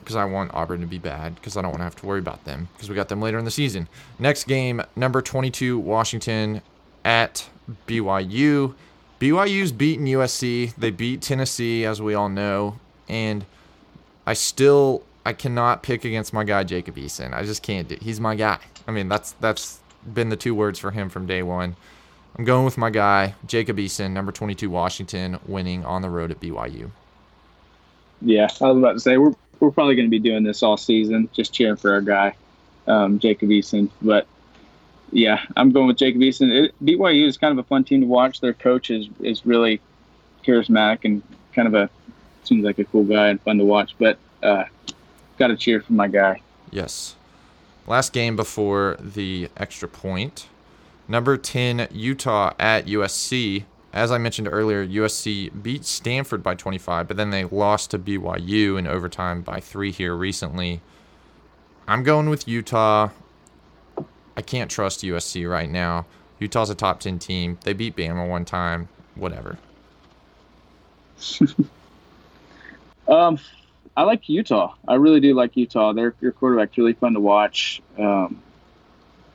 because 0.00 0.16
I 0.16 0.24
want 0.24 0.54
Auburn 0.54 0.80
to 0.80 0.86
be 0.86 0.98
bad 0.98 1.34
because 1.34 1.56
I 1.56 1.62
don't 1.62 1.70
want 1.70 1.80
to 1.80 1.84
have 1.84 1.96
to 1.96 2.06
worry 2.06 2.18
about 2.18 2.44
them 2.44 2.68
because 2.72 2.88
we 2.88 2.94
got 2.94 3.08
them 3.08 3.20
later 3.20 3.38
in 3.38 3.44
the 3.44 3.50
season. 3.50 3.88
Next 4.18 4.44
game, 4.44 4.82
number 4.96 5.20
22, 5.20 5.78
Washington 5.78 6.62
at 7.04 7.48
BYU. 7.86 8.74
BYU's 9.20 9.72
beaten 9.72 10.06
USC. 10.06 10.74
They 10.76 10.90
beat 10.90 11.20
Tennessee, 11.20 11.84
as 11.84 12.00
we 12.00 12.14
all 12.14 12.28
know, 12.28 12.78
and 13.08 13.44
I 14.26 14.34
still 14.34 15.02
I 15.26 15.34
cannot 15.34 15.82
pick 15.82 16.06
against 16.06 16.32
my 16.32 16.44
guy 16.44 16.64
Jacob 16.64 16.96
Eason. 16.96 17.34
I 17.34 17.42
just 17.42 17.62
can't. 17.62 17.88
Do, 17.88 17.98
he's 18.00 18.20
my 18.20 18.34
guy. 18.34 18.60
I 18.86 18.92
mean, 18.92 19.08
that's 19.08 19.32
that's 19.32 19.80
been 20.14 20.30
the 20.30 20.36
two 20.36 20.54
words 20.54 20.78
for 20.78 20.90
him 20.90 21.10
from 21.10 21.26
day 21.26 21.42
one. 21.42 21.76
I'm 22.36 22.44
going 22.44 22.64
with 22.64 22.78
my 22.78 22.90
guy 22.90 23.34
Jacob 23.46 23.78
Eason, 23.78 24.12
number 24.12 24.32
22, 24.32 24.70
Washington, 24.70 25.38
winning 25.46 25.84
on 25.84 26.02
the 26.02 26.10
road 26.10 26.30
at 26.30 26.40
BYU. 26.40 26.90
Yeah, 28.20 28.48
I 28.60 28.66
was 28.66 28.78
about 28.78 28.92
to 28.92 29.00
say 29.00 29.16
we're 29.16 29.34
we're 29.60 29.70
probably 29.70 29.96
going 29.96 30.06
to 30.06 30.10
be 30.10 30.20
doing 30.20 30.44
this 30.44 30.62
all 30.62 30.76
season, 30.76 31.28
just 31.32 31.52
cheering 31.52 31.76
for 31.76 31.92
our 31.92 32.00
guy, 32.00 32.34
um, 32.86 33.18
Jacob 33.18 33.48
Eason. 33.48 33.90
But 34.00 34.26
yeah, 35.10 35.40
I'm 35.56 35.70
going 35.72 35.88
with 35.88 35.96
Jacob 35.96 36.20
Eason. 36.20 36.50
It, 36.50 36.74
BYU 36.84 37.26
is 37.26 37.36
kind 37.36 37.58
of 37.58 37.64
a 37.64 37.66
fun 37.68 37.84
team 37.84 38.02
to 38.02 38.06
watch. 38.06 38.40
Their 38.40 38.54
coach 38.54 38.90
is 38.90 39.08
is 39.20 39.44
really 39.46 39.80
charismatic 40.44 41.04
and 41.04 41.22
kind 41.54 41.68
of 41.68 41.74
a 41.74 41.90
seems 42.44 42.64
like 42.64 42.78
a 42.78 42.84
cool 42.84 43.04
guy 43.04 43.28
and 43.28 43.40
fun 43.42 43.58
to 43.58 43.64
watch. 43.64 43.94
But 43.98 44.18
uh, 44.42 44.64
got 45.38 45.48
to 45.48 45.56
cheer 45.56 45.80
for 45.80 45.92
my 45.92 46.08
guy. 46.08 46.40
Yes. 46.70 47.16
Last 47.86 48.12
game 48.12 48.36
before 48.36 48.96
the 49.00 49.48
extra 49.56 49.88
point. 49.88 50.46
Number 51.08 51.36
10, 51.36 51.88
Utah 51.90 52.52
at 52.58 52.86
USC 52.86 53.64
as 53.92 54.12
I 54.12 54.18
mentioned 54.18 54.48
earlier, 54.50 54.86
USC 54.86 55.50
beat 55.62 55.84
Stanford 55.84 56.42
by 56.42 56.54
25, 56.54 57.08
but 57.08 57.16
then 57.16 57.30
they 57.30 57.44
lost 57.44 57.90
to 57.92 57.98
BYU 57.98 58.78
in 58.78 58.86
overtime 58.86 59.42
by 59.42 59.60
three 59.60 59.90
here 59.90 60.14
recently. 60.14 60.80
I'm 61.86 62.02
going 62.02 62.28
with 62.28 62.46
Utah. 62.46 63.08
I 64.36 64.42
can't 64.42 64.70
trust 64.70 65.02
USC 65.02 65.50
right 65.50 65.70
now. 65.70 66.04
Utah's 66.38 66.70
a 66.70 66.74
top 66.74 67.00
10 67.00 67.18
team. 67.18 67.58
They 67.64 67.72
beat 67.72 67.96
Bama 67.96 68.28
one 68.28 68.44
time. 68.44 68.88
Whatever. 69.14 69.58
um, 73.08 73.38
I 73.96 74.02
like 74.02 74.28
Utah. 74.28 74.74
I 74.86 74.94
really 74.94 75.18
do 75.18 75.34
like 75.34 75.56
Utah. 75.56 75.92
Their 75.92 76.14
their 76.20 76.30
quarterback's 76.30 76.78
really 76.78 76.92
fun 76.92 77.14
to 77.14 77.20
watch. 77.20 77.82
Um, 77.98 78.40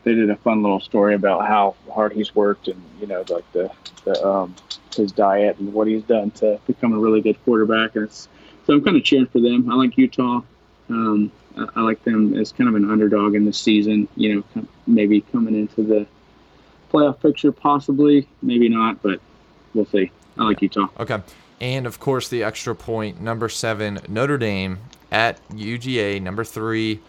they 0.04 0.14
did 0.14 0.30
a 0.30 0.36
fun 0.36 0.62
little 0.62 0.80
story 0.80 1.16
about 1.16 1.48
how 1.48 1.76
hard 1.92 2.14
he's 2.14 2.36
worked 2.36 2.68
and 2.68 2.82
you 3.00 3.08
know 3.08 3.24
like 3.30 3.50
the, 3.54 3.72
the 4.06 4.28
um, 4.28 4.56
his 4.96 5.12
diet 5.12 5.58
and 5.60 5.74
what 5.74 5.88
he's 5.88 6.04
done 6.04 6.32
to 6.32 6.60
become 6.68 6.94
a 6.94 7.00
really 7.00 7.22
good 7.22 7.42
quarterback. 7.44 7.96
And 7.96 8.06
it's, 8.06 8.28
so 8.66 8.74
I'm 8.74 8.84
kind 8.84 8.98
of 8.98 9.04
cheering 9.04 9.28
for 9.28 9.40
them. 9.40 9.72
I 9.72 9.76
like 9.76 9.98
Utah. 9.98 10.42
Um, 10.90 11.32
I, 11.58 11.68
I, 11.76 11.82
like 11.82 12.04
them 12.04 12.38
as 12.38 12.52
kind 12.52 12.70
of 12.70 12.76
an 12.76 12.90
underdog 12.90 13.36
in 13.36 13.46
this 13.46 13.58
season. 13.58 14.08
You 14.16 14.44
know, 14.56 14.68
maybe 14.88 15.22
coming 15.22 15.56
into 15.56 15.84
the 15.84 16.08
playoff 16.92 17.22
picture, 17.22 17.52
possibly, 17.52 18.28
maybe 18.42 18.70
not, 18.70 19.02
but 19.02 19.20
we'll 19.74 19.86
see. 19.86 20.12
I 20.38 20.44
like 20.44 20.62
Utah. 20.62 20.88
Okay. 21.00 21.20
And 21.60 21.86
of 21.86 22.00
course, 22.00 22.30
the 22.30 22.44
extra 22.44 22.76
point, 22.76 23.22
number 23.22 23.50
seven, 23.50 24.00
Notre 24.10 24.38
Dame 24.38 24.80
at 25.12 25.48
UGA, 25.50 26.22
number 26.22 26.44
three, 26.44 27.00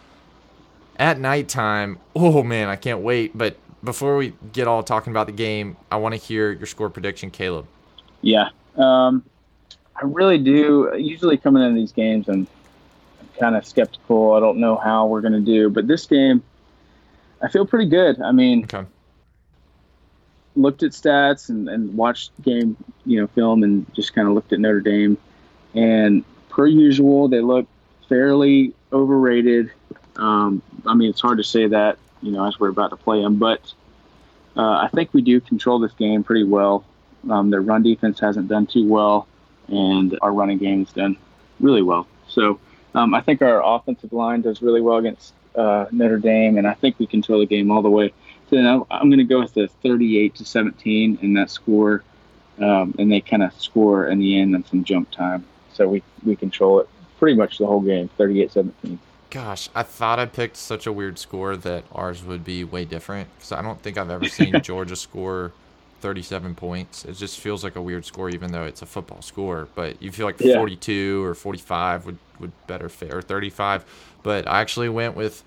at 0.99 1.19
nighttime. 1.19 1.99
Oh 2.15 2.43
man, 2.43 2.69
I 2.69 2.77
can't 2.77 3.01
wait. 3.01 3.37
But 3.37 3.57
before 3.83 4.17
we 4.17 4.35
get 4.53 4.67
all 4.67 4.83
talking 4.83 5.11
about 5.11 5.27
the 5.27 5.33
game, 5.33 5.77
I 5.91 5.97
want 5.97 6.15
to 6.15 6.21
hear 6.21 6.53
your 6.53 6.67
score 6.67 6.91
prediction, 6.91 7.31
Caleb. 7.31 7.67
Yeah, 8.23 8.49
um, 8.77 9.25
I 9.97 10.05
really 10.05 10.39
do. 10.39 10.93
Usually 10.97 11.37
coming 11.37 11.63
into 11.63 11.75
these 11.75 11.93
games, 11.93 12.29
I'm, 12.29 12.47
I'm 13.21 13.29
kind 13.39 13.57
of 13.57 13.67
skeptical. 13.67 14.33
I 14.33 14.41
don't 14.41 14.59
know 14.59 14.77
how 14.77 15.07
we're 15.07 15.21
going 15.21 15.35
to 15.35 15.41
do, 15.41 15.69
but 15.69 15.87
this 15.87 16.07
game, 16.07 16.43
I 17.43 17.49
feel 17.49 17.67
pretty 17.67 17.91
good. 17.91 18.21
I 18.23 18.33
mean, 18.33 18.65
okay. 18.65 18.87
looked 20.57 20.83
at 20.83 20.93
stats 20.93 21.51
and, 21.51 21.69
and 21.69 21.95
watched 21.95 22.31
game, 22.43 22.77
you 23.05 23.21
know, 23.21 23.27
film 23.29 23.63
and 23.63 23.93
just 23.95 24.15
kind 24.15 24.27
of 24.27 24.35
looked 24.35 24.53
at 24.53 24.61
Notre 24.61 24.81
Dame, 24.81 25.19
and 25.75 26.25
per 26.49 26.67
usual, 26.67 27.29
they 27.29 27.41
look 27.41 27.67
fairly 28.09 28.73
overrated. 28.93 29.71
Um, 30.17 30.63
I 30.87 30.95
mean, 30.95 31.11
it's 31.11 31.21
hard 31.21 31.39
to 31.39 31.45
say 31.45 31.67
that, 31.69 31.99
you 32.23 32.33
know, 32.33 32.47
as 32.47 32.59
we're 32.59 32.69
about 32.69 32.91
to 32.91 32.97
play 32.97 33.21
them, 33.23 33.37
but 33.37 33.73
uh, 34.57 34.61
I 34.61 34.89
think 34.95 35.13
we 35.13 35.23
do 35.23 35.41
control 35.41 35.79
this 35.79 35.93
game 35.93 36.23
pretty 36.23 36.45
well. 36.45 36.85
Um, 37.29 37.51
their 37.51 37.61
run 37.61 37.83
defense 37.83 38.21
hasn't 38.21 38.49
done 38.49 38.67
too 38.67 38.87
well, 38.87 39.27
and 39.69 40.17
our 40.23 40.33
running 40.33 40.59
game 40.59 40.85
has 40.85 40.93
done 40.93 41.17
really 41.61 41.83
well. 41.83 42.07
So 42.29 42.61
um, 42.95 43.15
I 43.15 43.21
think 43.21 43.43
our 43.43 43.63
offensive 43.65 44.13
line 44.13 44.43
does 44.43 44.63
really 44.63 44.81
well 44.81 44.99
against 44.99 45.35
uh, 45.57 45.87
Notre 45.91 46.19
Dame, 46.19 46.59
and 46.59 46.67
I 46.67 46.75
think 46.75 46.99
we 46.99 47.07
control 47.07 47.41
the 47.41 47.47
game 47.47 47.71
all 47.71 47.83
the 47.83 47.91
way. 47.91 48.13
So 48.51 48.57
then 48.57 48.67
I'm 48.67 49.09
going 49.09 49.19
to 49.19 49.25
go 49.25 49.41
with 49.41 49.55
the 49.55 49.69
38 49.83 50.35
to 50.37 50.45
17 50.45 51.19
in 51.23 51.35
that 51.35 51.51
score, 51.51 52.05
um, 52.59 52.95
and 52.99 53.11
they 53.11 53.21
kind 53.21 53.43
of 53.43 53.53
score 53.55 54.07
in 54.07 54.19
the 54.19 54.39
end 54.39 54.55
on 54.55 54.65
some 54.67 54.85
jump 54.85 55.11
time. 55.11 55.45
So 55.73 55.89
we, 55.89 56.03
we 56.25 56.37
control 56.37 56.81
it 56.81 56.89
pretty 57.19 57.37
much 57.37 57.59
the 57.59 57.67
whole 57.67 57.81
game, 57.81 58.09
38 58.17 58.53
17. 58.53 58.99
Gosh, 59.35 59.69
I 59.75 59.83
thought 59.83 60.21
I 60.21 60.27
picked 60.27 60.57
such 60.57 60.87
a 60.87 60.93
weird 60.93 61.19
score 61.19 61.57
that 61.57 61.83
ours 61.91 62.23
would 62.23 62.45
be 62.45 62.63
way 62.63 62.85
different 62.85 63.29
because 63.35 63.51
I 63.51 63.63
don't 63.63 63.83
think 63.83 63.99
I've 63.99 64.09
ever 64.09 64.29
seen 64.29 64.61
Georgia 64.63 64.95
score 64.95 65.53
37 66.03 66.55
points. 66.55 67.05
It 67.05 67.15
just 67.15 67.41
feels 67.41 67.65
like 67.65 67.75
a 67.75 67.83
weird 67.83 68.05
score, 68.05 68.31
even 68.31 68.53
though 68.53 68.63
it's 68.63 68.81
a 68.81 68.87
football 68.87 69.23
score. 69.23 69.67
But 69.75 70.01
you 70.01 70.13
feel 70.13 70.25
like 70.25 70.41
yeah. 70.41 70.55
42 70.55 71.25
or 71.25 71.35
45 71.35 72.07
would, 72.07 72.19
would 72.39 72.53
better 72.69 72.89
fit, 72.89 73.13
or 73.13 73.23
35. 73.23 73.85
But 74.23 74.47
I 74.47 74.61
actually 74.61 74.89
went 74.89 75.17
with 75.17 75.43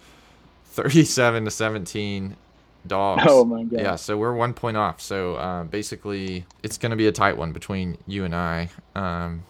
37 0.66 1.46
to 1.46 1.52
17 1.52 2.36
dogs. 2.86 3.24
Oh 3.26 3.46
my 3.46 3.64
god! 3.64 3.80
Yeah, 3.80 3.96
so 3.96 4.18
we're 4.18 4.34
one 4.34 4.54
point 4.54 4.76
off. 4.76 5.00
So 5.00 5.36
uh, 5.36 5.64
basically, 5.64 6.46
it's 6.62 6.78
going 6.78 6.90
to 6.90 6.98
be 6.98 7.08
a 7.08 7.14
tight 7.14 7.38
one 7.38 7.54
between 7.54 7.98
you 8.06 8.26
and 8.26 8.36
I, 8.36 8.70
um, 8.96 9.44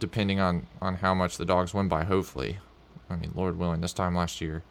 depending 0.00 0.40
on 0.40 0.66
on 0.82 0.96
how 0.96 1.14
much 1.14 1.36
the 1.36 1.44
dogs 1.44 1.72
win 1.72 1.86
by. 1.86 2.02
Hopefully, 2.02 2.58
I 3.14 3.16
mean, 3.16 3.32
Lord 3.34 3.58
willing, 3.58 3.80
this 3.80 3.92
time 3.92 4.14
last 4.14 4.40
year, 4.40 4.62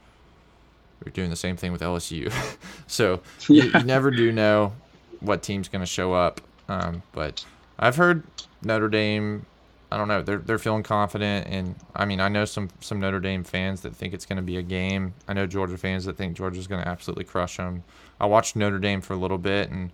we 1.03 1.09
are 1.09 1.13
doing 1.13 1.29
the 1.29 1.35
same 1.35 1.57
thing 1.57 1.71
with 1.71 1.81
LSU. 1.81 2.31
so 2.87 3.21
yeah. 3.49 3.63
you, 3.63 3.71
you, 3.71 3.83
never 3.83 4.11
do 4.11 4.31
know 4.31 4.73
what 5.19 5.41
team's 5.41 5.67
going 5.67 5.81
to 5.81 5.87
show 5.87 6.13
up. 6.13 6.41
Um, 6.67 7.03
but 7.11 7.45
I've 7.79 7.95
heard 7.95 8.23
Notre 8.61 8.89
Dame. 8.89 9.45
I 9.91 9.97
don't 9.97 10.07
know. 10.07 10.23
They're 10.23 10.39
they're 10.39 10.57
feeling 10.57 10.81
confident, 10.81 11.47
and 11.47 11.75
I 11.95 12.05
mean, 12.05 12.19
I 12.19 12.27
know 12.27 12.45
some 12.45 12.69
some 12.79 12.99
Notre 12.99 13.19
Dame 13.19 13.43
fans 13.43 13.81
that 13.81 13.95
think 13.95 14.13
it's 14.13 14.25
going 14.25 14.37
to 14.37 14.43
be 14.43 14.57
a 14.57 14.63
game. 14.63 15.13
I 15.27 15.33
know 15.33 15.45
Georgia 15.45 15.77
fans 15.77 16.05
that 16.05 16.17
think 16.17 16.35
Georgia's 16.35 16.65
going 16.65 16.81
to 16.81 16.87
absolutely 16.87 17.25
crush 17.25 17.57
them. 17.57 17.83
I 18.19 18.25
watched 18.25 18.55
Notre 18.55 18.79
Dame 18.79 19.01
for 19.01 19.13
a 19.13 19.17
little 19.17 19.37
bit, 19.37 19.69
and 19.69 19.91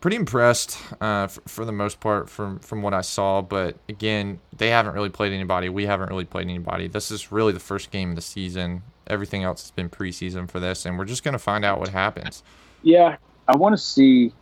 pretty 0.00 0.16
impressed 0.16 0.78
uh, 1.00 1.26
for, 1.26 1.40
for, 1.46 1.64
the 1.64 1.72
most 1.72 2.00
part 2.00 2.28
from 2.28 2.58
from 2.58 2.82
what 2.82 2.94
I 2.94 3.02
saw. 3.02 3.42
But 3.42 3.76
again, 3.88 4.40
they 4.56 4.70
haven't 4.70 4.94
really 4.94 5.10
played 5.10 5.32
anybody. 5.32 5.68
We 5.68 5.86
haven't 5.86 6.08
really 6.08 6.24
played 6.24 6.48
anybody. 6.48 6.88
This 6.88 7.10
is 7.10 7.30
really 7.30 7.52
the 7.52 7.60
first 7.60 7.90
game 7.90 8.10
of 8.10 8.16
the 8.16 8.22
season. 8.22 8.82
Everything 9.06 9.42
else 9.44 9.62
has 9.62 9.70
been 9.70 9.90
preseason 9.90 10.48
for 10.48 10.60
this, 10.60 10.86
and 10.86 10.98
we're 10.98 11.04
just 11.04 11.24
going 11.24 11.32
to 11.32 11.38
find 11.38 11.64
out 11.64 11.78
what 11.78 11.88
happens. 11.88 12.42
Yeah, 12.82 13.16
I 13.48 13.56
want 13.56 13.74
to 13.74 13.78
see 13.78 14.32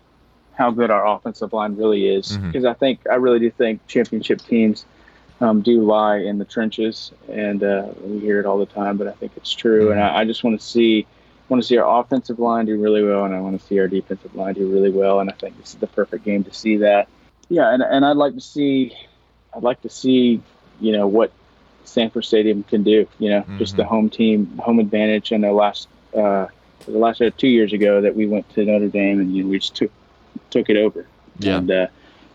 how 0.54 0.70
good 0.70 0.90
our 0.90 1.06
offensive 1.06 1.52
line 1.52 1.76
really 1.76 2.08
is 2.08 2.36
because 2.36 2.64
mm-hmm. 2.64 2.66
I 2.66 2.74
think 2.74 3.00
I 3.10 3.14
really 3.14 3.38
do 3.38 3.50
think 3.50 3.86
championship 3.86 4.42
teams 4.42 4.84
um, 5.40 5.62
do 5.62 5.82
lie 5.82 6.18
in 6.18 6.38
the 6.38 6.44
trenches, 6.44 7.12
and 7.28 7.62
uh, 7.62 7.86
we 8.02 8.20
hear 8.20 8.40
it 8.40 8.46
all 8.46 8.58
the 8.58 8.66
time. 8.66 8.96
But 8.96 9.08
I 9.08 9.12
think 9.12 9.32
it's 9.36 9.52
true, 9.52 9.84
mm-hmm. 9.84 9.92
and 9.92 10.00
I, 10.00 10.20
I 10.20 10.24
just 10.24 10.44
want 10.44 10.60
to 10.60 10.66
see 10.66 11.06
want 11.48 11.62
to 11.62 11.66
see 11.66 11.76
our 11.78 12.00
offensive 12.00 12.38
line 12.38 12.66
do 12.66 12.80
really 12.80 13.02
well, 13.02 13.24
and 13.24 13.34
I 13.34 13.40
want 13.40 13.60
to 13.60 13.66
see 13.66 13.78
our 13.78 13.88
defensive 13.88 14.34
line 14.34 14.54
do 14.54 14.70
really 14.70 14.90
well. 14.90 15.20
And 15.20 15.30
I 15.30 15.32
think 15.34 15.58
this 15.58 15.70
is 15.70 15.76
the 15.76 15.86
perfect 15.86 16.24
game 16.24 16.44
to 16.44 16.52
see 16.52 16.78
that. 16.78 17.08
Yeah, 17.48 17.72
and, 17.72 17.82
and 17.82 18.04
I'd 18.04 18.16
like 18.16 18.34
to 18.34 18.40
see, 18.40 18.94
I'd 19.54 19.62
like 19.62 19.80
to 19.82 19.88
see, 19.88 20.42
you 20.80 20.92
know, 20.92 21.06
what 21.06 21.32
Sanford 21.84 22.24
Stadium 22.24 22.62
can 22.64 22.82
do. 22.82 23.08
You 23.18 23.30
know, 23.30 23.40
mm-hmm. 23.40 23.58
just 23.58 23.76
the 23.76 23.84
home 23.84 24.10
team, 24.10 24.58
home 24.58 24.78
advantage. 24.78 25.32
And 25.32 25.42
the 25.42 25.52
last, 25.52 25.88
uh, 26.14 26.46
the 26.86 26.98
last 26.98 27.22
uh, 27.22 27.30
two 27.36 27.48
years 27.48 27.72
ago 27.72 28.02
that 28.02 28.14
we 28.14 28.26
went 28.26 28.48
to 28.54 28.64
Notre 28.64 28.88
Dame 28.88 29.20
and 29.20 29.34
you 29.34 29.44
know, 29.44 29.50
we 29.50 29.58
just 29.58 29.74
took 29.74 29.90
took 30.50 30.68
it 30.68 30.76
over. 30.76 31.06
Yeah. 31.38 31.58
And 31.58 31.70
uh, 31.70 31.86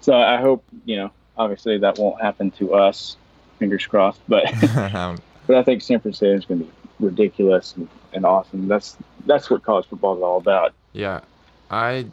so 0.02 0.14
I 0.14 0.38
hope, 0.38 0.64
you 0.86 0.96
know, 0.96 1.12
obviously 1.38 1.78
that 1.80 2.00
won't 2.00 2.22
happen 2.22 2.52
to 2.52 2.74
us. 2.74 3.18
Fingers 3.60 3.86
crossed, 3.86 4.22
but 4.28 4.46
but 5.48 5.56
I 5.56 5.64
think 5.64 5.82
Sanford 5.82 6.16
Stadium 6.16 6.40
is 6.40 6.46
going 6.46 6.60
to 6.62 6.66
be 6.66 6.72
ridiculous 7.00 7.76
and, 7.76 7.88
and 8.14 8.26
awesome. 8.26 8.68
That's 8.68 8.98
that's 9.26 9.50
what 9.50 9.64
college 9.64 9.86
football 9.88 10.16
is 10.18 10.24
all 10.24 10.38
about. 10.38 10.74
Yeah, 10.94 11.22
I 11.70 12.08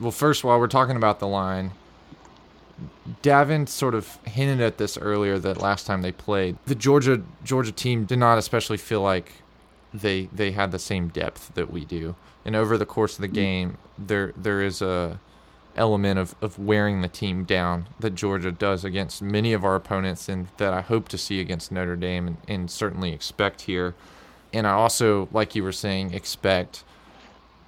well 0.00 0.10
first 0.10 0.44
while 0.44 0.58
we're 0.58 0.66
talking 0.66 0.96
about 0.96 1.18
the 1.18 1.28
line, 1.28 1.72
Davin 3.22 3.68
sort 3.68 3.94
of 3.94 4.18
hinted 4.24 4.60
at 4.60 4.78
this 4.78 4.96
earlier 4.98 5.38
that 5.38 5.60
last 5.60 5.86
time 5.86 6.02
they 6.02 6.12
played, 6.12 6.56
the 6.66 6.74
Georgia 6.74 7.22
Georgia 7.44 7.72
team 7.72 8.04
did 8.04 8.18
not 8.18 8.38
especially 8.38 8.76
feel 8.76 9.00
like 9.00 9.32
they 9.94 10.28
they 10.32 10.52
had 10.52 10.72
the 10.72 10.78
same 10.78 11.08
depth 11.08 11.54
that 11.54 11.70
we 11.70 11.84
do. 11.84 12.16
And 12.44 12.54
over 12.54 12.78
the 12.78 12.86
course 12.86 13.16
of 13.16 13.22
the 13.22 13.28
mm. 13.28 13.34
game, 13.34 13.78
there 13.98 14.32
there 14.36 14.62
is 14.62 14.82
a 14.82 15.20
element 15.76 16.18
of, 16.18 16.34
of 16.40 16.58
wearing 16.58 17.02
the 17.02 17.08
team 17.08 17.44
down 17.44 17.86
that 18.00 18.14
Georgia 18.14 18.50
does 18.50 18.84
against 18.84 19.20
many 19.20 19.52
of 19.52 19.64
our 19.64 19.74
opponents 19.74 20.28
and 20.28 20.48
that 20.56 20.72
I 20.72 20.80
hope 20.80 21.08
to 21.10 21.18
see 21.18 21.38
against 21.38 21.70
Notre 21.70 21.96
Dame 21.96 22.26
and, 22.26 22.36
and 22.48 22.70
certainly 22.70 23.12
expect 23.12 23.62
here 23.62 23.94
and 24.56 24.66
I 24.66 24.72
also, 24.72 25.28
like 25.32 25.54
you 25.54 25.62
were 25.62 25.72
saying, 25.72 26.14
expect 26.14 26.82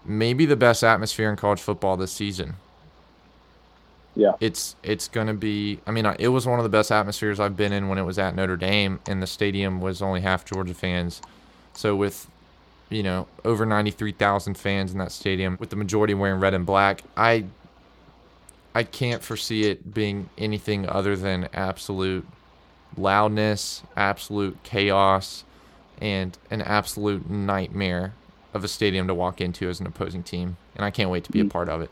maybe 0.04 0.46
the 0.46 0.56
best 0.56 0.82
atmosphere 0.82 1.28
in 1.28 1.36
college 1.36 1.60
football 1.60 1.98
this 1.98 2.12
season. 2.12 2.54
Yeah, 4.16 4.32
it's 4.40 4.74
it's 4.82 5.06
gonna 5.06 5.34
be. 5.34 5.80
I 5.86 5.90
mean, 5.90 6.06
it 6.18 6.28
was 6.28 6.46
one 6.46 6.58
of 6.58 6.64
the 6.64 6.70
best 6.70 6.90
atmospheres 6.90 7.38
I've 7.38 7.56
been 7.56 7.72
in 7.72 7.88
when 7.88 7.98
it 7.98 8.02
was 8.02 8.18
at 8.18 8.34
Notre 8.34 8.56
Dame, 8.56 9.00
and 9.06 9.22
the 9.22 9.26
stadium 9.26 9.80
was 9.80 10.02
only 10.02 10.22
half 10.22 10.44
Georgia 10.44 10.74
fans. 10.74 11.20
So 11.74 11.94
with 11.94 12.26
you 12.88 13.02
know 13.02 13.28
over 13.44 13.64
ninety 13.66 13.90
three 13.90 14.12
thousand 14.12 14.56
fans 14.56 14.90
in 14.90 14.98
that 14.98 15.12
stadium, 15.12 15.56
with 15.60 15.70
the 15.70 15.76
majority 15.76 16.14
wearing 16.14 16.40
red 16.40 16.54
and 16.54 16.66
black, 16.66 17.02
I 17.16 17.44
I 18.74 18.82
can't 18.82 19.22
foresee 19.22 19.64
it 19.64 19.92
being 19.92 20.30
anything 20.38 20.88
other 20.88 21.14
than 21.14 21.48
absolute 21.52 22.26
loudness, 22.96 23.82
absolute 23.94 24.56
chaos, 24.64 25.44
and 26.00 26.36
an 26.50 26.62
absolute 26.62 27.28
nightmare 27.28 28.14
of 28.54 28.64
a 28.64 28.68
stadium 28.68 29.06
to 29.06 29.14
walk 29.14 29.40
into 29.40 29.68
as 29.68 29.80
an 29.80 29.86
opposing 29.86 30.22
team. 30.22 30.56
And 30.74 30.84
I 30.84 30.90
can't 30.90 31.10
wait 31.10 31.24
to 31.24 31.32
be 31.32 31.40
a 31.40 31.44
mm. 31.44 31.50
part 31.50 31.68
of 31.68 31.82
it. 31.82 31.90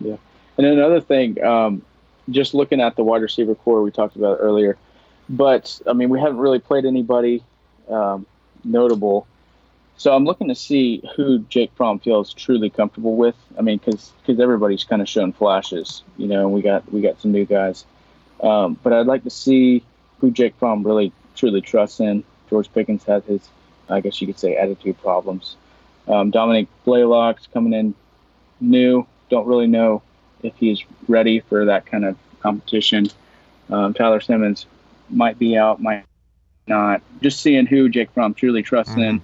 Yeah. 0.00 0.16
And 0.56 0.66
another 0.66 1.00
thing, 1.00 1.42
um, 1.42 1.82
just 2.30 2.54
looking 2.54 2.80
at 2.80 2.96
the 2.96 3.02
wide 3.04 3.22
receiver 3.22 3.54
corps 3.54 3.82
we 3.82 3.90
talked 3.90 4.16
about 4.16 4.38
earlier, 4.40 4.76
but 5.28 5.80
I 5.86 5.92
mean, 5.92 6.08
we 6.08 6.20
haven't 6.20 6.38
really 6.38 6.58
played 6.58 6.84
anybody 6.84 7.42
um, 7.88 8.26
notable. 8.64 9.26
So 9.96 10.14
I'm 10.14 10.24
looking 10.24 10.48
to 10.48 10.54
see 10.54 11.02
who 11.14 11.40
Jake 11.40 11.72
Fromm 11.74 11.98
feels 11.98 12.32
truly 12.32 12.70
comfortable 12.70 13.16
with. 13.16 13.36
I 13.58 13.62
mean, 13.62 13.78
because 13.78 14.12
because 14.20 14.40
everybody's 14.40 14.84
kind 14.84 15.02
of 15.02 15.08
shown 15.08 15.32
flashes, 15.32 16.02
you 16.16 16.26
know. 16.26 16.46
And 16.46 16.52
we 16.54 16.62
got 16.62 16.90
we 16.90 17.02
got 17.02 17.20
some 17.20 17.32
new 17.32 17.44
guys, 17.44 17.84
um, 18.42 18.78
but 18.82 18.92
I'd 18.94 19.06
like 19.06 19.24
to 19.24 19.30
see 19.30 19.84
who 20.18 20.30
Jake 20.30 20.54
Fromm 20.58 20.82
really 20.84 21.12
truly 21.36 21.60
trusts 21.60 22.00
in. 22.00 22.24
George 22.50 22.70
Pickens 22.72 23.04
had 23.04 23.22
his, 23.24 23.48
I 23.88 24.00
guess 24.00 24.20
you 24.20 24.26
could 24.26 24.38
say, 24.38 24.56
attitude 24.56 25.00
problems. 25.00 25.56
Um, 26.08 26.30
Dominick 26.30 26.68
Blaylock's 26.84 27.46
coming 27.52 27.72
in 27.72 27.94
new. 28.60 29.06
Don't 29.30 29.46
really 29.46 29.68
know 29.68 30.02
if 30.42 30.54
he's 30.56 30.84
ready 31.08 31.40
for 31.40 31.64
that 31.66 31.86
kind 31.86 32.04
of 32.04 32.16
competition. 32.40 33.08
Um, 33.70 33.94
Tyler 33.94 34.20
Simmons 34.20 34.66
might 35.08 35.38
be 35.38 35.56
out, 35.56 35.80
might 35.80 36.04
not. 36.66 37.02
Just 37.22 37.40
seeing 37.40 37.66
who 37.66 37.88
Jake 37.88 38.10
Fromm 38.10 38.34
truly 38.34 38.62
trusts 38.62 38.92
mm-hmm. 38.92 39.20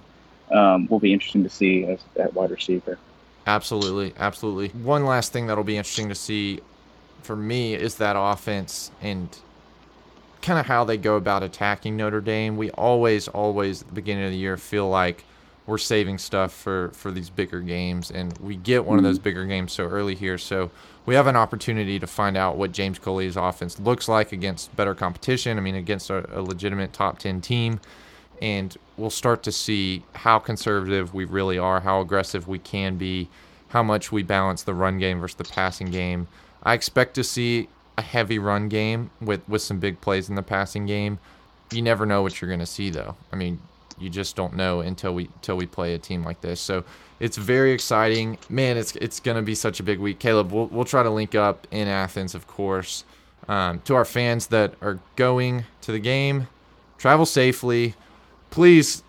in 0.51 0.57
um, 0.57 0.87
will 0.87 0.99
be 0.99 1.13
interesting 1.13 1.43
to 1.43 1.49
see 1.49 1.85
as 1.85 1.99
that 2.15 2.33
wide 2.33 2.51
receiver. 2.51 2.97
Absolutely, 3.45 4.13
absolutely. 4.17 4.69
One 4.69 5.05
last 5.05 5.33
thing 5.33 5.47
that'll 5.47 5.63
be 5.63 5.77
interesting 5.77 6.09
to 6.09 6.15
see 6.15 6.61
for 7.21 7.35
me 7.35 7.73
is 7.73 7.95
that 7.95 8.15
offense 8.17 8.91
and 9.01 9.37
kind 10.41 10.59
of 10.59 10.65
how 10.65 10.83
they 10.83 10.97
go 10.97 11.15
about 11.15 11.43
attacking 11.43 11.97
Notre 11.97 12.21
Dame. 12.21 12.57
We 12.57 12.69
always, 12.71 13.27
always 13.27 13.81
at 13.81 13.87
the 13.87 13.93
beginning 13.93 14.25
of 14.25 14.31
the 14.31 14.37
year 14.37 14.57
feel 14.57 14.89
like 14.89 15.23
we're 15.65 15.77
saving 15.77 16.17
stuff 16.17 16.53
for 16.53 16.89
for 16.93 17.11
these 17.11 17.29
bigger 17.29 17.59
games, 17.59 18.09
and 18.09 18.37
we 18.37 18.55
get 18.55 18.85
one 18.85 18.97
of 18.97 19.03
those 19.03 19.17
mm-hmm. 19.17 19.23
bigger 19.23 19.45
games 19.45 19.73
so 19.73 19.83
early 19.83 20.15
here. 20.15 20.37
So 20.37 20.71
we 21.05 21.15
have 21.15 21.27
an 21.27 21.35
opportunity 21.35 21.99
to 21.99 22.07
find 22.07 22.37
out 22.37 22.57
what 22.57 22.71
James 22.71 22.99
Coley's 22.99 23.35
offense 23.35 23.79
looks 23.79 24.07
like 24.07 24.31
against 24.31 24.73
better 24.75 24.95
competition. 24.95 25.57
I 25.57 25.61
mean, 25.61 25.75
against 25.75 26.09
a, 26.09 26.39
a 26.39 26.41
legitimate 26.41 26.93
top 26.93 27.19
ten 27.19 27.41
team, 27.41 27.81
and 28.41 28.77
we'll 28.95 29.09
start 29.09 29.43
to 29.43 29.51
see 29.51 30.03
how 30.13 30.39
conservative 30.39 31.13
we 31.13 31.25
really 31.25 31.57
are, 31.57 31.81
how 31.81 31.99
aggressive 31.99 32.47
we 32.47 32.59
can 32.59 32.97
be, 32.97 33.27
how 33.69 33.83
much 33.83 34.09
we 34.09 34.23
balance 34.23 34.63
the 34.63 34.73
run 34.73 34.99
game 34.99 35.19
versus 35.19 35.35
the 35.35 35.43
passing 35.43 35.91
game. 35.91 36.29
I 36.63 36.75
expect 36.75 37.13
to 37.15 37.23
see 37.25 37.67
a 37.97 38.01
heavy 38.01 38.39
run 38.39 38.69
game 38.69 39.09
with 39.19 39.47
with 39.47 39.61
some 39.61 39.79
big 39.79 39.99
plays 40.01 40.29
in 40.29 40.35
the 40.35 40.43
passing 40.43 40.85
game. 40.85 41.19
You 41.71 41.81
never 41.81 42.05
know 42.05 42.21
what 42.21 42.39
you're 42.39 42.47
going 42.47 42.59
to 42.59 42.65
see 42.65 42.89
though. 42.89 43.15
I 43.31 43.35
mean, 43.35 43.59
you 43.99 44.09
just 44.09 44.35
don't 44.35 44.55
know 44.55 44.81
until 44.81 45.13
we 45.13 45.25
until 45.35 45.57
we 45.57 45.65
play 45.65 45.93
a 45.93 45.97
team 45.97 46.23
like 46.23 46.41
this. 46.41 46.61
So 46.61 46.83
it's 47.19 47.37
very 47.37 47.71
exciting, 47.71 48.37
man. 48.49 48.77
It's 48.77 48.95
it's 48.97 49.19
going 49.19 49.37
to 49.37 49.41
be 49.41 49.55
such 49.55 49.79
a 49.79 49.83
big 49.83 49.99
week. 49.99 50.19
Caleb, 50.19 50.51
we'll 50.51 50.67
we'll 50.67 50.85
try 50.85 51.03
to 51.03 51.09
link 51.09 51.35
up 51.35 51.67
in 51.71 51.87
Athens, 51.87 52.35
of 52.35 52.47
course. 52.47 53.03
Um, 53.47 53.79
to 53.81 53.95
our 53.95 54.05
fans 54.05 54.47
that 54.47 54.73
are 54.81 54.99
going 55.15 55.63
to 55.81 55.91
the 55.91 55.99
game, 55.99 56.47
travel 56.97 57.25
safely. 57.25 57.95
Please 58.49 59.03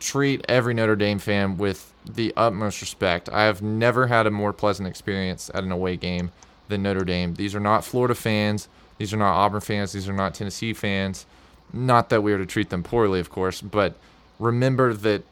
treat 0.00 0.44
every 0.48 0.74
Notre 0.74 0.96
Dame 0.96 1.18
fan 1.18 1.56
with 1.56 1.92
the 2.04 2.32
utmost 2.36 2.80
respect. 2.80 3.28
I 3.28 3.44
have 3.44 3.62
never 3.62 4.06
had 4.06 4.26
a 4.26 4.30
more 4.30 4.52
pleasant 4.52 4.88
experience 4.88 5.50
at 5.54 5.64
an 5.64 5.72
away 5.72 5.96
game 5.96 6.32
than 6.68 6.82
Notre 6.82 7.04
Dame. 7.04 7.34
These 7.34 7.54
are 7.54 7.60
not 7.60 7.84
Florida 7.84 8.14
fans. 8.14 8.68
These 8.98 9.12
are 9.12 9.16
not 9.16 9.34
Auburn 9.34 9.60
fans. 9.60 9.92
These 9.92 10.08
are 10.08 10.12
not 10.12 10.34
Tennessee 10.34 10.72
fans. 10.72 11.26
Not 11.72 12.08
that 12.08 12.22
we 12.22 12.32
are 12.32 12.38
to 12.38 12.46
treat 12.46 12.70
them 12.70 12.82
poorly, 12.82 13.20
of 13.20 13.30
course, 13.30 13.60
but 13.60 13.94
remember 14.38 14.94
that 14.94 15.22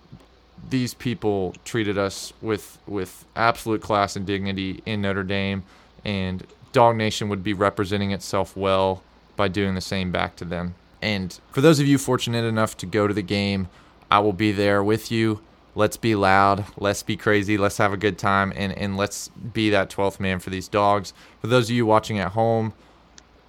these 0.68 0.94
people 0.94 1.54
treated 1.64 1.98
us 1.98 2.32
with 2.40 2.78
with 2.86 3.24
absolute 3.34 3.82
class 3.82 4.16
and 4.16 4.26
dignity 4.26 4.82
in 4.86 5.02
Notre 5.02 5.22
Dame, 5.22 5.64
and 6.04 6.46
Dog 6.72 6.96
Nation 6.96 7.28
would 7.28 7.42
be 7.42 7.52
representing 7.52 8.10
itself 8.10 8.56
well 8.56 9.02
by 9.36 9.48
doing 9.48 9.74
the 9.74 9.80
same 9.80 10.10
back 10.10 10.36
to 10.36 10.44
them. 10.44 10.74
And 11.02 11.38
for 11.50 11.60
those 11.60 11.78
of 11.78 11.86
you 11.86 11.98
fortunate 11.98 12.44
enough 12.44 12.76
to 12.78 12.86
go 12.86 13.06
to 13.06 13.14
the 13.14 13.22
game, 13.22 13.68
I 14.10 14.18
will 14.20 14.32
be 14.32 14.52
there 14.52 14.82
with 14.82 15.10
you 15.10 15.40
let's 15.76 15.98
be 15.98 16.14
loud, 16.14 16.64
let's 16.78 17.02
be 17.02 17.16
crazy, 17.16 17.58
let's 17.58 17.76
have 17.76 17.92
a 17.92 17.98
good 17.98 18.18
time, 18.18 18.52
and, 18.56 18.76
and 18.76 18.96
let's 18.96 19.28
be 19.28 19.70
that 19.70 19.90
12th 19.90 20.18
man 20.18 20.40
for 20.40 20.50
these 20.50 20.66
dogs. 20.66 21.12
For 21.40 21.46
those 21.46 21.68
of 21.68 21.76
you 21.76 21.84
watching 21.84 22.18
at 22.18 22.32
home, 22.32 22.72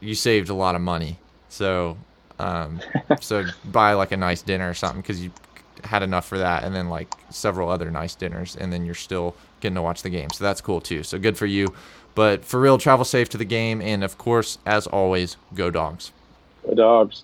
you 0.02 0.14
saved 0.14 0.50
a 0.50 0.54
lot 0.54 0.76
of 0.76 0.82
money. 0.82 1.18
So, 1.48 1.98
um, 2.38 2.82
so 3.22 3.46
buy 3.66 3.94
like 3.94 4.12
a 4.12 4.18
nice 4.18 4.42
dinner 4.42 4.70
or 4.70 4.74
something 4.74 5.02
because 5.02 5.24
you 5.24 5.32
had 5.86 6.04
enough 6.04 6.28
for 6.28 6.38
that, 6.38 6.66
and 6.66 6.76
then 6.76 6.90
like 6.90 7.08
several 7.30 7.70
other 7.70 7.90
nice 7.90 8.14
dinners, 8.14 8.58
and 8.58 8.72
then 8.74 8.86
you're 8.86 8.94
still 8.94 9.34
getting 9.62 9.76
to 9.76 9.82
watch 9.82 10.04
the 10.04 10.10
game. 10.10 10.30
So 10.30 10.44
that's 10.44 10.60
cool 10.60 10.82
too. 10.82 11.04
So 11.04 11.18
good 11.18 11.38
for 11.38 11.46
you. 11.46 11.74
But 12.14 12.44
for 12.44 12.60
real, 12.60 12.78
travel 12.78 13.06
safe 13.06 13.30
to 13.30 13.38
the 13.38 13.46
game, 13.46 13.82
and 13.82 14.04
of 14.04 14.18
course, 14.18 14.58
as 14.66 14.86
always, 14.86 15.38
go 15.54 15.70
dogs. 15.70 16.12
Go 16.66 16.74
dogs. 16.74 17.24